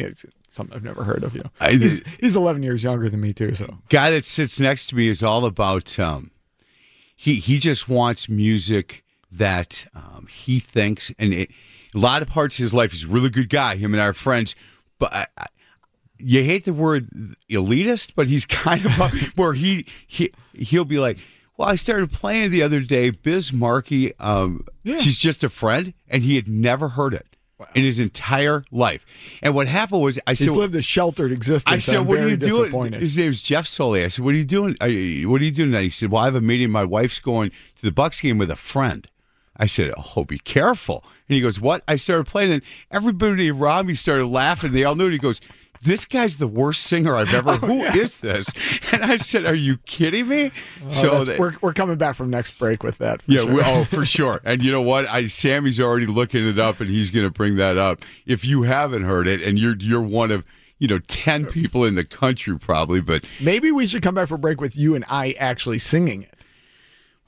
Something 0.49 0.75
I've 0.75 0.83
never 0.83 1.03
heard 1.03 1.23
of. 1.23 1.35
You 1.35 1.43
know, 1.43 1.51
I- 1.61 1.71
he's, 1.73 2.01
he's 2.19 2.35
11 2.35 2.63
years 2.63 2.83
younger 2.83 3.07
than 3.09 3.21
me 3.21 3.33
too, 3.33 3.53
so. 3.53 3.77
guy 3.89 4.09
that 4.11 4.25
sits 4.25 4.59
next 4.59 4.87
to 4.87 4.95
me 4.95 5.07
is 5.07 5.21
all 5.23 5.45
about 5.45 5.97
um, 5.99 6.31
he 7.15 7.35
he 7.35 7.59
just 7.59 7.87
wants 7.87 8.27
music 8.27 9.03
that 9.31 9.85
um, 9.93 10.25
he 10.27 10.59
thinks 10.59 11.11
and 11.19 11.33
it, 11.33 11.49
a 11.93 11.97
lot 11.99 12.21
of 12.23 12.27
parts 12.27 12.57
of 12.57 12.63
his 12.63 12.73
life 12.73 12.91
he's 12.91 13.03
a 13.03 13.07
really 13.07 13.29
good 13.29 13.47
guy 13.49 13.75
him 13.75 13.93
and 13.93 14.01
I 14.01 14.05
are 14.07 14.13
friends 14.13 14.55
but 14.97 15.13
I, 15.13 15.27
I, 15.37 15.45
you 16.17 16.43
hate 16.43 16.65
the 16.65 16.73
word 16.73 17.09
elitist 17.49 18.13
but 18.15 18.27
he's 18.27 18.45
kind 18.47 18.83
of 18.85 18.99
a- 18.99 19.09
where 19.35 19.53
he 19.53 19.85
he 20.07 20.31
he'll 20.53 20.83
be 20.85 20.97
like 20.97 21.19
well 21.57 21.69
I 21.69 21.75
started 21.75 22.11
playing 22.11 22.49
the 22.49 22.63
other 22.63 22.79
day 22.79 23.11
Biz 23.11 23.53
Markie 23.53 24.15
um, 24.17 24.65
she's 24.83 25.17
just 25.17 25.43
a 25.43 25.49
friend 25.49 25.93
and 26.07 26.23
he 26.23 26.35
had 26.37 26.47
never 26.47 26.89
heard 26.89 27.13
it 27.13 27.28
in 27.75 27.83
his 27.83 27.99
entire 27.99 28.63
life 28.71 29.05
and 29.41 29.53
what 29.53 29.67
happened 29.67 30.01
was 30.01 30.19
I 30.25 30.31
He's 30.31 30.47
said 30.47 30.51
lived 30.51 30.75
a 30.75 30.81
sheltered 30.81 31.31
existence. 31.31 31.73
I 31.73 31.77
said, 31.77 31.97
I'm 31.97 32.07
"What 32.07 32.19
are 32.19 32.29
you 32.29 32.37
doing?" 32.37 32.93
His 32.93 33.17
name's 33.17 33.41
Jeff 33.41 33.67
Soley. 33.67 34.03
I 34.03 34.07
said, 34.07 34.23
"What 34.23 34.33
are 34.33 34.37
you 34.37 34.45
doing? 34.45 34.75
What 34.79 34.89
are 34.89 34.89
you 35.45 35.51
doing?" 35.51 35.71
tonight?" 35.71 35.83
He 35.83 35.89
said, 35.89 36.11
"Well, 36.11 36.21
I 36.21 36.25
have 36.25 36.35
a 36.35 36.41
meeting. 36.41 36.71
My 36.71 36.85
wife's 36.85 37.19
going 37.19 37.49
to 37.49 37.81
the 37.81 37.91
Bucks 37.91 38.21
game 38.21 38.37
with 38.37 38.49
a 38.49 38.55
friend." 38.55 39.07
I 39.57 39.65
said, 39.65 39.93
"Oh, 40.15 40.23
be 40.23 40.39
careful." 40.39 41.03
And 41.27 41.35
he 41.35 41.41
goes, 41.41 41.59
"What?" 41.59 41.83
I 41.87 41.95
started 41.95 42.27
playing, 42.27 42.53
and 42.53 42.61
everybody 42.91 43.51
around 43.51 43.87
me 43.87 43.93
started 43.93 44.27
laughing. 44.27 44.71
They 44.71 44.85
all 44.85 44.95
knew 44.95 45.07
it. 45.07 45.11
He 45.11 45.17
goes, 45.17 45.41
this 45.81 46.05
guy's 46.05 46.37
the 46.37 46.47
worst 46.47 46.83
singer 46.83 47.15
I've 47.15 47.33
ever. 47.33 47.51
Oh, 47.51 47.57
who 47.57 47.83
is 47.83 48.19
this? 48.19 48.47
And 48.91 49.03
I 49.03 49.17
said, 49.17 49.45
"Are 49.45 49.55
you 49.55 49.77
kidding 49.85 50.27
me?" 50.27 50.51
Oh, 50.85 50.89
so 50.89 51.23
they- 51.23 51.37
we're 51.37 51.53
we're 51.61 51.73
coming 51.73 51.97
back 51.97 52.15
from 52.15 52.29
next 52.29 52.57
break 52.59 52.83
with 52.83 52.97
that. 52.99 53.21
For 53.21 53.31
yeah, 53.31 53.41
sure. 53.41 53.53
we, 53.53 53.61
oh, 53.63 53.83
for 53.85 54.05
sure. 54.17 54.41
And 54.43 54.63
you 54.63 54.71
know 54.71 54.81
what? 54.81 55.07
I 55.07 55.27
Sammy's 55.27 55.79
already 55.79 56.05
looking 56.07 56.47
it 56.47 56.59
up, 56.59 56.79
and 56.79 56.89
he's 56.89 57.11
going 57.11 57.25
to 57.25 57.31
bring 57.31 57.55
that 57.57 57.77
up. 57.77 58.03
If 58.25 58.43
you 58.45 58.63
haven't 58.63 59.03
heard 59.03 59.27
it, 59.27 59.41
and 59.41 59.57
you're 59.59 59.75
you're 59.77 60.01
one 60.01 60.31
of 60.31 60.45
you 60.79 60.87
know 60.87 60.99
ten 60.99 61.45
people 61.45 61.83
in 61.85 61.95
the 61.95 62.03
country 62.05 62.57
probably, 62.57 63.01
but 63.01 63.23
maybe 63.39 63.71
we 63.71 63.85
should 63.85 64.01
come 64.01 64.15
back 64.15 64.27
for 64.27 64.37
break 64.37 64.59
with 64.61 64.77
you 64.77 64.95
and 64.95 65.05
I 65.09 65.33
actually 65.39 65.77
singing 65.79 66.23
it. 66.23 66.33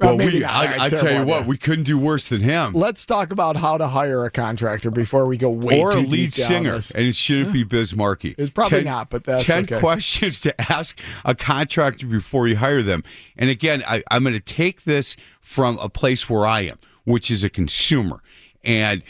Well, 0.01 0.17
maybe 0.17 0.39
we. 0.39 0.43
I, 0.43 0.85
I 0.85 0.89
tell 0.89 1.13
you 1.13 1.25
what, 1.25 1.45
we 1.45 1.57
couldn't 1.57 1.85
do 1.85 1.97
worse 1.97 2.29
than 2.29 2.41
him. 2.41 2.73
Let's 2.73 3.05
talk 3.05 3.31
about 3.31 3.55
how 3.55 3.77
to 3.77 3.87
hire 3.87 4.25
a 4.25 4.31
contractor 4.31 4.91
before 4.91 5.25
we 5.25 5.37
go 5.37 5.49
way 5.49 5.79
or 5.79 5.91
a 5.91 6.01
lead 6.01 6.33
singer, 6.33 6.73
this. 6.73 6.91
and 6.91 7.05
it 7.05 7.15
shouldn't 7.15 7.53
be 7.53 7.63
Biz 7.63 7.95
Markie. 7.95 8.35
It's 8.37 8.49
probably 8.49 8.83
not, 8.83 9.09
but 9.09 9.23
that's 9.23 9.43
ten 9.43 9.63
okay. 9.63 9.79
questions 9.79 10.41
to 10.41 10.71
ask 10.71 10.99
a 11.23 11.35
contractor 11.35 12.07
before 12.07 12.47
you 12.47 12.57
hire 12.57 12.81
them. 12.81 13.03
And 13.37 13.49
again, 13.49 13.83
I, 13.87 14.03
I'm 14.09 14.23
going 14.23 14.33
to 14.33 14.39
take 14.39 14.83
this 14.83 15.15
from 15.39 15.77
a 15.79 15.89
place 15.89 16.29
where 16.29 16.47
I 16.47 16.61
am, 16.61 16.79
which 17.05 17.29
is 17.29 17.43
a 17.43 17.49
consumer. 17.49 18.21
And 18.63 19.03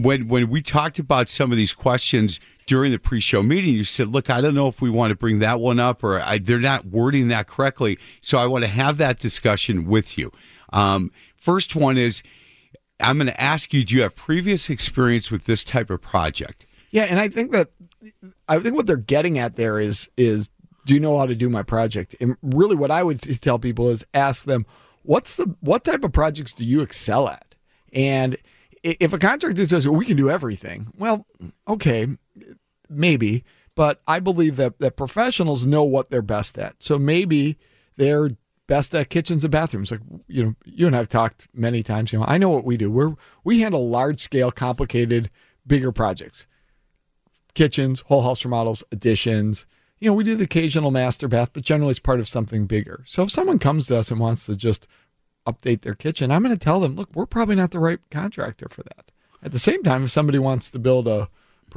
when 0.00 0.28
when 0.28 0.50
we 0.50 0.62
talked 0.62 0.98
about 0.98 1.28
some 1.28 1.50
of 1.50 1.56
these 1.56 1.72
questions 1.72 2.40
during 2.68 2.92
the 2.92 2.98
pre-show 2.98 3.42
meeting, 3.42 3.74
you 3.74 3.82
said, 3.82 4.08
"Look, 4.08 4.30
I 4.30 4.40
don't 4.40 4.54
know 4.54 4.68
if 4.68 4.80
we 4.80 4.90
want 4.90 5.10
to 5.10 5.16
bring 5.16 5.40
that 5.40 5.58
one 5.58 5.80
up, 5.80 6.04
or 6.04 6.20
I, 6.20 6.38
they're 6.38 6.60
not 6.60 6.86
wording 6.86 7.28
that 7.28 7.48
correctly." 7.48 7.98
So 8.20 8.38
I 8.38 8.46
want 8.46 8.62
to 8.62 8.70
have 8.70 8.98
that 8.98 9.18
discussion 9.18 9.86
with 9.86 10.16
you. 10.16 10.30
Um, 10.72 11.10
first 11.36 11.74
one 11.74 11.98
is. 11.98 12.22
I'm 13.00 13.16
going 13.16 13.28
to 13.28 13.40
ask 13.40 13.72
you, 13.72 13.84
do 13.84 13.94
you 13.94 14.02
have 14.02 14.16
previous 14.16 14.68
experience 14.68 15.30
with 15.30 15.44
this 15.44 15.62
type 15.62 15.88
of 15.88 16.02
project? 16.02 16.66
Yeah, 16.90 17.04
and 17.04 17.20
I 17.20 17.28
think 17.28 17.52
that 17.52 17.70
I 18.48 18.58
think 18.58 18.74
what 18.74 18.88
they're 18.88 18.96
getting 18.96 19.38
at 19.38 19.54
there 19.54 19.78
is 19.78 20.10
is 20.16 20.50
do 20.84 20.94
you 20.94 21.00
know 21.00 21.18
how 21.18 21.26
to 21.26 21.34
do 21.34 21.48
my 21.48 21.62
project? 21.62 22.16
And 22.20 22.36
really, 22.42 22.74
what 22.74 22.90
I 22.90 23.02
would 23.02 23.20
tell 23.40 23.58
people 23.58 23.90
is 23.90 24.04
ask 24.14 24.46
them 24.46 24.66
what's 25.02 25.36
the 25.36 25.54
what 25.60 25.84
type 25.84 26.02
of 26.02 26.12
projects 26.12 26.52
do 26.52 26.64
you 26.64 26.80
excel 26.80 27.28
at? 27.28 27.54
And 27.92 28.36
if 28.82 29.12
a 29.12 29.18
contractor 29.18 29.66
says 29.66 29.88
well, 29.88 29.98
we 29.98 30.06
can 30.06 30.16
do 30.16 30.30
everything, 30.30 30.88
well, 30.96 31.26
okay, 31.66 32.06
maybe, 32.88 33.44
but 33.74 34.00
I 34.06 34.20
believe 34.20 34.56
that 34.56 34.78
that 34.78 34.96
professionals 34.96 35.64
know 35.66 35.84
what 35.84 36.10
they're 36.10 36.22
best 36.22 36.58
at. 36.58 36.76
So 36.82 36.98
maybe 36.98 37.58
they're 37.96 38.30
best 38.66 38.94
at 38.94 39.10
kitchens 39.10 39.44
and 39.44 39.52
bathrooms. 39.52 39.90
Like 39.90 40.00
you 40.26 40.44
know, 40.44 40.54
you 40.64 40.86
and 40.86 40.96
I've 40.96 41.08
talked 41.08 41.48
many 41.54 41.82
times. 41.82 42.12
You 42.12 42.18
know, 42.18 42.24
I 42.26 42.38
know 42.38 42.50
what 42.50 42.64
we 42.64 42.76
do. 42.76 42.90
We're 42.90 43.14
we 43.44 43.60
handle 43.60 43.88
large 43.88 44.20
scale, 44.20 44.50
complicated, 44.50 45.30
bigger 45.66 45.92
projects 45.92 46.46
kitchens, 47.58 48.02
whole 48.02 48.22
house 48.22 48.44
remodels, 48.44 48.84
additions. 48.92 49.66
You 49.98 50.08
know, 50.08 50.14
we 50.14 50.22
do 50.22 50.36
the 50.36 50.44
occasional 50.44 50.92
master 50.92 51.26
bath, 51.26 51.50
but 51.52 51.64
generally 51.64 51.90
it's 51.90 51.98
part 51.98 52.20
of 52.20 52.28
something 52.28 52.66
bigger. 52.66 53.02
So 53.04 53.24
if 53.24 53.32
someone 53.32 53.58
comes 53.58 53.88
to 53.88 53.96
us 53.96 54.12
and 54.12 54.20
wants 54.20 54.46
to 54.46 54.54
just 54.54 54.86
update 55.44 55.80
their 55.80 55.94
kitchen, 55.94 56.30
I'm 56.30 56.44
going 56.44 56.54
to 56.54 56.58
tell 56.58 56.78
them, 56.78 56.94
look, 56.94 57.08
we're 57.14 57.26
probably 57.26 57.56
not 57.56 57.72
the 57.72 57.80
right 57.80 57.98
contractor 58.12 58.68
for 58.70 58.84
that. 58.84 59.10
At 59.42 59.50
the 59.50 59.58
same 59.58 59.82
time, 59.82 60.04
if 60.04 60.10
somebody 60.10 60.38
wants 60.38 60.70
to 60.70 60.78
build 60.78 61.08
a 61.08 61.28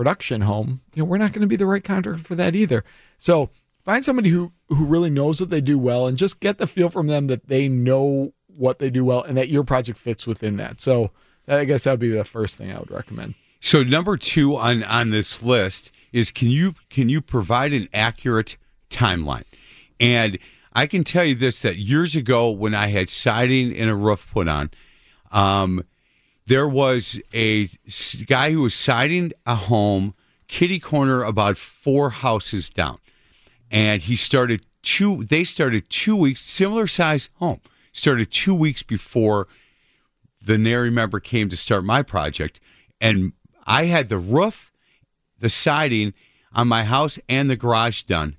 production 0.02 0.42
home, 0.42 0.82
you 0.96 1.04
know, 1.04 1.06
we're 1.06 1.20
not 1.20 1.32
going 1.32 1.42
to 1.42 1.48
be 1.48 1.56
the 1.56 1.68
right 1.68 1.84
contractor 1.84 2.24
for 2.24 2.34
that 2.34 2.56
either. 2.56 2.84
So 3.20 3.52
find 3.86 4.04
somebody 4.04 4.32
who 4.32 4.52
who 4.70 4.84
really 4.86 5.12
knows 5.12 5.40
what 5.40 5.52
they 5.52 5.62
do 5.62 5.78
well 5.78 6.08
and 6.08 6.18
just 6.18 6.40
get 6.40 6.58
the 6.58 6.66
feel 6.66 6.90
from 6.90 7.06
them 7.06 7.28
that 7.28 7.48
they 7.48 7.70
know 7.70 8.34
what 8.48 8.80
they 8.80 8.90
do 8.90 9.06
well 9.06 9.22
and 9.22 9.38
that 9.38 9.50
your 9.50 9.64
project 9.64 10.00
fits 10.00 10.26
within 10.26 10.58
that. 10.58 10.82
So 10.82 11.12
I 11.48 11.66
guess 11.66 11.84
that 11.84 11.92
would 11.92 12.00
be 12.00 12.10
the 12.10 12.26
first 12.26 12.58
thing 12.58 12.72
I 12.72 12.80
would 12.80 12.90
recommend. 12.90 13.36
So 13.60 13.84
number 13.84 14.18
two 14.18 14.56
on 14.56 14.84
on 14.86 15.12
this 15.12 15.44
list 15.44 15.92
is 16.12 16.32
can 16.32 16.50
you 16.50 16.74
can 16.90 17.08
you 17.08 17.22
provide 17.22 17.72
an 17.72 17.88
accurate 17.94 18.58
timeline? 18.90 19.44
And 20.00 20.40
I 20.74 20.88
can 20.88 21.04
tell 21.04 21.26
you 21.26 21.36
this 21.36 21.60
that 21.60 21.78
years 21.78 22.16
ago 22.16 22.50
when 22.50 22.74
I 22.74 22.88
had 22.88 23.08
siding 23.08 23.78
and 23.78 23.88
a 23.88 23.96
roof 23.96 24.28
put 24.34 24.48
on, 24.48 24.72
um, 25.32 25.84
there 26.48 26.68
was 26.68 27.20
a 27.34 27.68
guy 28.26 28.52
who 28.52 28.62
was 28.62 28.74
siding 28.74 29.32
a 29.46 29.56
home 29.56 30.14
kitty 30.48 30.80
corner 30.80 31.24
about 31.24 31.58
four 31.58 32.10
houses 32.10 32.70
down, 32.70 32.98
and 33.70 34.02
he 34.02 34.16
started 34.16 34.66
two. 34.82 35.24
They 35.24 35.44
started 35.44 35.90
two 35.90 36.16
weeks 36.16 36.42
similar 36.42 36.88
size 36.88 37.30
home 37.36 37.62
started 37.94 38.32
two 38.32 38.56
weeks 38.56 38.84
before 38.84 39.48
the 40.42 40.58
NARI 40.58 40.92
member 40.92 41.20
came 41.20 41.50
to 41.50 41.58
start 41.58 41.84
my 41.84 42.02
project, 42.02 42.60
and 43.00 43.34
I 43.66 43.86
had 43.86 44.10
the 44.10 44.18
roof, 44.18 44.72
the 45.40 45.50
siding 45.50 46.14
on 46.54 46.68
my 46.68 46.84
house, 46.84 47.20
and 47.30 47.50
the 47.50 47.56
garage 47.56 48.04
done, 48.04 48.38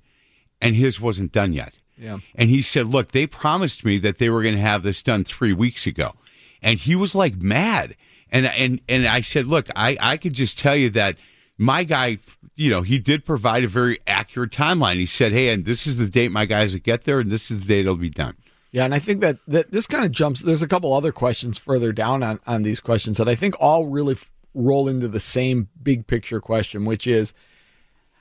and 0.61 0.75
his 0.75 0.99
wasn't 0.99 1.31
done 1.31 1.53
yet. 1.53 1.75
Yeah. 1.97 2.19
And 2.35 2.49
he 2.49 2.61
said, 2.61 2.87
"Look, 2.87 3.11
they 3.11 3.27
promised 3.27 3.85
me 3.85 3.97
that 3.99 4.17
they 4.17 4.29
were 4.29 4.41
going 4.41 4.55
to 4.55 4.61
have 4.61 4.83
this 4.83 5.01
done 5.01 5.23
three 5.23 5.53
weeks 5.53 5.87
ago," 5.87 6.15
and 6.63 6.79
he 6.79 6.95
was 6.95 7.13
like 7.13 7.35
mad. 7.35 7.95
And 8.31 8.47
and 8.47 8.81
and 8.89 9.05
I 9.05 9.21
said, 9.21 9.45
"Look, 9.45 9.67
I 9.75 9.97
I 9.99 10.17
could 10.17 10.33
just 10.33 10.57
tell 10.57 10.75
you 10.75 10.89
that." 10.91 11.17
My 11.55 11.83
guy, 11.83 12.17
you 12.55 12.71
know, 12.71 12.81
he 12.81 12.97
did 12.97 13.25
provide 13.25 13.63
a 13.63 13.67
very 13.67 13.99
accurate 14.07 14.49
timeline. 14.49 14.95
He 14.95 15.05
said, 15.05 15.31
"Hey, 15.31 15.49
and 15.49 15.65
this 15.65 15.85
is 15.85 15.97
the 15.97 16.07
date 16.07 16.31
my 16.31 16.45
guys 16.45 16.73
will 16.73 16.79
get 16.79 17.03
there, 17.03 17.19
and 17.19 17.29
this 17.29 17.51
is 17.51 17.59
the 17.61 17.67
date 17.67 17.81
it'll 17.81 17.95
be 17.95 18.09
done." 18.09 18.35
Yeah, 18.71 18.85
and 18.85 18.95
I 18.95 18.97
think 18.97 19.21
that, 19.21 19.37
that 19.47 19.71
this 19.71 19.85
kind 19.85 20.03
of 20.03 20.11
jumps. 20.11 20.41
There's 20.41 20.63
a 20.63 20.67
couple 20.67 20.93
other 20.93 21.11
questions 21.11 21.59
further 21.59 21.91
down 21.91 22.23
on, 22.23 22.39
on 22.47 22.63
these 22.63 22.79
questions 22.79 23.19
that 23.19 23.29
I 23.29 23.35
think 23.35 23.55
all 23.59 23.85
really 23.85 24.13
f- 24.13 24.31
roll 24.55 24.87
into 24.87 25.07
the 25.07 25.19
same 25.19 25.69
big 25.83 26.07
picture 26.07 26.41
question, 26.41 26.83
which 26.83 27.05
is 27.05 27.35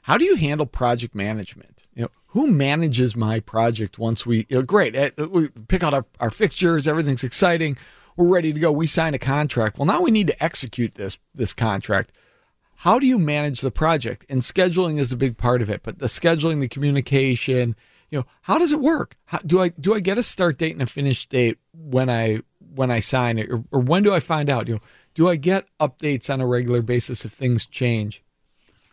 how 0.02 0.18
do 0.18 0.26
you 0.26 0.36
handle 0.36 0.66
project 0.66 1.14
management? 1.14 1.84
You 1.94 2.02
know, 2.02 2.08
who 2.26 2.48
manages 2.48 3.16
my 3.16 3.40
project 3.40 3.98
once 3.98 4.26
we, 4.26 4.46
you 4.50 4.56
know, 4.56 4.62
great, 4.62 4.94
eh, 4.94 5.10
we 5.30 5.48
pick 5.68 5.82
out 5.82 5.94
our, 5.94 6.04
our 6.20 6.30
fixtures, 6.30 6.86
everything's 6.86 7.24
exciting, 7.24 7.78
we're 8.16 8.26
ready 8.26 8.52
to 8.52 8.60
go, 8.60 8.70
we 8.72 8.86
sign 8.86 9.14
a 9.14 9.18
contract. 9.18 9.78
Well, 9.78 9.86
now 9.86 10.02
we 10.02 10.10
need 10.10 10.26
to 10.28 10.42
execute 10.42 10.94
this 10.94 11.18
this 11.34 11.52
contract. 11.52 12.12
How 12.76 12.98
do 12.98 13.06
you 13.06 13.18
manage 13.18 13.60
the 13.60 13.70
project? 13.70 14.26
And 14.28 14.42
scheduling 14.42 14.98
is 14.98 15.12
a 15.12 15.16
big 15.16 15.36
part 15.36 15.62
of 15.62 15.70
it, 15.70 15.82
but 15.84 15.98
the 15.98 16.06
scheduling, 16.06 16.60
the 16.60 16.68
communication, 16.68 17.76
you 18.10 18.18
know, 18.18 18.26
how 18.42 18.58
does 18.58 18.72
it 18.72 18.80
work? 18.80 19.16
How, 19.26 19.38
do 19.38 19.60
I 19.60 19.68
do 19.68 19.94
I 19.94 20.00
get 20.00 20.18
a 20.18 20.22
start 20.22 20.58
date 20.58 20.72
and 20.72 20.82
a 20.82 20.86
finish 20.86 21.26
date 21.26 21.58
when 21.72 22.10
I 22.10 22.40
when 22.74 22.90
I 22.90 23.00
sign 23.00 23.38
it, 23.38 23.50
or, 23.50 23.64
or 23.70 23.80
when 23.80 24.02
do 24.02 24.12
I 24.12 24.20
find 24.20 24.50
out? 24.50 24.68
You 24.68 24.74
know, 24.74 24.80
do 25.14 25.28
I 25.28 25.36
get 25.36 25.66
updates 25.78 26.32
on 26.32 26.40
a 26.40 26.46
regular 26.46 26.82
basis 26.82 27.24
if 27.24 27.32
things 27.32 27.66
change? 27.66 28.22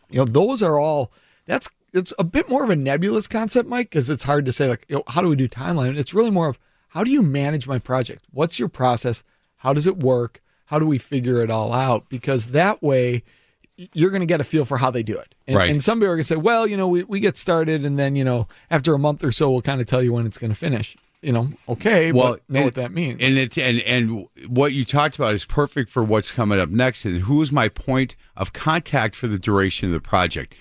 You 0.09 0.19
know, 0.19 0.25
those 0.25 0.63
are 0.63 0.79
all. 0.79 1.11
That's 1.45 1.69
it's 1.93 2.13
a 2.19 2.23
bit 2.23 2.49
more 2.49 2.63
of 2.63 2.69
a 2.69 2.75
nebulous 2.75 3.27
concept, 3.27 3.67
Mike, 3.67 3.89
because 3.89 4.09
it's 4.09 4.23
hard 4.23 4.45
to 4.45 4.51
say 4.51 4.69
like, 4.69 4.85
you 4.87 4.97
know, 4.97 5.03
how 5.07 5.21
do 5.21 5.29
we 5.29 5.35
do 5.35 5.47
timeline? 5.47 5.97
It's 5.97 6.13
really 6.13 6.31
more 6.31 6.49
of 6.49 6.59
how 6.89 7.03
do 7.03 7.11
you 7.11 7.21
manage 7.21 7.67
my 7.67 7.79
project? 7.79 8.25
What's 8.31 8.59
your 8.59 8.67
process? 8.69 9.23
How 9.57 9.73
does 9.73 9.87
it 9.87 9.97
work? 9.97 10.41
How 10.65 10.79
do 10.79 10.85
we 10.85 10.97
figure 10.97 11.41
it 11.41 11.49
all 11.49 11.73
out? 11.73 12.09
Because 12.09 12.47
that 12.47 12.81
way, 12.83 13.23
you're 13.93 14.09
going 14.11 14.21
to 14.21 14.25
get 14.25 14.41
a 14.41 14.43
feel 14.43 14.65
for 14.65 14.77
how 14.77 14.91
they 14.91 15.03
do 15.03 15.17
it. 15.17 15.33
And, 15.47 15.57
Right. 15.57 15.71
and 15.71 15.81
some 15.83 15.99
people 15.99 16.07
are 16.11 16.15
going 16.15 16.21
to 16.21 16.27
say, 16.27 16.35
well, 16.35 16.67
you 16.67 16.77
know, 16.77 16.87
we, 16.87 17.03
we 17.03 17.19
get 17.19 17.37
started 17.37 17.85
and 17.85 17.97
then, 17.97 18.15
you 18.15 18.23
know, 18.23 18.47
after 18.69 18.93
a 18.93 18.99
month 18.99 19.23
or 19.23 19.31
so, 19.31 19.49
we'll 19.49 19.61
kind 19.61 19.81
of 19.81 19.87
tell 19.87 20.03
you 20.03 20.13
when 20.13 20.25
it's 20.25 20.37
going 20.37 20.51
to 20.51 20.57
finish. 20.57 20.95
You 21.21 21.33
know, 21.33 21.49
okay, 21.67 22.13
well, 22.13 22.33
but 22.33 22.49
know 22.49 22.59
and- 22.59 22.65
what 22.65 22.75
that 22.75 22.91
means. 22.93 23.17
And 23.21 23.37
it 23.37 23.57
and 23.57 23.79
and 23.81 24.25
what 24.47 24.71
you 24.71 24.85
talked 24.85 25.17
about 25.17 25.33
is 25.33 25.43
perfect 25.43 25.89
for 25.89 26.01
what's 26.01 26.31
coming 26.31 26.61
up 26.61 26.69
next. 26.69 27.03
And 27.03 27.19
who 27.23 27.41
is 27.41 27.51
my 27.51 27.67
point 27.67 28.15
of 28.37 28.53
contact 28.53 29.15
for 29.17 29.27
the 29.27 29.37
duration 29.37 29.87
of 29.89 29.93
the 29.93 29.99
project? 29.99 30.55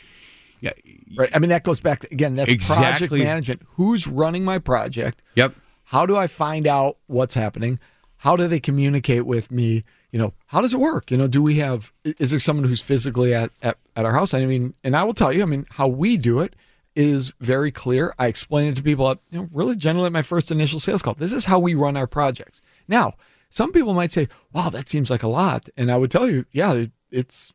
Yeah, 0.61 0.73
right. 1.17 1.31
I 1.33 1.39
mean, 1.39 1.51
that 1.51 1.63
goes 1.63 1.79
back 1.79 2.01
to, 2.01 2.09
again, 2.11 2.35
that's 2.35 2.67
project 2.67 3.13
management. 3.13 3.63
Who's 3.75 4.09
running 4.09 4.45
my 4.45 4.59
project? 4.59 5.23
yep. 5.37 5.55
How 5.89 6.05
do 6.05 6.19
I 6.19 6.27
find 6.27 6.67
out 6.67 6.99
what's 7.07 7.35
happening? 7.35 7.81
How 8.19 8.37
do 8.37 8.47
they 8.47 8.61
communicate 8.61 9.25
with 9.25 9.51
me? 9.51 9.85
You 10.13 10.19
know, 10.19 10.35
how 10.45 10.61
does 10.61 10.75
it 10.75 10.81
work? 10.81 11.11
You 11.11 11.17
know, 11.17 11.29
do 11.29 11.43
we 11.43 11.55
have, 11.61 11.95
is 12.05 12.31
there 12.31 12.39
someone 12.39 12.69
who's 12.69 12.83
physically 12.83 13.33
at, 13.35 13.53
at, 13.63 13.79
at 13.97 14.05
our 14.05 14.13
house? 14.13 14.35
I 14.35 14.45
mean, 14.45 14.75
and 14.85 14.95
I 14.95 15.05
will 15.05 15.15
tell 15.15 15.33
you, 15.33 15.41
I 15.43 15.47
mean, 15.47 15.65
how 15.71 15.89
we 15.89 16.19
do 16.19 16.41
it 16.41 16.55
is 16.95 17.33
very 17.41 17.71
clear. 17.71 18.15
I 18.19 18.27
explain 18.27 18.67
it 18.71 18.77
to 18.77 18.83
people 18.83 19.09
at, 19.09 19.19
you 19.31 19.39
know, 19.39 19.49
really 19.51 19.77
generally 19.77 20.09
at 20.09 20.13
my 20.13 20.21
first 20.21 20.51
initial 20.51 20.79
sales 20.79 21.01
call. 21.01 21.15
This 21.15 21.33
is 21.33 21.47
how 21.47 21.59
we 21.59 21.75
run 21.75 21.97
our 21.97 22.07
projects. 22.07 22.61
Now, 22.87 23.15
some 23.49 23.73
people 23.73 23.95
might 23.95 24.13
say, 24.13 24.29
wow, 24.53 24.69
that 24.69 24.91
seems 24.91 25.09
like 25.09 25.23
a 25.23 25.29
lot. 25.29 25.71
And 25.79 25.91
I 25.91 25.97
would 25.97 26.11
tell 26.11 26.29
you, 26.29 26.45
yeah, 26.53 26.75
it, 26.75 26.91
it's, 27.11 27.55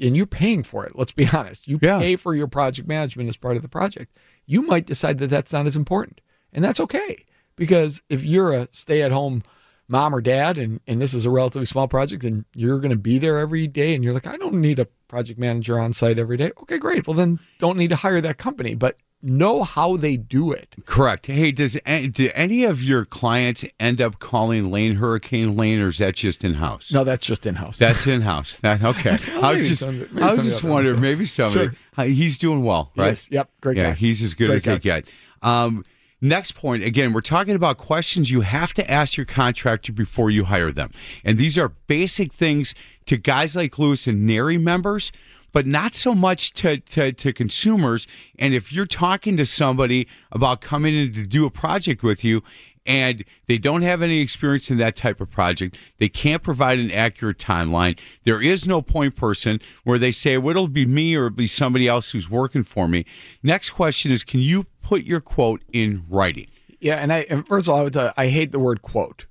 and 0.00 0.16
you're 0.16 0.24
paying 0.24 0.62
for 0.62 0.86
it. 0.86 0.96
Let's 0.96 1.12
be 1.12 1.28
honest. 1.34 1.68
You 1.68 1.78
Yeah. 1.82 1.98
pay 1.98 2.16
for 2.16 2.34
your 2.34 2.48
project 2.48 2.88
management 2.88 3.28
as 3.28 3.36
part 3.36 3.56
of 3.56 3.62
the 3.62 3.68
project. 3.68 4.16
You 4.46 4.62
might 4.62 4.86
decide 4.86 5.18
that 5.18 5.28
that's 5.28 5.52
not 5.52 5.66
as 5.66 5.76
important, 5.76 6.22
and 6.50 6.64
that's 6.64 6.80
okay 6.80 7.26
because 7.58 8.02
if 8.08 8.24
you're 8.24 8.52
a 8.52 8.68
stay-at-home 8.70 9.42
mom 9.88 10.14
or 10.14 10.20
dad, 10.20 10.58
and 10.58 10.80
and 10.86 11.00
this 11.00 11.14
is 11.14 11.26
a 11.26 11.30
relatively 11.30 11.66
small 11.66 11.88
project, 11.88 12.24
and 12.24 12.44
you're 12.54 12.78
going 12.78 12.90
to 12.90 12.98
be 12.98 13.18
there 13.18 13.38
every 13.38 13.66
day, 13.66 13.94
and 13.94 14.02
you're 14.04 14.14
like, 14.14 14.26
I 14.26 14.36
don't 14.36 14.54
need 14.60 14.78
a 14.78 14.86
project 15.08 15.38
manager 15.38 15.78
on 15.78 15.92
site 15.92 16.18
every 16.18 16.36
day. 16.36 16.52
Okay, 16.62 16.78
great. 16.78 17.06
Well, 17.06 17.14
then 17.14 17.38
don't 17.58 17.76
need 17.76 17.88
to 17.88 17.96
hire 17.96 18.20
that 18.20 18.38
company. 18.38 18.74
But 18.74 18.96
know 19.22 19.64
how 19.64 19.96
they 19.96 20.16
do 20.16 20.52
it. 20.52 20.76
Correct. 20.84 21.26
Hey, 21.26 21.50
does 21.50 21.76
do 22.12 22.30
any 22.34 22.64
of 22.64 22.82
your 22.82 23.04
clients 23.04 23.64
end 23.80 24.00
up 24.00 24.18
calling 24.20 24.70
Lane 24.70 24.96
Hurricane 24.96 25.56
Lane, 25.56 25.80
or 25.80 25.88
is 25.88 25.98
that 25.98 26.14
just 26.14 26.44
in 26.44 26.54
house? 26.54 26.92
No, 26.92 27.02
that's 27.02 27.26
just 27.26 27.46
in 27.46 27.56
house. 27.56 27.78
That's 27.78 28.06
in 28.06 28.20
house. 28.20 28.60
That 28.60 28.82
okay. 28.82 29.18
I 29.42 29.52
was 29.54 29.66
just, 29.66 29.80
some- 29.80 29.98
maybe 29.98 30.22
I 30.22 30.34
was 30.34 30.44
just 30.44 30.62
wondering, 30.62 31.00
maybe 31.00 31.24
somebody. 31.24 31.70
Sure. 31.96 32.04
He's 32.04 32.38
doing 32.38 32.62
well, 32.62 32.92
right? 32.96 33.08
Yes. 33.08 33.28
Yep. 33.30 33.50
Great 33.60 33.76
yeah, 33.76 33.90
guy. 33.90 33.92
he's 33.94 34.22
as 34.22 34.34
good 34.34 34.48
Great 34.48 34.56
as 34.56 34.62
they 34.62 34.72
guy. 34.74 35.00
get. 35.00 35.04
Um, 35.42 35.84
next 36.20 36.52
point. 36.52 36.82
Again, 36.82 37.12
we're 37.12 37.20
talking 37.20 37.54
about 37.54 37.78
questions 37.78 38.30
you 38.30 38.42
have 38.42 38.74
to 38.74 38.90
ask 38.90 39.16
your 39.16 39.26
contractor 39.26 39.92
before 39.92 40.30
you 40.30 40.44
hire 40.44 40.72
them, 40.72 40.92
and 41.24 41.38
these 41.38 41.58
are 41.58 41.70
basic 41.86 42.32
things 42.32 42.74
to 43.06 43.16
guys 43.16 43.56
like 43.56 43.78
Lewis 43.78 44.06
and 44.06 44.26
NARI 44.26 44.58
members. 44.58 45.12
But 45.50 45.66
not 45.66 45.94
so 45.94 46.14
much 46.14 46.52
to, 46.52 46.76
to, 46.76 47.10
to 47.10 47.32
consumers. 47.32 48.06
And 48.38 48.52
if 48.52 48.70
you're 48.70 48.84
talking 48.84 49.38
to 49.38 49.46
somebody 49.46 50.06
about 50.30 50.60
coming 50.60 50.94
in 50.94 51.12
to 51.14 51.26
do 51.26 51.46
a 51.46 51.50
project 51.50 52.02
with 52.02 52.22
you 52.22 52.42
and 52.88 53.22
they 53.46 53.58
don't 53.58 53.82
have 53.82 54.02
any 54.02 54.20
experience 54.20 54.70
in 54.70 54.78
that 54.78 54.96
type 54.96 55.20
of 55.20 55.30
project. 55.30 55.78
They 55.98 56.08
can't 56.08 56.42
provide 56.42 56.78
an 56.78 56.90
accurate 56.90 57.38
timeline. 57.38 57.98
There 58.24 58.42
is 58.42 58.66
no 58.66 58.80
point 58.80 59.14
person 59.14 59.60
where 59.84 59.98
they 59.98 60.10
say, 60.10 60.38
well, 60.38 60.52
it'll 60.52 60.68
be 60.68 60.86
me 60.86 61.14
or 61.14 61.26
it'll 61.26 61.36
be 61.36 61.46
somebody 61.46 61.86
else 61.86 62.10
who's 62.10 62.30
working 62.30 62.64
for 62.64 62.88
me. 62.88 63.04
Next 63.42 63.70
question 63.70 64.10
is, 64.10 64.24
can 64.24 64.40
you 64.40 64.64
put 64.82 65.04
your 65.04 65.20
quote 65.20 65.62
in 65.70 66.04
writing? 66.08 66.46
Yeah, 66.80 66.96
and 66.96 67.12
I 67.12 67.26
and 67.28 67.46
first 67.46 67.68
of 67.68 67.74
all, 67.74 67.80
I 67.80 67.82
would 67.82 67.92
tell 67.92 68.06
you, 68.06 68.12
I 68.16 68.28
hate 68.28 68.52
the 68.52 68.58
word 68.58 68.82
quote 68.82 69.26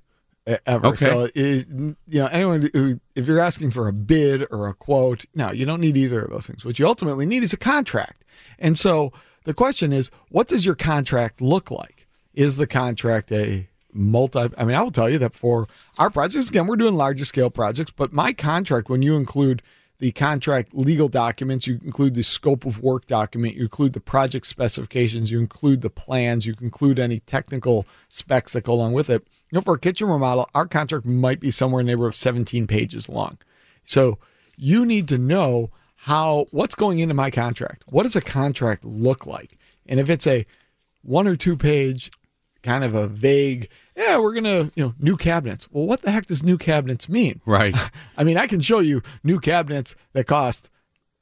ever. 0.46 0.86
Okay. 0.86 1.04
So 1.04 1.28
is, 1.34 1.66
you 1.66 1.96
know, 2.06 2.26
anyone 2.26 2.70
who 2.72 3.00
if 3.16 3.26
you're 3.26 3.40
asking 3.40 3.72
for 3.72 3.88
a 3.88 3.92
bid 3.92 4.46
or 4.50 4.68
a 4.68 4.74
quote, 4.74 5.24
no, 5.34 5.50
you 5.50 5.66
don't 5.66 5.80
need 5.80 5.96
either 5.96 6.22
of 6.22 6.30
those 6.30 6.46
things. 6.46 6.64
What 6.64 6.78
you 6.78 6.86
ultimately 6.86 7.26
need 7.26 7.42
is 7.42 7.52
a 7.52 7.58
contract. 7.58 8.24
And 8.58 8.78
so 8.78 9.12
the 9.44 9.54
question 9.54 9.92
is, 9.92 10.10
what 10.28 10.46
does 10.46 10.64
your 10.64 10.74
contract 10.76 11.40
look 11.40 11.70
like? 11.70 11.97
Is 12.38 12.56
the 12.56 12.68
contract 12.68 13.32
a 13.32 13.68
multi 13.92 14.38
I 14.56 14.64
mean, 14.64 14.76
I 14.76 14.82
will 14.82 14.92
tell 14.92 15.10
you 15.10 15.18
that 15.18 15.34
for 15.34 15.66
our 15.98 16.08
projects, 16.08 16.48
again, 16.48 16.68
we're 16.68 16.76
doing 16.76 16.94
larger 16.94 17.24
scale 17.24 17.50
projects, 17.50 17.90
but 17.90 18.12
my 18.12 18.32
contract, 18.32 18.88
when 18.88 19.02
you 19.02 19.16
include 19.16 19.60
the 19.98 20.12
contract 20.12 20.72
legal 20.72 21.08
documents, 21.08 21.66
you 21.66 21.80
include 21.84 22.14
the 22.14 22.22
scope 22.22 22.64
of 22.64 22.80
work 22.80 23.06
document, 23.06 23.56
you 23.56 23.62
include 23.62 23.92
the 23.92 24.00
project 24.00 24.46
specifications, 24.46 25.32
you 25.32 25.40
include 25.40 25.80
the 25.80 25.90
plans, 25.90 26.46
you 26.46 26.54
include 26.60 27.00
any 27.00 27.18
technical 27.18 27.84
specs 28.08 28.52
that 28.52 28.62
go 28.62 28.74
along 28.74 28.92
with 28.92 29.10
it. 29.10 29.26
You 29.50 29.56
know, 29.56 29.60
for 29.60 29.74
a 29.74 29.80
kitchen 29.80 30.06
remodel, 30.06 30.48
our 30.54 30.66
contract 30.66 31.06
might 31.06 31.40
be 31.40 31.50
somewhere 31.50 31.80
in 31.80 31.86
the 31.86 31.90
neighborhood 31.90 32.10
of 32.10 32.16
17 32.16 32.68
pages 32.68 33.08
long. 33.08 33.38
So 33.82 34.18
you 34.56 34.86
need 34.86 35.08
to 35.08 35.18
know 35.18 35.72
how 35.96 36.46
what's 36.52 36.76
going 36.76 37.00
into 37.00 37.14
my 37.14 37.32
contract. 37.32 37.82
What 37.88 38.04
does 38.04 38.14
a 38.14 38.20
contract 38.20 38.84
look 38.84 39.26
like? 39.26 39.58
And 39.86 39.98
if 39.98 40.08
it's 40.08 40.28
a 40.28 40.46
one 41.02 41.26
or 41.26 41.34
two 41.34 41.56
page 41.56 42.12
kind 42.62 42.84
of 42.84 42.94
a 42.94 43.08
vague, 43.08 43.68
yeah, 43.96 44.18
we're 44.18 44.34
gonna, 44.34 44.70
you 44.74 44.84
know, 44.84 44.94
new 44.98 45.16
cabinets. 45.16 45.68
Well, 45.70 45.86
what 45.86 46.02
the 46.02 46.10
heck 46.10 46.26
does 46.26 46.42
new 46.42 46.58
cabinets 46.58 47.08
mean? 47.08 47.40
Right. 47.46 47.74
I 48.16 48.24
mean, 48.24 48.36
I 48.36 48.46
can 48.46 48.60
show 48.60 48.80
you 48.80 49.02
new 49.22 49.40
cabinets 49.40 49.96
that 50.12 50.26
cost 50.26 50.70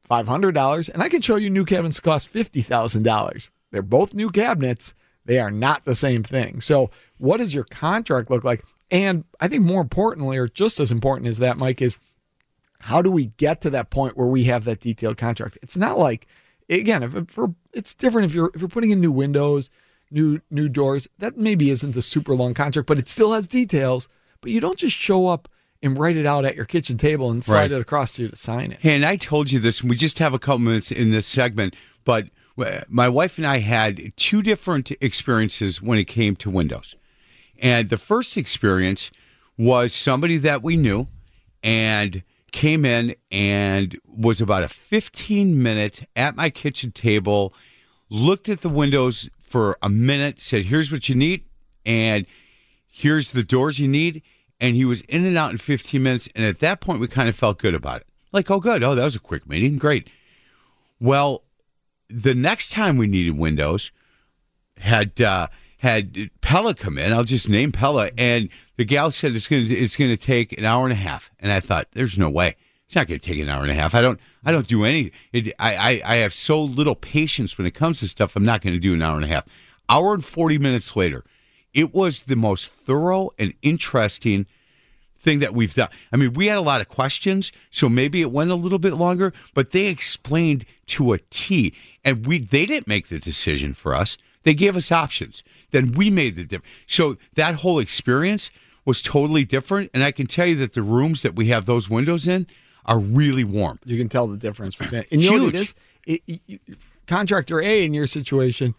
five 0.04 0.28
hundred 0.28 0.54
dollars, 0.54 0.88
and 0.88 1.02
I 1.02 1.08
can 1.08 1.20
show 1.20 1.36
you 1.36 1.50
new 1.50 1.64
cabinets 1.64 1.96
that 1.96 2.02
cost 2.02 2.28
fifty 2.28 2.62
thousand 2.62 3.02
dollars. 3.02 3.50
They're 3.70 3.82
both 3.82 4.14
new 4.14 4.30
cabinets. 4.30 4.94
They 5.24 5.40
are 5.40 5.50
not 5.50 5.84
the 5.84 5.94
same 5.94 6.22
thing. 6.22 6.60
So, 6.60 6.90
what 7.18 7.38
does 7.38 7.52
your 7.52 7.64
contract 7.64 8.30
look 8.30 8.44
like? 8.44 8.64
And 8.90 9.24
I 9.40 9.48
think 9.48 9.64
more 9.64 9.80
importantly, 9.80 10.38
or 10.38 10.46
just 10.46 10.78
as 10.78 10.92
important 10.92 11.28
as 11.28 11.38
that, 11.38 11.58
Mike, 11.58 11.82
is 11.82 11.98
how 12.78 13.02
do 13.02 13.10
we 13.10 13.26
get 13.26 13.60
to 13.62 13.70
that 13.70 13.90
point 13.90 14.16
where 14.16 14.28
we 14.28 14.44
have 14.44 14.64
that 14.64 14.80
detailed 14.80 15.16
contract? 15.16 15.58
It's 15.62 15.76
not 15.76 15.98
like 15.98 16.26
again, 16.68 17.02
if 17.02 17.30
for 17.30 17.54
it's 17.72 17.94
different 17.94 18.26
if 18.26 18.34
you're 18.34 18.50
if 18.54 18.60
you're 18.60 18.68
putting 18.68 18.90
in 18.90 19.00
new 19.00 19.12
windows, 19.12 19.70
new 20.10 20.40
new 20.50 20.68
doors, 20.68 21.08
that 21.18 21.36
maybe 21.36 21.70
isn't 21.70 21.96
a 21.96 22.02
super 22.02 22.34
long 22.34 22.54
contract, 22.54 22.86
but 22.86 22.98
it 22.98 23.08
still 23.08 23.32
has 23.32 23.46
details. 23.46 24.08
But 24.40 24.50
you 24.50 24.60
don't 24.60 24.78
just 24.78 24.96
show 24.96 25.26
up 25.28 25.48
and 25.82 25.98
write 25.98 26.16
it 26.16 26.26
out 26.26 26.44
at 26.44 26.56
your 26.56 26.64
kitchen 26.64 26.96
table 26.96 27.30
and 27.30 27.44
slide 27.44 27.70
Right. 27.70 27.72
it 27.72 27.80
across 27.80 28.14
to 28.14 28.22
you 28.22 28.28
to 28.28 28.36
sign 28.36 28.72
it. 28.72 28.78
Hey, 28.80 28.94
and 28.94 29.04
I 29.04 29.16
told 29.16 29.50
you 29.50 29.58
this. 29.60 29.82
We 29.82 29.96
just 29.96 30.18
have 30.18 30.34
a 30.34 30.38
couple 30.38 30.58
minutes 30.60 30.90
in 30.90 31.10
this 31.10 31.26
segment, 31.26 31.74
but 32.04 32.28
uh, 32.58 32.80
my 32.88 33.08
wife 33.08 33.36
and 33.38 33.46
I 33.46 33.58
had 33.58 34.12
two 34.16 34.42
different 34.42 34.90
experiences 35.00 35.82
when 35.82 35.98
it 35.98 36.04
came 36.04 36.34
to 36.36 36.50
Windows. 36.50 36.94
And 37.58 37.90
the 37.90 37.98
first 37.98 38.36
experience 38.36 39.10
was 39.58 39.92
somebody 39.94 40.36
that 40.38 40.62
we 40.62 40.76
knew 40.76 41.08
and 41.62 42.22
came 42.52 42.84
in 42.84 43.14
and 43.30 43.98
was 44.06 44.40
about 44.40 44.62
a 44.62 44.68
15 44.68 45.62
minute 45.62 46.08
at 46.16 46.36
my 46.36 46.48
kitchen 46.48 46.90
table, 46.92 47.52
looked 48.08 48.48
at 48.48 48.60
the 48.62 48.68
windows 48.68 49.28
for 49.46 49.78
a 49.82 49.88
minute, 49.88 50.40
said, 50.40 50.64
Here's 50.66 50.90
what 50.90 51.08
you 51.08 51.14
need, 51.14 51.44
and 51.84 52.26
here's 52.90 53.32
the 53.32 53.42
doors 53.42 53.78
you 53.78 53.88
need. 53.88 54.22
And 54.58 54.74
he 54.74 54.84
was 54.86 55.02
in 55.02 55.26
and 55.26 55.36
out 55.36 55.50
in 55.50 55.58
15 55.58 56.02
minutes. 56.02 56.30
And 56.34 56.46
at 56.46 56.60
that 56.60 56.80
point, 56.80 56.98
we 56.98 57.08
kind 57.08 57.28
of 57.28 57.36
felt 57.36 57.58
good 57.58 57.74
about 57.74 58.00
it. 58.00 58.06
Like, 58.32 58.50
oh, 58.50 58.58
good. 58.58 58.82
Oh, 58.82 58.94
that 58.94 59.04
was 59.04 59.14
a 59.14 59.20
quick 59.20 59.46
meeting. 59.46 59.76
Great. 59.76 60.08
Well, 60.98 61.44
the 62.08 62.34
next 62.34 62.72
time 62.72 62.96
we 62.96 63.06
needed 63.06 63.36
windows, 63.36 63.92
had 64.78 65.20
uh, 65.20 65.48
had 65.80 66.30
Pella 66.40 66.74
come 66.74 66.98
in. 66.98 67.12
I'll 67.12 67.24
just 67.24 67.48
name 67.48 67.70
Pella, 67.72 68.10
and 68.16 68.48
the 68.76 68.84
gal 68.84 69.10
said 69.10 69.34
it's 69.34 69.48
gonna 69.48 69.64
it's 69.68 69.96
gonna 69.96 70.16
take 70.16 70.56
an 70.56 70.64
hour 70.64 70.84
and 70.84 70.92
a 70.92 70.96
half. 70.96 71.30
And 71.38 71.52
I 71.52 71.60
thought, 71.60 71.88
there's 71.92 72.16
no 72.18 72.30
way 72.30 72.56
it's 72.86 72.94
not 72.94 73.08
gonna 73.08 73.18
take 73.18 73.38
an 73.38 73.48
hour 73.48 73.62
and 73.62 73.70
a 73.70 73.74
half. 73.74 73.94
I 73.94 74.00
don't 74.00 74.20
I 74.46 74.52
don't 74.52 74.68
do 74.68 74.84
any. 74.84 75.10
It, 75.32 75.52
I, 75.58 75.76
I 75.76 76.02
I 76.04 76.16
have 76.18 76.32
so 76.32 76.62
little 76.62 76.94
patience 76.94 77.58
when 77.58 77.66
it 77.66 77.74
comes 77.74 78.00
to 78.00 78.08
stuff. 78.08 78.36
I'm 78.36 78.44
not 78.44 78.62
gonna 78.62 78.78
do 78.78 78.94
an 78.94 79.02
hour 79.02 79.16
and 79.16 79.24
a 79.24 79.28
half. 79.28 79.44
Hour 79.88 80.14
and 80.14 80.24
forty 80.24 80.56
minutes 80.56 80.94
later, 80.94 81.24
it 81.74 81.92
was 81.92 82.20
the 82.20 82.36
most 82.36 82.68
thorough 82.68 83.30
and 83.38 83.52
interesting 83.60 84.46
thing 85.18 85.40
that 85.40 85.52
we've 85.52 85.74
done. 85.74 85.88
I 86.12 86.16
mean, 86.16 86.34
we 86.34 86.46
had 86.46 86.58
a 86.58 86.62
lot 86.62 86.80
of 86.80 86.88
questions, 86.88 87.50
so 87.72 87.88
maybe 87.88 88.20
it 88.20 88.30
went 88.30 88.52
a 88.52 88.54
little 88.54 88.78
bit 88.78 88.94
longer, 88.94 89.32
but 89.52 89.72
they 89.72 89.86
explained 89.86 90.64
to 90.86 91.12
a 91.12 91.18
T, 91.30 91.74
and 92.04 92.24
we 92.24 92.38
they 92.38 92.66
didn't 92.66 92.86
make 92.86 93.08
the 93.08 93.18
decision 93.18 93.74
for 93.74 93.94
us. 93.94 94.16
They 94.44 94.54
gave 94.54 94.76
us 94.76 94.92
options. 94.92 95.42
Then 95.72 95.90
we 95.92 96.08
made 96.08 96.36
the 96.36 96.44
difference. 96.44 96.72
So 96.86 97.16
that 97.34 97.56
whole 97.56 97.80
experience 97.80 98.52
was 98.84 99.02
totally 99.02 99.44
different, 99.44 99.90
and 99.92 100.04
I 100.04 100.12
can 100.12 100.28
tell 100.28 100.46
you 100.46 100.54
that 100.56 100.74
the 100.74 100.82
rooms 100.82 101.22
that 101.22 101.34
we 101.34 101.48
have 101.48 101.66
those 101.66 101.90
windows 101.90 102.28
in 102.28 102.46
are 102.86 102.98
really 102.98 103.44
warm. 103.44 103.78
You 103.84 103.98
can 103.98 104.08
tell 104.08 104.26
the 104.26 104.36
difference 104.36 104.74
between 104.76 105.04
And 105.10 105.22
you 105.22 105.36
know 105.36 105.44
what 105.44 105.54
it 105.54 105.58
Huge. 105.58 105.74
It, 106.06 106.22
it- 106.26 106.40
it- 106.48 106.78
contractor 107.06 107.60
A 107.60 107.84
in 107.84 107.94
your 107.94 108.06
situation 108.06 108.74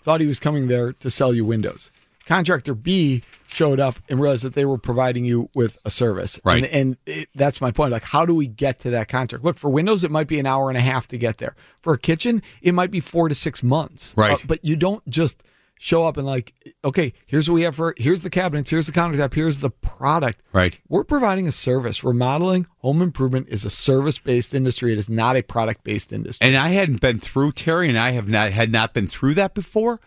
thought 0.00 0.20
he 0.20 0.26
was 0.26 0.40
coming 0.40 0.68
there 0.68 0.92
to 0.94 1.10
sell 1.10 1.34
you 1.34 1.44
windows. 1.44 1.90
Contractor 2.26 2.74
B 2.74 3.22
showed 3.46 3.78
up 3.78 3.98
and 4.08 4.20
realized 4.20 4.44
that 4.44 4.54
they 4.54 4.64
were 4.64 4.78
providing 4.78 5.24
you 5.24 5.48
with 5.54 5.78
a 5.84 5.90
service. 5.90 6.40
Right. 6.44 6.64
And, 6.64 6.72
and 6.72 6.96
it, 7.06 7.28
that's 7.34 7.60
my 7.60 7.70
point. 7.70 7.92
Like, 7.92 8.02
how 8.02 8.26
do 8.26 8.34
we 8.34 8.46
get 8.48 8.80
to 8.80 8.90
that 8.90 9.08
contract? 9.08 9.44
Look, 9.44 9.58
for 9.58 9.70
windows, 9.70 10.04
it 10.04 10.10
might 10.10 10.26
be 10.26 10.38
an 10.40 10.46
hour 10.46 10.68
and 10.68 10.76
a 10.76 10.80
half 10.80 11.06
to 11.08 11.18
get 11.18 11.38
there. 11.38 11.54
For 11.82 11.92
a 11.94 11.98
kitchen, 11.98 12.42
it 12.62 12.72
might 12.74 12.90
be 12.90 13.00
four 13.00 13.28
to 13.28 13.34
six 13.34 13.62
months. 13.62 14.12
Right. 14.16 14.32
Uh, 14.32 14.38
but 14.46 14.64
you 14.64 14.74
don't 14.74 15.06
just 15.08 15.42
show 15.78 16.06
up 16.06 16.16
and 16.16 16.26
like, 16.26 16.54
okay, 16.84 17.12
here's 17.26 17.48
what 17.48 17.54
we 17.54 17.62
have 17.62 17.76
for, 17.76 17.94
here's 17.98 18.22
the 18.22 18.30
cabinets, 18.30 18.70
here's 18.70 18.86
the 18.86 18.92
countertop, 18.92 19.34
here's 19.34 19.58
the 19.60 19.70
product. 19.70 20.42
Right. 20.52 20.78
We're 20.88 21.04
providing 21.04 21.46
a 21.46 21.52
service. 21.52 22.02
Remodeling, 22.02 22.66
home 22.78 23.02
improvement 23.02 23.48
is 23.50 23.64
a 23.64 23.70
service 23.70 24.18
based 24.18 24.54
industry. 24.54 24.92
It 24.92 24.98
is 24.98 25.08
not 25.08 25.36
a 25.36 25.42
product 25.42 25.84
based 25.84 26.12
industry. 26.12 26.46
And 26.46 26.56
I 26.56 26.68
hadn't 26.68 27.00
been 27.00 27.20
through 27.20 27.52
Terry, 27.52 27.88
and 27.88 27.98
I 27.98 28.10
have 28.12 28.28
not 28.28 28.52
had 28.52 28.72
not 28.72 28.94
been 28.94 29.06
through 29.08 29.34
that 29.34 29.54
before. 29.54 30.00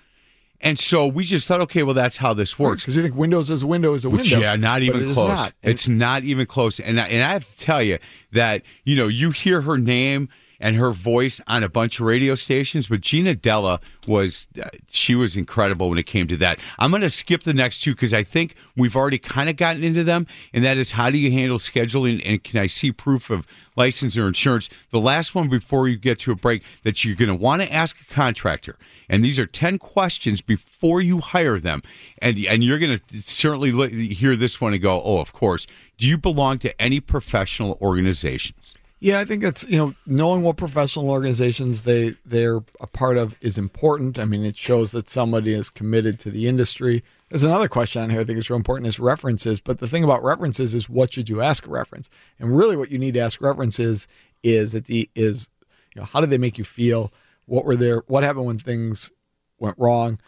And 0.62 0.78
so 0.78 1.08
we 1.08 1.24
just 1.24 1.48
thought, 1.48 1.62
okay, 1.62 1.84
well, 1.84 1.94
that's 1.94 2.18
how 2.18 2.34
this 2.34 2.60
works. 2.60 2.84
Because 2.84 2.98
you 2.98 3.04
think 3.04 3.16
Windows 3.16 3.50
is 3.50 3.64
a 3.64 3.68
window 3.68 3.94
is 3.94 4.04
a 4.04 4.10
Which, 4.10 4.32
window. 4.32 4.40
yeah, 4.40 4.56
not 4.58 4.82
even 4.82 5.14
close. 5.14 5.30
not. 5.30 5.54
It's 5.64 5.88
not 5.88 6.24
even 6.24 6.46
close. 6.48 6.82
And 6.82 7.00
I, 7.00 7.08
and 7.08 7.24
I 7.24 7.30
have 7.30 7.48
to 7.48 7.58
tell 7.58 7.82
you 7.82 7.98
that 8.34 8.64
you 8.84 8.98
know 8.98 9.08
you 9.08 9.32
hear 9.32 9.62
her 9.62 9.78
name 9.78 10.28
and 10.60 10.76
her 10.76 10.92
voice 10.92 11.40
on 11.48 11.64
a 11.64 11.70
bunch 11.70 12.00
of 12.00 12.06
radio 12.06 12.36
stations, 12.36 12.88
but 12.88 13.02
Gina 13.02 13.36
Della 13.36 13.80
was 14.08 14.48
uh, 14.62 14.68
she 14.90 15.16
was 15.16 15.36
incredible 15.36 15.90
when 15.90 15.98
it 15.98 16.06
came 16.06 16.28
to 16.28 16.38
that. 16.38 16.60
I'm 16.80 16.92
going 16.92 17.02
to 17.02 17.10
skip 17.10 17.44
the 17.44 17.54
next 17.54 17.80
two 17.80 17.94
because 17.94 18.14
I 18.14 18.24
think 18.24 18.56
we've 18.76 18.96
already 18.96 19.18
kind 19.18 19.50
of 19.50 19.56
gotten 19.56 19.84
into 19.84 20.04
them, 20.04 20.28
and 20.54 20.64
that 20.64 20.78
is 20.78 20.92
how 20.92 21.10
do 21.10 21.18
you 21.18 21.32
handle 21.32 21.58
scheduling 21.58 22.22
and 22.26 22.44
can 22.44 22.60
I 22.60 22.68
see 22.68 22.92
proof 22.92 23.30
of 23.30 23.48
license 23.76 24.18
or 24.18 24.28
insurance? 24.28 24.70
The 24.92 25.00
last 25.00 25.36
one 25.36 25.50
before 25.50 25.88
you 25.88 25.98
get 25.98 26.20
to 26.20 26.32
a 26.32 26.36
break 26.36 26.64
that 26.84 27.06
you're 27.06 27.16
going 27.16 27.30
to 27.30 27.36
want 27.36 27.62
to 27.62 27.74
ask 27.74 28.00
a 28.02 28.14
contractor, 28.14 28.78
and 29.10 29.24
these 29.24 29.40
are 29.40 29.46
ten 29.46 29.78
questions 29.78 30.42
before 30.42 31.02
you 31.02 31.20
hire 31.20 31.60
them, 31.60 31.82
and 32.22 32.38
and 32.46 32.64
you're 32.64 32.80
going 32.80 32.98
to 32.98 33.22
certainly 33.22 33.72
hear 34.14 34.36
this 34.36 34.60
one 34.60 34.74
and 34.74 34.82
go, 34.82 35.02
oh, 35.04 35.20
of 35.20 35.34
course. 35.34 35.68
Do 35.98 36.08
you 36.08 36.18
belong 36.18 36.60
to 36.60 36.82
any 36.82 37.02
professional 37.02 37.78
organizations? 37.82 38.74
Yeah, 39.02 39.20
I 39.20 39.26
think 39.26 39.44
it's 39.44 39.66
you 39.68 39.78
know 39.78 39.94
knowing 40.06 40.42
what 40.42 40.58
professional 40.58 41.10
organizations 41.10 41.84
they 41.84 42.16
they're 42.26 42.58
a 42.82 42.88
part 42.88 43.18
of 43.18 43.36
is 43.40 43.58
important. 43.58 44.20
I 44.20 44.26
mean, 44.26 44.44
it 44.44 44.58
shows 44.58 44.92
that 44.92 45.10
somebody 45.10 45.54
is 45.54 45.70
committed 45.70 46.20
to 46.20 46.32
the 46.32 46.48
industry. 46.48 47.04
There's 47.30 47.44
another 47.44 47.70
question 47.70 48.02
on 48.02 48.10
here 48.10 48.20
I 48.20 48.24
think 48.26 48.38
is 48.38 48.50
real 48.50 48.58
important 48.58 48.88
is 48.88 49.00
references. 49.00 49.62
But 49.62 49.80
the 49.80 49.88
thing 49.88 50.04
about 50.04 50.24
references 50.24 50.76
is 50.76 50.90
what 50.90 51.14
should 51.14 51.30
you 51.30 51.42
ask 51.42 51.66
a 51.66 51.70
reference? 51.70 52.10
And 52.40 52.56
really, 52.58 52.76
what 52.76 52.92
you 52.92 53.00
need 53.00 53.14
to 53.14 53.22
ask 53.22 53.40
references 53.42 54.08
is 54.44 54.74
that 54.74 54.86
the 54.86 55.10
is 55.16 55.48
you 55.96 56.02
know 56.02 56.06
how 56.06 56.20
did 56.20 56.30
they 56.30 56.38
make 56.38 56.58
you 56.58 56.66
feel? 56.66 57.14
What 57.46 57.64
were 57.64 57.78
their 57.78 58.04
what 58.08 58.24
happened 58.24 58.48
when 58.48 58.60
things 58.60 59.12
went 59.60 59.80
wrong? 59.80 60.20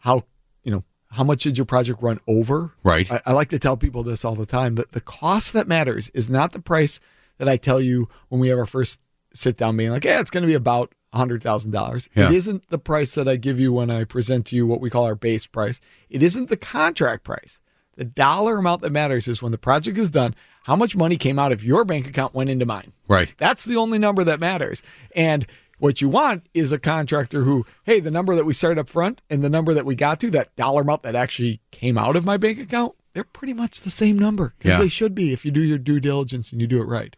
How 0.00 0.24
you 0.64 0.72
know 0.72 0.82
how 1.10 1.22
much 1.22 1.44
did 1.44 1.56
your 1.56 1.64
project 1.64 2.02
run 2.02 2.18
over? 2.26 2.72
Right. 2.82 3.10
I, 3.10 3.20
I 3.26 3.32
like 3.32 3.50
to 3.50 3.58
tell 3.60 3.76
people 3.76 4.02
this 4.02 4.24
all 4.24 4.34
the 4.34 4.46
time 4.46 4.74
that 4.74 4.90
the 4.90 5.00
cost 5.00 5.52
that 5.52 5.68
matters 5.68 6.08
is 6.08 6.28
not 6.28 6.50
the 6.50 6.58
price 6.58 6.98
that 7.38 7.48
I 7.48 7.56
tell 7.56 7.80
you 7.80 8.08
when 8.28 8.40
we 8.40 8.48
have 8.48 8.58
our 8.58 8.66
first 8.66 9.00
sit 9.32 9.56
down 9.56 9.76
being 9.76 9.90
like, 9.90 10.04
yeah, 10.04 10.20
it's 10.20 10.30
going 10.30 10.42
to 10.42 10.46
be 10.48 10.54
about 10.54 10.92
hundred 11.12 11.42
thousand 11.42 11.70
dollars. 11.70 12.08
Yeah. 12.14 12.26
It 12.28 12.34
isn't 12.34 12.68
the 12.68 12.78
price 12.78 13.14
that 13.14 13.26
I 13.28 13.36
give 13.36 13.58
you 13.58 13.72
when 13.72 13.90
I 13.90 14.04
present 14.04 14.44
to 14.46 14.56
you 14.56 14.66
what 14.66 14.80
we 14.80 14.90
call 14.90 15.04
our 15.04 15.14
base 15.14 15.46
price. 15.46 15.80
It 16.10 16.22
isn't 16.22 16.48
the 16.50 16.56
contract 16.58 17.24
price. 17.24 17.58
The 17.96 18.04
dollar 18.04 18.58
amount 18.58 18.82
that 18.82 18.92
matters 18.92 19.26
is 19.26 19.40
when 19.40 19.52
the 19.52 19.58
project 19.58 19.96
is 19.96 20.10
done, 20.10 20.34
how 20.64 20.76
much 20.76 20.94
money 20.94 21.16
came 21.16 21.38
out 21.38 21.52
of 21.52 21.64
your 21.64 21.84
bank 21.86 22.06
account 22.06 22.34
went 22.34 22.50
into 22.50 22.66
mine. 22.66 22.92
Right. 23.08 23.32
That's 23.38 23.64
the 23.64 23.76
only 23.76 23.98
number 23.98 24.22
that 24.24 24.40
matters. 24.40 24.82
And 25.14 25.46
what 25.78 26.02
you 26.02 26.10
want 26.10 26.46
is 26.52 26.72
a 26.72 26.78
contractor 26.78 27.42
who, 27.44 27.64
hey, 27.84 28.00
the 28.00 28.10
number 28.10 28.34
that 28.34 28.44
we 28.44 28.52
started 28.52 28.78
up 28.80 28.88
front 28.90 29.22
and 29.30 29.42
the 29.42 29.48
number 29.48 29.72
that 29.72 29.86
we 29.86 29.94
got 29.94 30.20
to, 30.20 30.30
that 30.32 30.54
dollar 30.56 30.82
amount 30.82 31.02
that 31.04 31.14
actually 31.14 31.60
came 31.70 31.96
out 31.96 32.16
of 32.16 32.26
my 32.26 32.36
bank 32.36 32.58
account, 32.58 32.94
they're 33.14 33.24
pretty 33.24 33.54
much 33.54 33.80
the 33.80 33.90
same 33.90 34.18
number 34.18 34.52
because 34.58 34.72
Yeah. 34.72 34.78
they 34.80 34.88
should 34.88 35.14
be 35.14 35.32
if 35.32 35.46
you 35.46 35.50
do 35.50 35.62
your 35.62 35.78
due 35.78 36.00
diligence 36.00 36.52
and 36.52 36.60
you 36.60 36.66
do 36.66 36.82
it 36.82 36.86
right. 36.86 37.16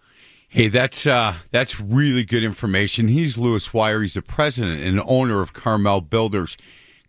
Hey, 0.50 0.68
that's 0.68 1.06
uh, 1.06 1.34
that's 1.50 1.78
really 1.78 2.24
good 2.24 2.42
information. 2.42 3.08
He's 3.08 3.36
Lewis 3.36 3.74
Wire. 3.74 4.00
He's 4.00 4.14
the 4.14 4.22
president 4.22 4.82
and 4.82 4.98
owner 5.04 5.42
of 5.42 5.52
Carmel 5.52 6.00
Builders. 6.00 6.56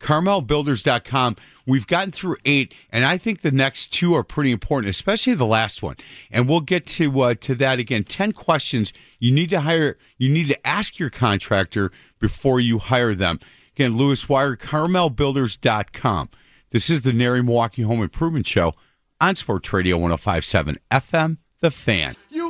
CarmelBuilders.com. 0.02 1.36
We've 1.66 1.88
gotten 1.88 2.12
through 2.12 2.38
eight, 2.46 2.74
and 2.90 3.06
I 3.06 3.18
think 3.18 3.42
the 3.42 3.52
next 3.52 3.94
two 3.94 4.14
are 4.16 4.24
pretty 4.24 4.52
important, 4.52 4.90
especially 4.90 5.34
the 5.36 5.46
last 5.46 5.82
one. 5.82 5.96
And 6.32 6.50
we'll 6.50 6.62
get 6.62 6.86
to 6.88 7.22
uh, 7.22 7.34
to 7.36 7.56
that 7.56 7.80
again. 7.80 8.04
Ten 8.04 8.34
questions 8.34 8.92
you 9.20 9.32
need 9.32 9.50
to 9.52 9.62
hire. 9.62 9.98
You 10.18 10.30
need 10.30 10.48
to 10.48 10.68
ask 10.68 11.00
your 11.00 11.10
contractor 11.10 11.92
before 12.20 12.60
you 12.60 12.78
hire 12.78 13.16
them. 13.16 13.40
Again, 13.76 13.96
Lewis 13.96 14.28
Wire, 14.28 14.58
CarmelBuilders.com. 14.58 16.30
This 16.72 16.90
is 16.90 17.04
the 17.04 17.14
NARI 17.14 17.42
Milwaukee 17.42 17.84
Home 17.84 18.02
Improvement 18.02 18.48
Show 18.48 18.74
on 19.22 19.36
Sports 19.36 19.72
Radio 19.72 19.98
105.7 19.98 20.76
FM. 20.92 21.38
The 21.62 21.72
Fan. 21.72 22.16
You 22.30 22.49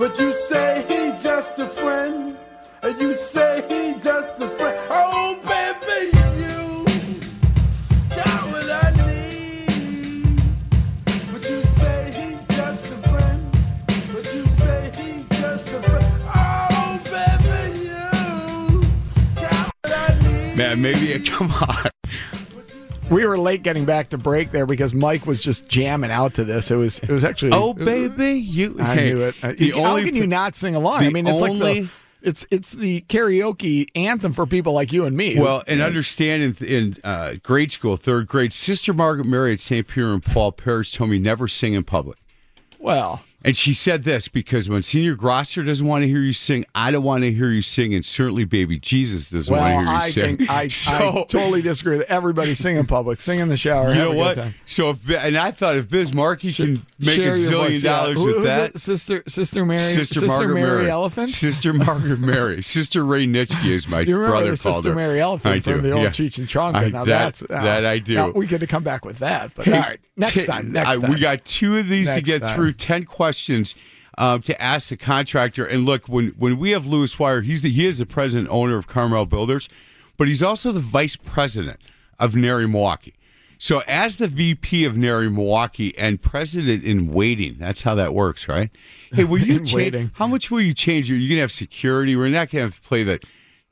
but 0.00 0.18
you 0.18 0.32
say 0.32 0.82
he 0.88 1.12
just 1.22 1.58
a 1.58 1.66
friend, 1.66 2.34
and 2.82 3.00
you 3.02 3.14
say 3.14 3.62
he 3.68 4.00
just 4.00 4.40
a 4.40 4.48
friend. 4.48 4.78
Oh, 4.88 5.38
baby, 5.52 6.16
you 6.40 6.86
got 8.16 8.48
what 8.50 8.70
I 8.84 8.88
need, 9.06 10.42
but 11.30 11.42
you 11.50 11.62
say 11.62 11.98
he 12.18 12.54
just 12.56 12.84
a 12.86 12.98
friend, 13.10 13.42
but 14.10 14.24
you 14.34 14.48
say 14.48 14.90
he 14.96 15.26
just 15.36 15.68
a 15.74 15.82
friend. 15.82 16.22
Oh, 16.34 16.98
baby, 17.04 17.80
you 17.88 18.82
got 19.34 19.70
what 19.82 19.92
I 19.92 20.18
need. 20.22 20.56
Man, 20.56 20.80
maybe 20.80 21.22
come 21.28 21.50
on. 21.50 21.89
We 23.10 23.26
were 23.26 23.36
late 23.38 23.62
getting 23.62 23.84
back 23.84 24.10
to 24.10 24.18
break 24.18 24.52
there 24.52 24.66
because 24.66 24.94
Mike 24.94 25.26
was 25.26 25.40
just 25.40 25.68
jamming 25.68 26.10
out 26.10 26.34
to 26.34 26.44
this. 26.44 26.70
It 26.70 26.76
was 26.76 27.00
it 27.00 27.10
was 27.10 27.24
actually 27.24 27.52
Oh, 27.52 27.74
baby, 27.74 28.34
you. 28.34 28.76
I 28.78 28.94
hey, 28.94 29.12
knew 29.12 29.22
it. 29.22 29.34
The 29.58 29.70
How 29.72 29.84
only 29.90 30.04
can 30.04 30.14
you 30.16 30.26
not 30.26 30.54
sing 30.54 30.74
along? 30.76 31.02
I 31.02 31.08
mean, 31.10 31.26
it's 31.26 31.40
like 31.40 31.58
the 31.58 31.88
it's 32.22 32.46
it's 32.50 32.72
the 32.72 33.00
karaoke 33.08 33.86
anthem 33.94 34.32
for 34.32 34.46
people 34.46 34.72
like 34.74 34.92
you 34.92 35.06
and 35.06 35.16
me. 35.16 35.38
Well, 35.40 35.62
and 35.66 35.80
understand 35.80 36.42
in, 36.60 36.66
in 36.66 36.96
uh, 37.02 37.34
grade 37.42 37.72
school, 37.72 37.96
third 37.96 38.28
grade, 38.28 38.52
Sister 38.52 38.92
Margaret 38.92 39.26
Mary 39.26 39.52
at 39.54 39.60
St. 39.60 39.86
Peter 39.88 40.12
and 40.12 40.22
Paul 40.22 40.52
Parish 40.52 40.92
told 40.92 41.10
me 41.10 41.18
never 41.18 41.48
sing 41.48 41.74
in 41.74 41.82
public. 41.82 42.18
well, 42.78 43.22
And 43.42 43.56
she 43.56 43.72
said 43.72 44.04
this 44.04 44.28
because 44.28 44.68
when 44.68 44.82
Senior 44.82 45.14
Grosser 45.14 45.62
doesn't 45.62 45.86
want 45.86 46.02
to 46.02 46.08
hear 46.08 46.20
you 46.20 46.34
sing, 46.34 46.64
I 46.74 46.90
don't 46.90 47.02
want 47.04 47.22
to 47.22 47.32
hear 47.32 47.48
you 47.48 47.62
sing, 47.62 47.94
and 47.94 48.04
certainly 48.04 48.44
Baby 48.44 48.78
Jesus 48.78 49.30
doesn't 49.30 49.50
well, 49.50 49.62
want 49.62 49.72
to 49.72 49.78
hear 49.78 49.90
you 49.92 49.96
I 50.04 50.10
sing. 50.10 50.36
think 50.36 50.50
I, 50.50 50.68
so, 50.68 50.92
I 50.92 51.24
totally 51.24 51.62
disagree 51.62 51.96
with 51.96 52.10
everybody 52.10 52.52
sing 52.52 52.76
in 52.76 52.84
public, 52.86 53.18
sing 53.20 53.38
in 53.38 53.48
the 53.48 53.56
shower. 53.56 53.88
you 53.94 53.98
know 53.98 54.12
what? 54.12 54.38
So, 54.66 54.90
if, 54.90 55.08
and 55.10 55.38
I 55.38 55.52
thought 55.52 55.76
if 55.76 55.88
Biz 55.88 56.12
Markie 56.12 56.52
can 56.52 56.82
make 56.98 57.16
a 57.16 57.30
zillion 57.30 57.50
voice, 57.56 57.82
yeah. 57.82 57.90
dollars 57.96 58.18
Who- 58.18 58.26
with 58.26 58.42
that? 58.44 58.78
Sister 58.78 59.22
Sister 59.26 59.64
Mary 59.64 59.78
Sister, 59.78 60.26
Margaret 60.26 60.54
Mary, 60.54 60.66
Mary 60.78 60.90
Elephant. 60.90 61.30
Sister 61.30 61.72
Margaret 61.72 62.20
Mary, 62.20 62.62
Sister 62.62 63.04
Ray 63.04 63.26
Nitschke 63.26 63.70
is 63.70 63.88
my 63.88 64.04
brother 64.16 64.48
called 64.48 64.58
Sister 64.58 64.90
her. 64.90 64.94
Mary 64.94 65.18
Elephant 65.20 65.54
I 65.54 65.60
from 65.60 65.74
do, 65.76 65.80
the 65.80 65.92
old 65.92 66.02
yeah. 66.02 66.08
Cheech 66.10 66.36
and 66.38 66.46
Chong? 66.48 66.74
Now 66.74 67.04
that- 67.04 67.06
that's 67.06 67.42
uh, 67.42 67.46
that 67.62 67.86
I 67.86 67.98
do. 67.98 68.14
now 68.16 68.30
we 68.30 68.46
could 68.46 68.60
have 68.60 68.68
come 68.70 68.84
back 68.84 69.04
with 69.04 69.20
that, 69.20 69.54
but 69.54 69.66
all 69.66 69.74
right, 69.80 70.00
next 70.20 70.44
time. 70.46 70.72
Next 70.72 70.96
I- 70.96 71.00
time. 71.00 71.10
We 71.10 71.18
got 71.20 71.44
two 71.44 71.76
of 71.78 71.88
these 71.88 72.12
to 72.12 72.20
get 72.20 72.42
time. 72.42 72.54
through. 72.54 72.72
Ten 72.74 73.04
questions 73.04 73.74
um, 74.18 74.42
to 74.42 74.60
ask 74.62 74.88
the 74.90 74.96
contractor. 74.96 75.64
And 75.64 75.84
look, 75.86 76.08
when 76.08 76.28
when 76.38 76.58
we 76.58 76.70
have 76.70 76.86
Lewis 76.86 77.18
Wire, 77.18 77.40
he's 77.40 77.62
the, 77.62 77.70
he 77.70 77.86
is 77.86 77.98
the 77.98 78.06
president 78.06 78.48
owner 78.50 78.76
of 78.76 78.86
Carmel 78.86 79.26
Builders, 79.26 79.68
but 80.16 80.28
he's 80.28 80.42
also 80.42 80.72
the 80.72 80.80
vice 80.80 81.16
president 81.16 81.80
of 82.18 82.34
NARI 82.36 82.66
Milwaukee. 82.68 83.14
So 83.62 83.82
as 83.86 84.16
the 84.16 84.26
VP 84.28 84.86
of 84.86 84.96
NARI 84.96 85.28
Milwaukee 85.30 85.96
and 85.98 86.20
president 86.20 86.82
in 86.82 87.12
waiting, 87.12 87.56
that's 87.58 87.82
how 87.82 87.94
that 87.96 88.14
works, 88.14 88.48
right? 88.48 88.70
Hey, 89.12 89.24
will 89.24 89.38
you 89.40 89.56
change? 89.58 89.74
waiting. 89.74 90.10
How 90.14 90.26
much 90.26 90.50
will 90.50 90.62
you 90.62 90.72
change? 90.72 91.10
You're 91.10 91.28
gonna 91.28 91.42
have 91.42 91.52
security. 91.52 92.16
We're 92.16 92.28
not 92.30 92.50
gonna 92.50 92.64
have 92.64 92.76
to 92.76 92.80
play 92.80 93.02
that. 93.04 93.24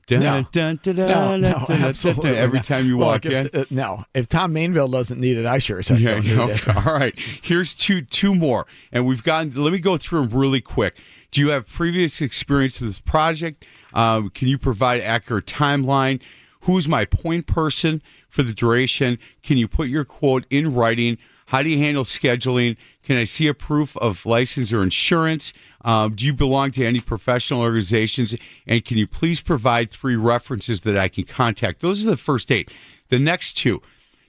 Dun, 0.08 0.20
No. 0.20 0.46
dun, 0.52 0.80
dun, 0.82 0.96
no, 0.96 1.36
no, 1.36 1.66
absolutely. 1.68 2.30
Every 2.36 2.58
not. 2.58 2.64
time 2.64 2.86
you 2.86 2.98
Look, 2.98 3.06
walk 3.06 3.26
if, 3.26 3.54
in. 3.54 3.60
uh, 3.60 3.64
no, 3.70 4.04
if 4.14 4.26
Tom 4.28 4.52
Mainville 4.54 4.90
doesn't 4.90 5.20
need 5.20 5.36
it, 5.36 5.46
I 5.46 5.58
sure 5.58 5.80
said 5.82 6.00
Yeah, 6.00 6.18
it. 6.22 6.26
okay. 6.28 6.72
All 6.86 6.94
right. 6.94 7.16
Here's 7.42 7.74
two 7.74 8.00
two 8.02 8.34
more, 8.34 8.66
and 8.90 9.06
we've 9.06 9.22
gotten. 9.22 9.52
Let 9.54 9.72
me 9.72 9.78
go 9.78 9.96
through 9.96 10.26
them 10.28 10.38
really 10.38 10.60
quick. 10.60 10.96
Do 11.30 11.40
you 11.42 11.50
have 11.50 11.68
previous 11.68 12.20
experience 12.22 12.80
with 12.80 12.88
this 12.90 13.00
project? 13.00 13.66
Um, 13.94 14.30
can 14.30 14.48
you 14.48 14.56
provide 14.58 15.02
accurate 15.02 15.44
timeline? 15.46 16.22
Who's 16.62 16.88
my 16.88 17.04
point 17.04 17.46
person 17.46 18.02
for 18.28 18.42
the 18.42 18.52
duration? 18.54 19.18
Can 19.42 19.58
you 19.58 19.68
put 19.68 19.88
your 19.88 20.04
quote 20.06 20.46
in 20.50 20.74
writing? 20.74 21.18
How 21.46 21.62
do 21.62 21.70
you 21.70 21.78
handle 21.78 22.04
scheduling? 22.04 22.76
Can 23.02 23.16
I 23.16 23.24
see 23.24 23.46
a 23.46 23.54
proof 23.54 23.96
of 23.98 24.24
license 24.26 24.72
or 24.72 24.82
insurance? 24.82 25.52
Um, 25.84 26.14
do 26.14 26.24
you 26.26 26.32
belong 26.34 26.70
to 26.72 26.84
any 26.84 27.00
professional 27.00 27.60
organizations? 27.60 28.34
And 28.66 28.84
can 28.84 28.98
you 28.98 29.06
please 29.06 29.40
provide 29.40 29.90
three 29.90 30.16
references 30.16 30.82
that 30.82 30.96
I 30.98 31.08
can 31.08 31.24
contact? 31.24 31.80
Those 31.80 32.04
are 32.04 32.10
the 32.10 32.16
first 32.16 32.50
eight. 32.50 32.70
The 33.08 33.18
next 33.18 33.54
two. 33.54 33.80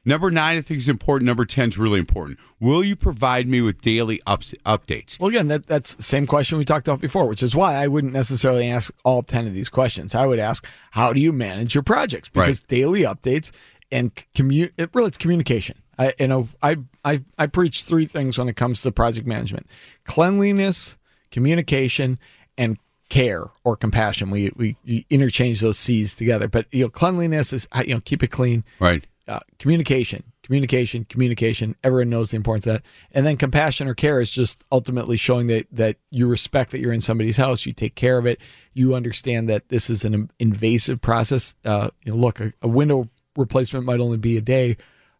Number 0.05 0.31
nine, 0.31 0.55
I 0.57 0.61
think 0.61 0.77
is 0.77 0.87
important. 0.89 1.25
Number 1.27 1.45
ten 1.45 1.69
is 1.69 1.77
really 1.77 1.99
important. 1.99 2.39
Will 2.59 2.83
you 2.83 2.95
provide 2.95 3.47
me 3.47 3.61
with 3.61 3.81
daily 3.81 4.21
ups, 4.25 4.53
updates? 4.65 5.19
Well, 5.19 5.29
again, 5.29 5.49
that, 5.49 5.67
that's 5.67 5.95
the 5.95 6.03
same 6.03 6.25
question 6.25 6.57
we 6.57 6.65
talked 6.65 6.87
about 6.87 7.01
before, 7.01 7.27
which 7.27 7.43
is 7.43 7.55
why 7.55 7.75
I 7.75 7.87
wouldn't 7.87 8.13
necessarily 8.13 8.69
ask 8.69 8.93
all 9.03 9.23
10 9.23 9.45
of 9.47 9.53
these 9.53 9.69
questions. 9.69 10.15
I 10.15 10.25
would 10.25 10.39
ask, 10.39 10.65
how 10.91 11.11
do 11.13 11.19
you 11.19 11.33
manage 11.33 11.75
your 11.75 11.83
projects? 11.83 12.29
Because 12.29 12.59
Right. 12.61 12.67
daily 12.67 13.01
updates 13.01 13.51
and 13.91 14.15
commu- 14.35 14.71
it 14.77 14.89
really 14.93 15.07
it's 15.09 15.17
communication. 15.17 15.77
I, 15.97 16.13
you 16.17 16.27
know, 16.27 16.47
I, 16.63 16.77
I, 17.03 17.21
I 17.37 17.47
preach 17.47 17.83
three 17.83 18.05
things 18.05 18.37
when 18.37 18.47
it 18.47 18.55
comes 18.55 18.81
to 18.83 18.91
project 18.93 19.27
management 19.27 19.67
cleanliness, 20.05 20.97
communication, 21.31 22.19
and 22.57 22.77
care 23.09 23.45
or 23.63 23.75
compassion. 23.75 24.29
We, 24.29 24.51
we 24.55 25.05
interchange 25.09 25.61
those 25.61 25.79
C's 25.79 26.13
together, 26.13 26.47
but, 26.47 26.67
you 26.71 26.83
know, 26.83 26.89
cleanliness 26.89 27.53
is, 27.53 27.67
you 27.85 27.95
know, 27.95 28.01
keep 28.01 28.21
it 28.21 28.27
clean 28.27 28.63
Right. 28.79 29.03
uh, 29.27 29.39
communication, 29.57 30.23
communication, 30.43 31.05
communication. 31.05 31.75
Everyone 31.83 32.09
knows 32.09 32.29
the 32.29 32.37
importance 32.37 32.67
of 32.67 32.73
that. 32.73 32.83
And 33.11 33.25
then 33.25 33.37
compassion 33.37 33.87
or 33.87 33.95
care 33.95 34.19
is 34.19 34.29
just 34.29 34.63
ultimately 34.71 35.17
showing 35.17 35.47
that 35.47 35.65
that 35.71 35.97
you 36.11 36.27
respect 36.27 36.71
that 36.71 36.81
you're 36.81 36.93
in 36.93 37.01
somebody's 37.01 37.37
house, 37.37 37.65
you 37.65 37.73
take 37.73 37.95
care 37.95 38.17
of 38.19 38.27
it, 38.27 38.39
you 38.73 38.93
understand 38.93 39.49
that 39.49 39.69
this 39.69 39.89
is 39.89 40.05
an 40.05 40.29
invasive 40.39 41.01
process. 41.01 41.55
Uh, 41.65 41.89
you 42.03 42.11
know, 42.11 42.17
look, 42.17 42.39
a, 42.39 42.53
a 42.61 42.67
window 42.67 43.09
replacement 43.35 43.85
might 43.85 43.99
only 43.99 44.17
be 44.17 44.37
a 44.37 44.41
day. 44.41 44.77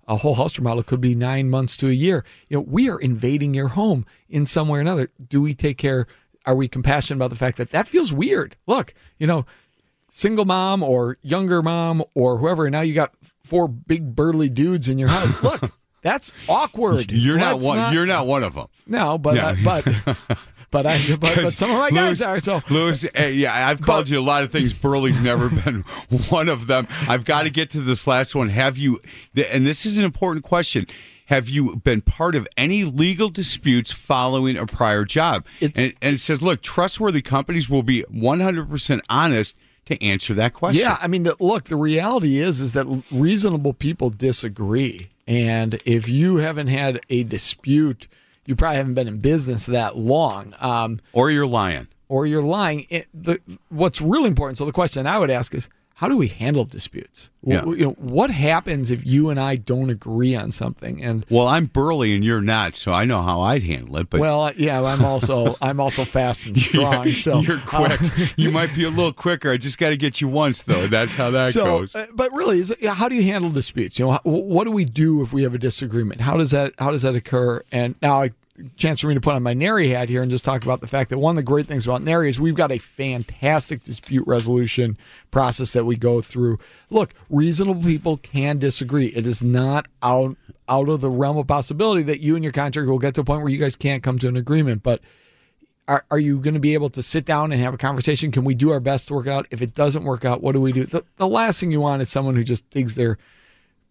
A 0.10 0.18
whole 0.18 0.34
house 0.36 0.57
remodel 0.57 0.84
could 0.84 0.99
be 0.99 1.16
nine 1.16 1.49
months 1.49 1.78
to 1.78 1.88
a 1.88 1.91
year. 1.91 2.26
You 2.49 2.57
know, 2.57 2.66
we 2.68 2.89
are 2.89 2.99
invading 2.99 3.53
your 3.53 3.70
home 3.70 4.05
in 4.28 4.45
some 4.45 4.68
way 4.68 4.80
or 4.80 4.82
another. 4.82 5.12
Do 5.30 5.41
we 5.41 5.53
take 5.53 5.78
care? 5.78 6.07
Are 6.45 6.55
we 6.55 6.68
compassionate 6.68 7.18
about 7.20 7.30
the 7.30 7.36
fact 7.36 7.57
that 7.57 7.70
that 7.72 7.88
feels 7.88 8.12
weird? 8.12 8.57
Look, 8.66 8.93
you 9.20 9.28
know, 9.28 9.45
single 10.10 10.45
mom 10.45 10.82
or 10.82 11.18
younger 11.22 11.62
mom 11.62 12.03
or 12.16 12.38
whoever. 12.39 12.66
and 12.66 12.74
Now 12.74 12.82
you 12.82 12.93
got 12.95 13.14
four 13.43 13.68
big 13.68 14.16
burly 14.16 14.49
dudes 14.49 14.89
in 14.89 14.97
your 14.97 15.10
house. 15.10 15.41
Look, 15.43 15.72
that's 16.01 16.34
awkward. 16.47 17.12
You're 17.12 17.38
not 17.38 17.62
one. 17.62 17.93
you're 17.93 18.07
not 18.07 18.26
one 18.26 18.41
of 18.43 18.55
them. 18.55 18.68
no, 18.88 19.18
but 19.20 19.36
No. 19.36 19.41
uh, 19.41 19.55
but 19.64 20.38
but 20.72 20.86
I 20.86 20.99
but, 21.20 21.36
but 21.36 21.53
some 21.53 21.72
of 21.72 21.78
my 21.78 21.91
guys 21.91 22.22
are. 22.22 22.39
So 22.39 22.61
Lewis, 22.70 23.05
eh, 23.15 23.28
yeah, 23.30 23.67
I've 23.67 23.82
called 23.82 24.09
you 24.09 24.20
a 24.20 24.22
lot 24.22 24.43
of 24.43 24.51
things. 24.51 24.74
Burley's 24.74 25.20
never 25.20 25.49
been 25.63 25.82
one 26.30 26.49
of 26.49 26.67
them. 26.67 26.88
I've 27.07 27.26
got 27.26 27.43
to 27.43 27.49
get 27.49 27.70
to 27.72 27.82
this 27.82 28.07
last 28.07 28.36
one. 28.36 28.49
Have 28.49 28.78
you? 28.78 28.99
And 29.36 29.65
this 29.65 29.86
is 29.86 29.97
an 29.97 30.05
important 30.05 30.45
question. 30.45 30.86
Have 31.26 31.47
you 31.47 31.76
been 31.76 32.01
part 32.01 32.36
of 32.36 32.47
any 32.57 32.84
legal 32.84 33.30
disputes 33.30 33.91
following 33.91 34.57
a 34.57 34.65
prior 34.65 35.05
job? 35.05 35.45
It's- 35.61 35.84
and, 35.84 35.93
and 36.01 36.15
it 36.15 36.17
says, 36.17 36.41
look, 36.41 36.63
trustworthy 36.63 37.22
companies 37.22 37.70
will 37.70 37.84
be 37.84 38.03
100% 38.11 38.99
honest 39.11 39.55
to 39.86 40.03
answer 40.03 40.34
that 40.34 40.53
question. 40.53 40.82
Yeah, 40.82 40.97
I 40.99 41.07
mean, 41.07 41.24
the, 41.24 41.36
look, 41.39 41.65
the 41.65 41.76
reality 41.76 42.38
is 42.39 42.61
is 42.61 42.74
that 42.74 42.86
reasonable 43.11 43.74
people 43.74 44.09
disagree, 44.09 45.09
and 45.28 45.80
if 45.86 46.09
you 46.09 46.38
haven't 46.38 46.67
had 46.67 46.99
a 47.11 47.24
dispute, 47.24 48.07
you 48.49 48.55
probably 48.55 48.77
haven't 48.77 48.95
been 48.95 49.07
in 49.07 49.19
business 49.19 49.67
that 49.67 49.95
long. 49.95 50.53
Um, 50.59 50.99
Or 51.13 51.29
you're 51.31 51.47
lying. 51.47 51.87
or 52.07 52.25
you're 52.25 52.41
lying. 52.41 52.87
It, 52.89 53.07
the, 53.13 53.39
what's 53.69 54.01
really 54.01 54.27
important. 54.27 54.57
So 54.57 54.65
the 54.65 54.71
question 54.73 55.05
I 55.07 55.19
would 55.19 55.29
ask 55.29 55.53
is, 55.53 55.69
how 55.93 56.07
do 56.07 56.15
we 56.15 56.29
handle 56.29 56.63
disputes? 56.63 57.29
Yeah. 57.43 57.57
W- 57.59 57.77
You 57.77 57.85
know, 57.87 57.91
what 57.99 58.29
happens 58.29 58.89
if 58.89 59.05
you 59.05 59.29
and 59.31 59.37
I 59.37 59.57
don't 59.57 59.89
agree 59.89 60.33
on 60.33 60.49
something? 60.53 61.03
And 61.03 61.25
Well, 61.29 61.45
I'm 61.49 61.65
burly 61.65 62.15
and 62.15 62.23
you're 62.23 62.39
not, 62.39 62.77
so 62.77 62.93
I 62.93 63.03
know 63.03 63.21
how 63.21 63.41
I'd 63.41 63.63
handle 63.63 63.97
it. 63.97 64.09
But 64.09 64.21
well, 64.21 64.49
yeah, 64.55 64.81
I'm 64.81 65.03
also 65.03 65.57
I'm 65.61 65.81
also 65.81 66.05
fast 66.05 66.45
and 66.45 66.57
strong. 66.57 67.09
so 67.15 67.41
you're 67.41 67.59
quick. 67.65 67.99
you 68.37 68.49
might 68.49 68.73
be 68.73 68.85
a 68.85 68.89
little 68.89 69.11
quicker. 69.11 69.51
I 69.51 69.57
just 69.57 69.77
got 69.77 69.89
to 69.89 69.97
get 69.97 70.21
you 70.21 70.29
once, 70.29 70.63
though. 70.63 70.87
That's 70.87 71.13
how 71.15 71.31
that 71.31 71.49
so, 71.49 71.65
goes. 71.65 71.95
uh, 71.97 72.07
but 72.13 72.31
really, 72.31 72.59
is 72.61 72.73
how 72.87 73.09
do 73.09 73.15
you 73.15 73.23
handle 73.23 73.51
disputes? 73.51 73.99
You 73.99 74.05
know, 74.05 74.13
wh- 74.23 74.25
what 74.47 74.63
do 74.63 74.71
we 74.71 74.85
do 74.85 75.21
if 75.21 75.33
we 75.33 75.43
have 75.43 75.53
a 75.53 75.59
disagreement? 75.59 76.21
How 76.21 76.37
does 76.37 76.51
that 76.51 76.75
how 76.79 76.91
does 76.91 77.01
that 77.01 77.15
occur? 77.15 77.61
And 77.73 77.95
now, 78.01 78.23
a 78.23 78.29
chance 78.78 78.99
for 78.99 79.07
me 79.07 79.14
to 79.14 79.22
put 79.22 79.36
on 79.36 79.43
my 79.43 79.53
NARI 79.53 79.89
hat 79.89 80.10
here 80.10 80.22
and 80.22 80.30
just 80.32 80.43
talk 80.43 80.64
about 80.64 80.82
the 80.82 80.88
fact 80.88 81.10
that 81.10 81.18
one 81.20 81.32
of 81.32 81.36
the 81.38 81.43
great 81.43 81.68
things 81.68 81.86
about 81.88 82.01
NARI 82.01 82.30
is 82.30 82.39
we've 82.39 82.55
got 82.55 82.72
a 82.72 82.78
fantastic 82.78 83.84
dispute 83.84 84.26
resolution 84.28 84.97
process 85.32 85.74
that 85.74 85.86
we 85.86 85.95
go 85.95 86.22
through. 86.22 86.60
Look, 86.89 87.14
reasonable 87.30 87.82
people 87.84 88.18
can 88.18 88.60
disagree. 88.60 89.07
It 89.07 89.26
is 89.26 89.41
not 89.43 89.88
out 90.01 90.36
out 90.68 90.88
of 90.89 91.01
the 91.01 91.10
realm 91.10 91.38
of 91.38 91.47
possibility 91.47 92.03
that 92.03 92.20
you 92.20 92.36
and 92.36 92.43
your 92.43 92.53
contractor 92.53 92.89
will 92.91 92.99
get 92.99 93.16
to 93.16 93.22
a 93.22 93.24
point 93.24 93.41
where 93.41 93.51
you 93.51 93.57
guys 93.57 93.76
can't 93.76 94.03
come 94.03 94.20
to 94.20 94.28
an 94.28 94.38
agreement, 94.38 94.84
but 94.84 95.01
are, 95.88 96.05
are 96.12 96.20
you 96.20 96.38
going 96.38 96.53
to 96.53 96.60
be 96.60 96.76
able 96.76 96.91
to 96.91 97.01
sit 97.01 97.26
down 97.26 97.51
and 97.51 97.60
have 97.60 97.74
a 97.74 97.78
conversation? 97.78 98.32
Can 98.32 98.43
we 98.43 98.53
do 98.53 98.70
our 98.72 98.80
best 98.80 99.07
to 99.07 99.16
work 99.16 99.26
out? 99.26 99.47
If 99.49 99.64
it 99.64 99.74
doesn't 99.74 100.03
work 100.03 100.24
out, 100.26 100.43
what 100.43 100.51
do 100.51 100.62
we 100.62 100.72
do? 100.72 100.84
The, 100.86 101.03
the 101.18 101.28
last 101.28 101.60
thing 101.60 101.72
you 101.72 101.82
want 101.82 102.03
is 102.03 102.10
someone 102.10 102.36
who 102.36 102.43
just 102.43 102.70
digs 102.70 102.93
their, 102.93 103.18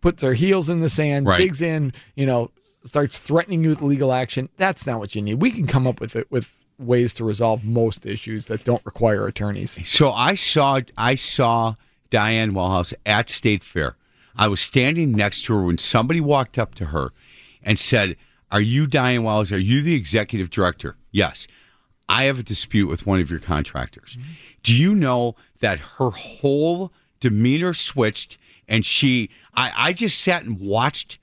puts 0.00 0.22
their 0.22 0.34
heels 0.34 0.68
in 0.68 0.80
the 0.80 0.88
sand, 0.88 1.26
Right. 1.26 1.38
digs 1.38 1.60
in, 1.60 1.92
you 2.14 2.24
know, 2.24 2.52
starts 2.88 3.18
threatening 3.18 3.62
you 3.62 3.70
with 3.70 3.82
legal 3.82 4.12
action. 4.12 4.48
That's 4.56 4.86
not 4.86 4.98
what 4.98 5.14
you 5.14 5.22
need. 5.22 5.40
We 5.40 5.50
can 5.50 5.66
come 5.66 5.86
up 5.86 6.00
with 6.00 6.16
it 6.16 6.30
with 6.30 6.64
ways 6.78 7.12
to 7.14 7.24
resolve 7.24 7.64
most 7.64 8.06
issues 8.06 8.46
that 8.46 8.64
don't 8.64 8.84
require 8.84 9.26
attorneys. 9.26 9.78
So 9.88 10.12
I 10.12 10.34
saw 10.34 10.80
I 10.96 11.14
saw 11.14 11.74
Diane 12.10 12.52
Wellhouse 12.52 12.94
at 13.04 13.28
State 13.28 13.64
Fair. 13.64 13.96
I 14.36 14.48
was 14.48 14.60
standing 14.60 15.12
next 15.12 15.44
to 15.46 15.54
her 15.54 15.64
when 15.64 15.78
somebody 15.78 16.20
walked 16.20 16.58
up 16.58 16.74
to 16.76 16.86
her 16.86 17.10
and 17.62 17.78
said, 17.78 18.16
"Are 18.52 18.60
you 18.60 18.86
Diane 18.86 19.22
Wellhouse? 19.22 19.52
Are 19.52 19.58
you 19.58 19.82
the 19.82 19.94
executive 19.94 20.50
director?" 20.50 20.96
Yes. 21.10 21.46
I 22.10 22.24
have 22.24 22.38
a 22.38 22.42
dispute 22.42 22.86
with 22.86 23.04
one 23.04 23.20
of 23.20 23.30
your 23.30 23.40
contractors. 23.40 24.16
Mm-hmm. 24.18 24.30
Do 24.62 24.74
you 24.74 24.94
know 24.94 25.36
that 25.60 25.78
her 25.78 26.08
whole 26.10 26.90
demeanor 27.20 27.74
switched 27.74 28.38
and 28.68 28.84
she 28.84 29.30
I, 29.54 29.72
I 29.76 29.92
just 29.92 30.20
sat 30.20 30.44
and 30.44 30.60
watched 30.60 31.18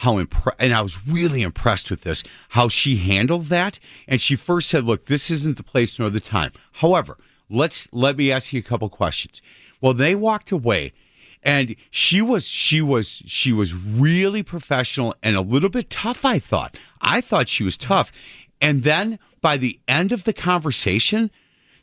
how 0.00 0.14
impre- 0.14 0.54
and 0.58 0.72
I 0.72 0.80
was 0.80 1.06
really 1.06 1.42
impressed 1.42 1.90
with 1.90 2.04
this 2.04 2.22
how 2.48 2.68
she 2.68 2.96
handled 2.96 3.46
that. 3.46 3.78
And 4.08 4.18
she 4.18 4.34
first 4.34 4.70
said 4.70 4.84
look 4.84 5.04
this 5.04 5.30
isn't 5.30 5.58
the 5.58 5.62
place 5.62 5.98
nor 5.98 6.08
the 6.08 6.20
time. 6.20 6.52
However 6.72 7.18
let's 7.50 7.86
let 7.92 8.16
me 8.16 8.32
ask 8.32 8.50
you 8.50 8.60
a 8.60 8.62
couple 8.62 8.88
questions. 8.88 9.42
Well 9.82 9.92
they 9.92 10.14
walked 10.14 10.52
away 10.52 10.94
and 11.42 11.76
she 11.90 12.22
was 12.22 12.48
she 12.48 12.80
was 12.80 13.22
she 13.26 13.52
was 13.52 13.74
really 13.74 14.42
professional 14.42 15.14
and 15.22 15.36
a 15.36 15.42
little 15.42 15.68
bit 15.68 15.90
tough 15.90 16.24
I 16.24 16.38
thought. 16.38 16.78
I 17.02 17.20
thought 17.20 17.50
she 17.50 17.64
was 17.64 17.76
tough. 17.76 18.10
And 18.58 18.84
then 18.84 19.18
by 19.42 19.58
the 19.58 19.78
end 19.86 20.12
of 20.12 20.24
the 20.24 20.32
conversation 20.32 21.30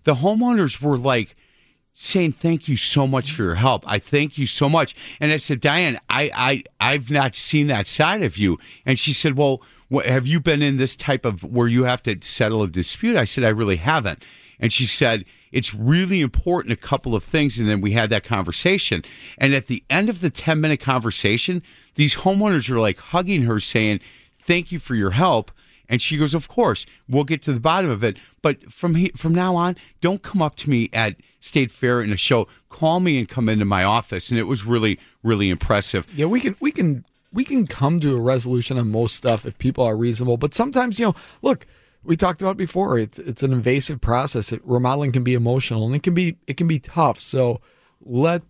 the 0.06 0.16
homeowners 0.16 0.82
were 0.82 0.98
like 0.98 1.36
saying 2.00 2.32
thank 2.32 2.68
you 2.68 2.78
so 2.78 3.08
much 3.08 3.32
for 3.32 3.42
your 3.42 3.56
help. 3.56 3.84
I 3.88 3.98
thank 3.98 4.38
you 4.38 4.46
so 4.46 4.70
much. 4.70 4.96
And 5.20 5.32
I 5.32 5.38
said, 5.38 5.60
Diane, 5.60 6.00
I, 6.12 6.32
I 6.36 6.64
I've 6.80 7.10
not 7.10 7.34
seen 7.34 7.68
that 7.68 7.88
side 7.88 8.22
of 8.22 8.38
you. 8.38 8.60
And 8.86 9.00
she 9.00 9.14
said, 9.14 9.36
Well, 9.36 9.64
what, 9.90 10.06
have 10.06 10.28
you 10.28 10.40
been 10.40 10.62
in 10.62 10.78
this 10.78 10.96
type 10.96 11.26
of 11.26 11.44
where 11.44 11.68
you 11.68 11.86
have 11.86 12.04
to 12.04 12.16
settle 12.22 12.62
a 12.62 12.68
dispute? 12.68 13.18
I 13.18 13.24
said, 13.24 13.44
I 13.44 13.50
really 13.50 13.78
haven't. 13.78 14.24
And 14.60 14.72
she 14.72 14.86
said, 14.86 15.26
It's 15.52 15.74
really 15.74 16.22
important 16.22 16.72
a 16.72 16.78
couple 16.78 17.16
of 17.16 17.24
things. 17.24 17.58
And 17.58 17.68
then 17.68 17.82
we 17.82 17.94
had 17.94 18.12
that 18.12 18.24
conversation. 18.24 19.04
And 19.40 19.56
at 19.56 19.66
the 19.66 19.84
end 19.90 20.08
of 20.08 20.22
the 20.22 20.30
10 20.30 20.62
minute 20.62 20.80
conversation, 20.80 21.64
these 21.96 22.18
homeowners 22.18 22.70
are 22.70 22.80
like 22.80 23.00
hugging 23.00 23.42
her, 23.42 23.60
saying, 23.60 24.02
Thank 24.40 24.72
you 24.72 24.78
for 24.78 24.94
your 24.94 25.12
help. 25.12 25.52
And 25.90 26.02
she 26.02 26.18
goes, 26.18 26.34
"Of 26.34 26.50
course, 26.50 26.86
we'll 27.08 27.24
get 27.24 27.42
to 27.44 27.54
the 27.54 27.62
bottom 27.62 27.90
of 27.90 28.04
it. 28.04 28.18
But 28.42 28.72
from 28.72 28.96
he, 28.96 29.10
from 29.16 29.34
now 29.34 29.56
on, 29.56 29.78
don't 30.02 30.22
come 30.22 30.42
up 30.42 30.58
to 30.58 30.70
me 30.70 30.90
at 30.92 31.16
State 31.40 31.72
Fair 31.72 32.02
in 32.02 32.12
a 32.12 32.18
show. 32.18 32.48
Call 32.70 33.00
me 33.00 33.20
and 33.20 33.28
come 33.28 33.50
into 33.50 33.66
my 33.66 33.84
office." 33.84 34.30
And 34.30 34.40
it 34.40 34.44
was 34.44 34.66
really, 34.66 35.00
really 35.24 35.50
impressive. 35.50 36.08
Yeah, 36.16 36.26
we 36.26 36.40
can 36.40 36.56
we 36.60 36.72
can 36.72 37.06
we 37.34 37.44
can 37.44 37.68
come 37.68 38.00
to 38.00 38.16
a 38.16 38.20
resolution 38.20 38.78
on 38.78 38.90
most 38.92 39.16
stuff 39.16 39.46
if 39.46 39.58
people 39.58 39.84
are 39.84 39.96
reasonable. 39.96 40.38
But 40.38 40.54
sometimes, 40.54 41.00
you 41.00 41.08
know, 41.08 41.16
look, 41.42 41.66
we 42.04 42.16
talked 42.16 42.42
about 42.42 42.52
it 42.52 42.58
before. 42.58 42.98
It's 42.98 43.20
it's 43.20 43.44
an 43.44 43.54
invasive 43.54 44.02
process. 44.02 44.52
It, 44.52 44.62
remodeling 44.64 45.12
can 45.12 45.24
be 45.24 45.34
emotional 45.34 45.86
and 45.86 45.96
it 45.96 46.04
can 46.04 46.14
be 46.14 46.38
it 46.48 46.58
can 46.58 46.68
be 46.68 46.80
tough. 46.80 47.20
So 47.20 47.62
let 48.02 48.42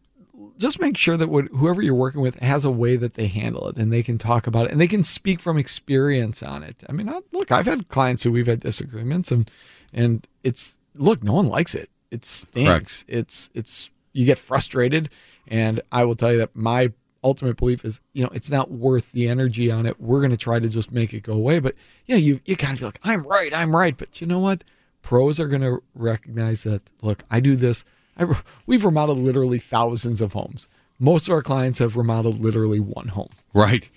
just 0.57 0.79
make 0.79 0.97
sure 0.97 1.17
that 1.17 1.29
what, 1.29 1.47
whoever 1.47 1.81
you're 1.81 1.95
working 1.95 2.21
with 2.21 2.35
has 2.39 2.65
a 2.65 2.71
way 2.71 2.95
that 2.95 3.15
they 3.15 3.27
handle 3.27 3.67
it 3.67 3.77
and 3.77 3.91
they 3.91 4.03
can 4.03 4.17
talk 4.17 4.47
about 4.47 4.65
it 4.65 4.71
and 4.71 4.79
they 4.79 4.87
can 4.87 5.03
speak 5.03 5.39
from 5.39 5.57
experience 5.57 6.41
on 6.43 6.63
it. 6.63 6.83
I 6.87 6.93
mean, 6.93 7.09
I, 7.09 7.19
look, 7.31 7.51
I've 7.51 7.65
had 7.65 7.87
clients 7.89 8.23
who 8.23 8.31
we've 8.31 8.47
had 8.47 8.61
disagreements 8.61 9.31
and 9.31 9.49
and 9.93 10.27
it's 10.43 10.77
look, 10.95 11.23
no 11.23 11.33
one 11.33 11.47
likes 11.47 11.75
it. 11.75 11.89
It 12.11 12.25
stinks. 12.25 13.05
It's 13.07 13.49
it's 13.53 13.89
you 14.13 14.25
get 14.25 14.37
frustrated, 14.37 15.09
and 15.47 15.81
I 15.91 16.05
will 16.05 16.15
tell 16.15 16.31
you 16.31 16.37
that 16.39 16.55
my 16.55 16.91
ultimate 17.23 17.57
belief 17.57 17.83
is 17.83 17.99
you 18.13 18.23
know 18.23 18.29
it's 18.33 18.49
not 18.49 18.71
worth 18.71 19.11
the 19.11 19.27
energy 19.27 19.69
on 19.71 19.85
it. 19.85 19.99
We're 19.99 20.21
going 20.21 20.31
to 20.31 20.37
try 20.37 20.59
to 20.59 20.69
just 20.69 20.91
make 20.91 21.13
it 21.13 21.21
go 21.21 21.33
away. 21.33 21.59
But 21.59 21.75
yeah, 22.05 22.15
you 22.15 22.39
you 22.45 22.55
kind 22.55 22.73
of 22.73 22.79
feel 22.79 22.87
like 22.87 22.99
I'm 23.03 23.23
right, 23.23 23.53
I'm 23.53 23.75
right. 23.75 23.97
But 23.97 24.21
you 24.21 24.27
know 24.27 24.39
what? 24.39 24.63
Pros 25.01 25.39
are 25.39 25.47
going 25.47 25.61
to 25.61 25.81
recognize 25.95 26.63
that. 26.63 26.81
Look, 27.01 27.23
I 27.29 27.39
do 27.39 27.55
this. 27.55 27.85
I, 28.17 28.25
we've 28.65 28.83
remodeled 28.83 29.19
literally 29.19 29.59
thousands 29.59 30.21
of 30.21 30.33
homes. 30.33 30.67
Most 30.99 31.27
of 31.27 31.33
our 31.33 31.43
clients 31.43 31.79
have 31.79 31.95
remodeled 31.95 32.39
literally 32.39 32.79
one 32.79 33.09
home. 33.09 33.29
Right, 33.53 33.89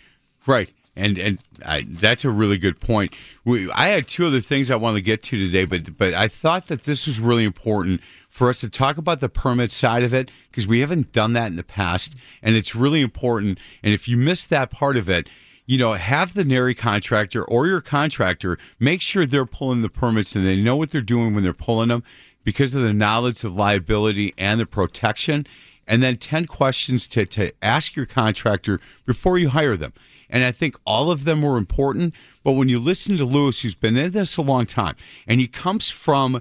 right. 0.46 0.70
And 0.96 1.18
and 1.18 1.38
I, 1.64 1.86
that's 1.88 2.24
a 2.24 2.30
really 2.30 2.58
good 2.58 2.80
point. 2.80 3.14
We, 3.44 3.70
I 3.72 3.88
had 3.88 4.08
two 4.08 4.26
other 4.26 4.40
things 4.40 4.70
I 4.70 4.76
wanted 4.76 4.96
to 4.96 5.02
get 5.02 5.22
to 5.24 5.38
today, 5.38 5.64
but 5.64 5.96
but 5.96 6.14
I 6.14 6.28
thought 6.28 6.66
that 6.66 6.84
this 6.84 7.06
was 7.06 7.20
really 7.20 7.44
important 7.44 8.00
for 8.28 8.48
us 8.48 8.60
to 8.60 8.68
talk 8.68 8.98
about 8.98 9.20
the 9.20 9.28
permit 9.28 9.72
side 9.72 10.02
of 10.02 10.12
it 10.12 10.30
because 10.50 10.66
we 10.66 10.80
haven't 10.80 11.12
done 11.12 11.32
that 11.34 11.46
in 11.46 11.56
the 11.56 11.62
past, 11.62 12.16
and 12.42 12.56
it's 12.56 12.74
really 12.74 13.00
important. 13.00 13.58
And 13.82 13.94
if 13.94 14.08
you 14.08 14.16
missed 14.16 14.50
that 14.50 14.70
part 14.70 14.96
of 14.96 15.08
it, 15.08 15.28
you 15.70 15.78
know, 15.78 15.92
have 15.92 16.34
the 16.34 16.44
NARI 16.44 16.74
contractor 16.74 17.44
or 17.44 17.68
your 17.68 17.80
contractor 17.80 18.58
make 18.80 19.00
sure 19.00 19.24
they're 19.24 19.46
pulling 19.46 19.82
the 19.82 19.88
permits 19.88 20.34
and 20.34 20.44
they 20.44 20.56
know 20.56 20.74
what 20.74 20.90
they're 20.90 21.00
doing 21.00 21.32
when 21.32 21.44
they're 21.44 21.52
pulling 21.52 21.90
them 21.90 22.02
because 22.42 22.74
of 22.74 22.82
the 22.82 22.92
knowledge 22.92 23.44
of 23.44 23.54
liability 23.54 24.34
and 24.36 24.58
the 24.58 24.66
protection. 24.66 25.46
And 25.86 26.02
then 26.02 26.16
10 26.16 26.46
questions 26.46 27.06
to, 27.08 27.24
to 27.26 27.52
ask 27.62 27.94
your 27.94 28.06
contractor 28.06 28.80
before 29.06 29.38
you 29.38 29.50
hire 29.50 29.76
them. 29.76 29.92
And 30.30 30.44
I 30.44 30.52
think 30.52 30.76
all 30.86 31.10
of 31.10 31.24
them 31.24 31.42
were 31.42 31.58
important. 31.58 32.14
But 32.42 32.52
when 32.52 32.68
you 32.68 32.78
listen 32.78 33.16
to 33.18 33.24
Lewis, 33.24 33.60
who's 33.60 33.74
been 33.74 33.96
in 33.96 34.12
this 34.12 34.36
a 34.36 34.42
long 34.42 34.66
time, 34.66 34.96
and 35.26 35.40
he 35.40 35.48
comes 35.48 35.90
from 35.90 36.40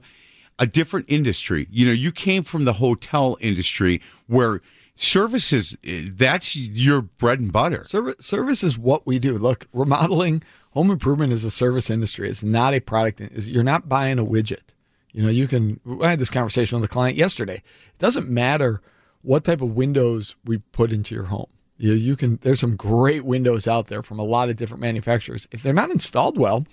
a 0.57 0.65
different 0.65 1.05
industry, 1.09 1.67
you 1.71 1.85
know, 1.85 1.91
you 1.91 2.11
came 2.11 2.43
from 2.43 2.65
the 2.65 2.73
hotel 2.73 3.37
industry 3.41 4.01
where 4.27 4.61
services, 4.95 5.75
eh, 5.83 6.05
that's 6.11 6.55
your 6.55 7.01
bread 7.01 7.39
and 7.39 7.51
butter. 7.51 7.83
Service, 7.85 8.25
service 8.25 8.63
is 8.63 8.77
what 8.77 9.07
we 9.07 9.19
do. 9.19 9.37
Look, 9.37 9.67
remodeling, 9.73 10.43
home 10.71 10.91
improvement 10.91 11.33
is 11.33 11.43
a 11.43 11.51
service 11.51 11.89
industry. 11.89 12.29
It's 12.29 12.43
not 12.43 12.73
a 12.73 12.79
product. 12.79 13.21
You're 13.47 13.63
not 13.63 13.89
buying 13.89 14.19
a 14.19 14.25
widget. 14.25 14.73
You 15.11 15.23
know, 15.23 15.29
you 15.29 15.47
can. 15.47 15.79
I 16.03 16.09
had 16.09 16.19
this 16.19 16.29
conversation 16.29 16.79
with 16.79 16.89
a 16.89 16.93
client 16.93 17.17
yesterday. 17.17 17.55
It 17.55 17.97
doesn't 17.97 18.29
matter 18.29 18.81
what 19.21 19.43
type 19.43 19.61
of 19.61 19.75
windows 19.75 20.35
we 20.45 20.59
put 20.59 20.91
into 20.91 21.15
your 21.15 21.25
home. 21.25 21.47
You, 21.79 21.93
you 21.93 22.15
can. 22.15 22.37
There's 22.41 22.59
some 22.59 22.75
great 22.75 23.23
windows 23.25 23.67
out 23.67 23.87
there 23.87 24.03
from 24.03 24.19
a 24.19 24.23
lot 24.23 24.49
of 24.49 24.57
different 24.57 24.81
manufacturers. 24.81 25.47
If 25.51 25.63
they're 25.63 25.73
not 25.73 25.89
installed 25.91 26.37
well, 26.37 26.65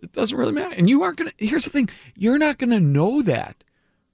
it 0.00 0.12
doesn't 0.12 0.38
really 0.38 0.52
matter. 0.52 0.74
And 0.76 0.88
you 0.88 1.02
aren't 1.02 1.18
gonna. 1.18 1.32
Here's 1.36 1.64
the 1.64 1.70
thing: 1.70 1.88
you're 2.16 2.38
not 2.38 2.56
gonna 2.58 2.80
know 2.80 3.22
that 3.22 3.62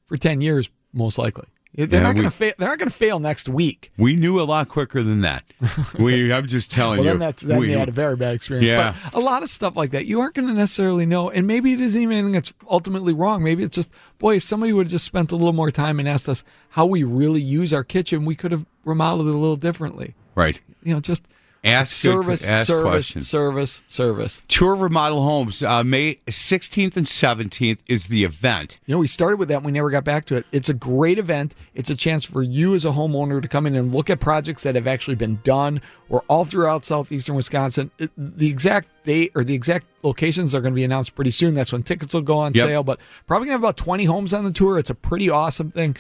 for 0.07 0.17
ten 0.17 0.41
years, 0.41 0.71
most 0.93 1.19
likely. 1.19 1.45
They're 1.75 1.87
Yeah, 1.89 2.01
not 2.01 2.17
gonna 2.17 2.31
fail. 2.31 2.53
They're 2.59 2.69
not 2.69 2.79
gonna 2.79 2.91
fail 2.91 3.19
next 3.19 3.49
week. 3.49 3.93
We 3.97 4.15
knew 4.15 4.41
a 4.41 4.45
lot 4.45 4.69
quicker 4.69 5.03
than 5.03 5.21
that. 5.23 5.45
We, 5.99 6.31
I'm 6.33 6.47
just 6.47 6.71
telling 6.71 6.99
Well, 6.99 7.05
you. 7.07 7.11
then 7.13 7.19
that's 7.21 7.43
then 7.43 7.59
we- 7.61 7.69
they 7.69 7.79
had 7.79 7.89
a 7.89 7.93
very 7.93 8.15
bad 8.17 8.35
experience. 8.35 8.69
Yeah. 8.69 8.95
But 9.13 9.19
a 9.19 9.21
lot 9.23 9.43
of 9.43 9.49
stuff 9.49 9.75
like 9.77 9.91
that, 9.93 10.05
you 10.07 10.21
aren't 10.21 10.35
going 10.35 10.49
to 10.49 10.55
necessarily 10.55 11.07
know. 11.07 11.31
And 11.31 11.47
maybe 11.47 11.73
it 11.73 11.81
isn't 11.81 12.01
even 12.01 12.15
anything 12.17 12.33
that's 12.33 12.53
ultimately 12.69 13.15
wrong. 13.15 13.43
Maybe 13.43 13.63
it's 13.63 13.75
just, 13.75 13.91
boy, 14.19 14.37
if 14.37 14.43
somebody 14.43 14.73
would 14.75 14.87
have 14.87 14.91
just 14.91 15.05
spent 15.07 15.33
a 15.33 15.37
little 15.37 15.53
more 15.55 15.71
time 15.71 15.99
and 15.99 16.07
asked 16.09 16.29
us 16.29 16.45
how 16.71 16.85
we 16.87 17.05
really 17.05 17.41
use 17.41 17.73
our 17.73 17.85
kitchen, 17.85 18.27
we 18.27 18.35
could 18.35 18.53
have 18.53 18.67
remodeled 18.85 19.29
it 19.29 19.35
a 19.35 19.39
little 19.39 19.57
differently. 19.57 20.15
Right. 20.35 20.61
You 20.83 20.95
know, 20.95 21.01
just 21.01 21.25
Ask 21.65 21.93
service, 21.95 22.49
ask 22.49 22.67
service, 22.67 22.83
questions. 22.91 23.29
service, 23.29 23.83
service. 23.87 24.43
Tour 24.49 24.75
of 24.75 24.81
Remodel 24.81 25.23
Homes, 25.23 25.63
uh, 25.63 25.85
May 25.85 26.17
16th 26.27 26.97
and 26.97 27.07
17th 27.07 27.79
is 27.87 28.07
the 28.09 28.25
event. 28.25 28.81
You 28.85 28.97
know, 28.97 28.99
we 28.99 29.07
started 29.07 29.37
with 29.37 29.47
that. 29.51 29.59
and 29.59 29.67
We 29.67 29.71
never 29.71 29.89
got 29.89 30.03
back 30.03 30.25
to 30.25 30.35
it. 30.35 30.45
It's 30.51 30.69
a 30.71 30.75
great 30.75 31.21
event. 31.21 31.55
It's 31.77 31.89
a 31.89 31.95
chance 31.95 32.25
for 32.25 32.43
you 32.43 32.75
as 32.75 32.85
a 32.85 32.89
homeowner 32.89 33.41
to 33.41 33.47
come 33.47 33.65
in 33.69 33.77
and 33.77 33.95
look 33.95 34.11
at 34.11 34.19
projects 34.19 34.65
that 34.65 34.75
have 34.75 34.89
actually 34.89 35.15
been 35.15 35.39
done 35.45 35.81
or 36.09 36.25
all 36.27 36.45
throughout 36.45 36.85
southeastern 36.85 37.37
Wisconsin. 37.37 37.93
It- 38.01 38.11
the 38.17 38.49
exact 38.49 38.89
date 39.05 39.31
or 39.37 39.45
the 39.45 39.55
exact 39.55 39.87
locations 40.03 40.57
are 40.57 40.61
going 40.63 40.73
to 40.73 40.77
be 40.77 40.83
announced 40.83 41.15
pretty 41.15 41.31
soon. 41.31 41.55
That's 41.55 41.73
when 41.73 41.85
tickets 41.85 42.13
will 42.13 42.23
go 42.23 42.39
on 42.39 42.55
Yep. 42.55 42.67
sale. 42.67 42.83
But 42.83 42.99
probably 43.29 43.47
going 43.47 43.51
to 43.61 43.65
have 43.67 43.71
about 43.71 43.77
20 43.77 44.05
homes 44.07 44.35
on 44.35 44.45
the 44.45 44.53
tour. 44.53 44.81
It's 44.81 44.91
a 44.91 44.97
pretty 44.97 45.31
awesome 45.31 45.71
thing. 45.71 45.97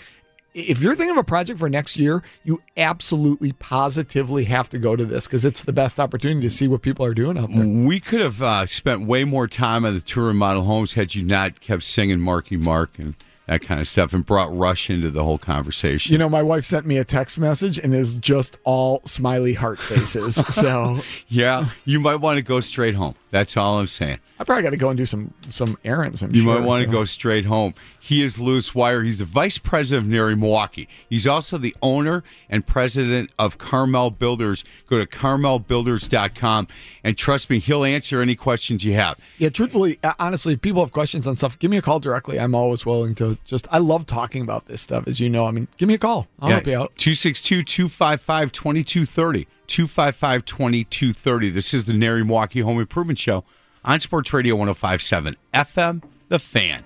If 0.55 0.81
you're 0.83 0.95
thinking 0.95 1.13
of 1.17 1.21
a 1.21 1.25
project 1.25 1.59
for 1.59 1.71
next 1.71 1.97
year, 1.97 2.23
you 2.45 2.61
absolutely 2.77 3.53
positively 3.53 4.45
have 4.45 4.69
to 4.71 4.79
go 4.79 4.97
to 4.97 5.05
this 5.05 5.27
because 5.27 5.45
it's 5.45 5.63
the 5.63 5.73
best 5.73 5.99
opportunity 5.99 6.43
to 6.43 6.51
see 6.51 6.69
what 6.69 6.83
people 6.83 7.07
are 7.07 7.15
doing 7.15 7.39
out 7.39 7.49
there. 7.51 7.67
We 7.67 8.01
could 8.01 8.21
have 8.21 8.43
uh, 8.43 8.67
spent 8.67 9.07
way 9.07 9.25
more 9.25 9.49
time 9.49 9.85
on 9.87 9.95
the 9.95 10.01
Tour 10.01 10.31
of 10.31 10.37
model 10.37 10.63
Homes 10.65 10.93
had 10.93 11.15
you 11.15 11.23
not 11.23 11.61
kept 11.61 11.85
singing 11.85 12.21
Marky 12.21 12.57
Mark 12.57 12.99
and 12.99 13.15
that 13.47 13.61
kind 13.63 13.81
of 13.81 13.89
stuff 13.89 14.13
and 14.13 14.25
brought 14.25 14.57
Rush 14.57 14.89
into 14.89 15.11
the 15.11 15.25
whole 15.25 15.37
conversation. 15.39 16.13
You 16.13 16.19
know, 16.19 16.29
my 16.29 16.43
wife 16.43 16.65
sent 16.65 16.87
me 16.87 16.97
a 16.99 17.05
text 17.05 17.39
message 17.41 17.79
and 17.79 17.93
is 17.95 18.15
just 18.15 18.59
all 18.65 19.01
smiley 19.05 19.53
heart 19.53 19.81
faces. 19.81 20.37
so 20.55 21.01
yeah, 21.29 21.71
you 21.85 21.99
might 21.99 22.17
want 22.17 22.37
to 22.37 22.43
go 22.43 22.61
straight 22.61 22.95
home. 22.95 23.15
That's 23.31 23.57
all 23.57 23.79
I'm 23.81 23.89
saying. 23.89 24.19
I 24.39 24.45
probably 24.45 24.63
got 24.63 24.71
to 24.71 24.77
go 24.77 24.91
and 24.91 24.97
do 24.99 25.05
some 25.07 25.33
some 25.49 25.77
errands. 25.85 26.23
I'm 26.23 26.35
You 26.35 26.43
sure, 26.43 26.59
might 26.59 26.67
want 26.67 26.83
to 26.83 26.89
so. 26.89 26.93
go 26.93 27.05
straight 27.05 27.45
home. 27.45 27.75
He 28.05 28.25
is 28.25 28.37
Lewis 28.37 28.75
Wire. 28.75 29.05
He's 29.05 29.21
the 29.21 29.25
vice 29.25 29.59
president 29.59 30.07
of 30.07 30.11
NARI 30.13 30.35
Milwaukee. 30.35 30.89
He's 31.09 31.29
also 31.29 31.57
the 31.57 31.73
owner 31.83 32.25
and 32.51 32.67
president 32.67 33.31
of 33.39 33.59
Carmel 33.59 34.11
Builders. 34.11 34.65
Go 34.89 34.99
to 34.99 35.07
carmelbuilders.com 35.07 36.67
and 37.05 37.17
trust 37.17 37.49
me, 37.49 37.61
he'll 37.61 37.85
answer 37.85 38.21
any 38.21 38.35
questions 38.35 38.83
you 38.83 38.95
have. 38.95 39.19
Yeah, 39.39 39.51
truthfully, 39.51 40.01
uh, 40.03 40.15
honestly, 40.19 40.55
if 40.55 40.61
people 40.61 40.83
have 40.83 40.91
questions 40.91 41.29
on 41.29 41.37
stuff, 41.37 41.57
give 41.61 41.71
me 41.71 41.77
a 41.77 41.83
call 41.83 42.01
directly. 42.01 42.41
I'm 42.41 42.57
always 42.57 42.85
willing 42.85 43.15
to 43.15 43.39
just. 43.45 43.69
I 43.71 43.79
love 43.79 44.05
talking 44.05 44.43
about 44.43 44.67
this 44.67 44.81
stuff, 44.81 45.07
as 45.07 45.21
you 45.21 45.31
know. 45.31 45.47
I 45.47 45.53
mean, 45.53 45.69
give 45.77 45.87
me 45.87 45.95
a 45.95 45.99
call. 45.99 46.27
I'll 46.41 46.51
help 46.51 46.67
you 46.67 46.77
out. 46.77 46.97
262 46.97 47.63
255 47.63 48.51
2230. 48.51 49.47
255 49.69 50.45
2230. 50.45 51.51
This 51.51 51.73
is 51.73 51.85
the 51.85 51.93
NARI 51.93 52.25
Milwaukee 52.25 52.61
Home 52.61 52.81
Improvement 52.81 53.21
Show 53.21 53.45
on 53.85 54.01
Sports 54.01 54.33
Radio 54.33 54.57
1057 54.57 55.37
FM, 55.55 56.03
The 56.29 56.41
Fan. 56.41 56.85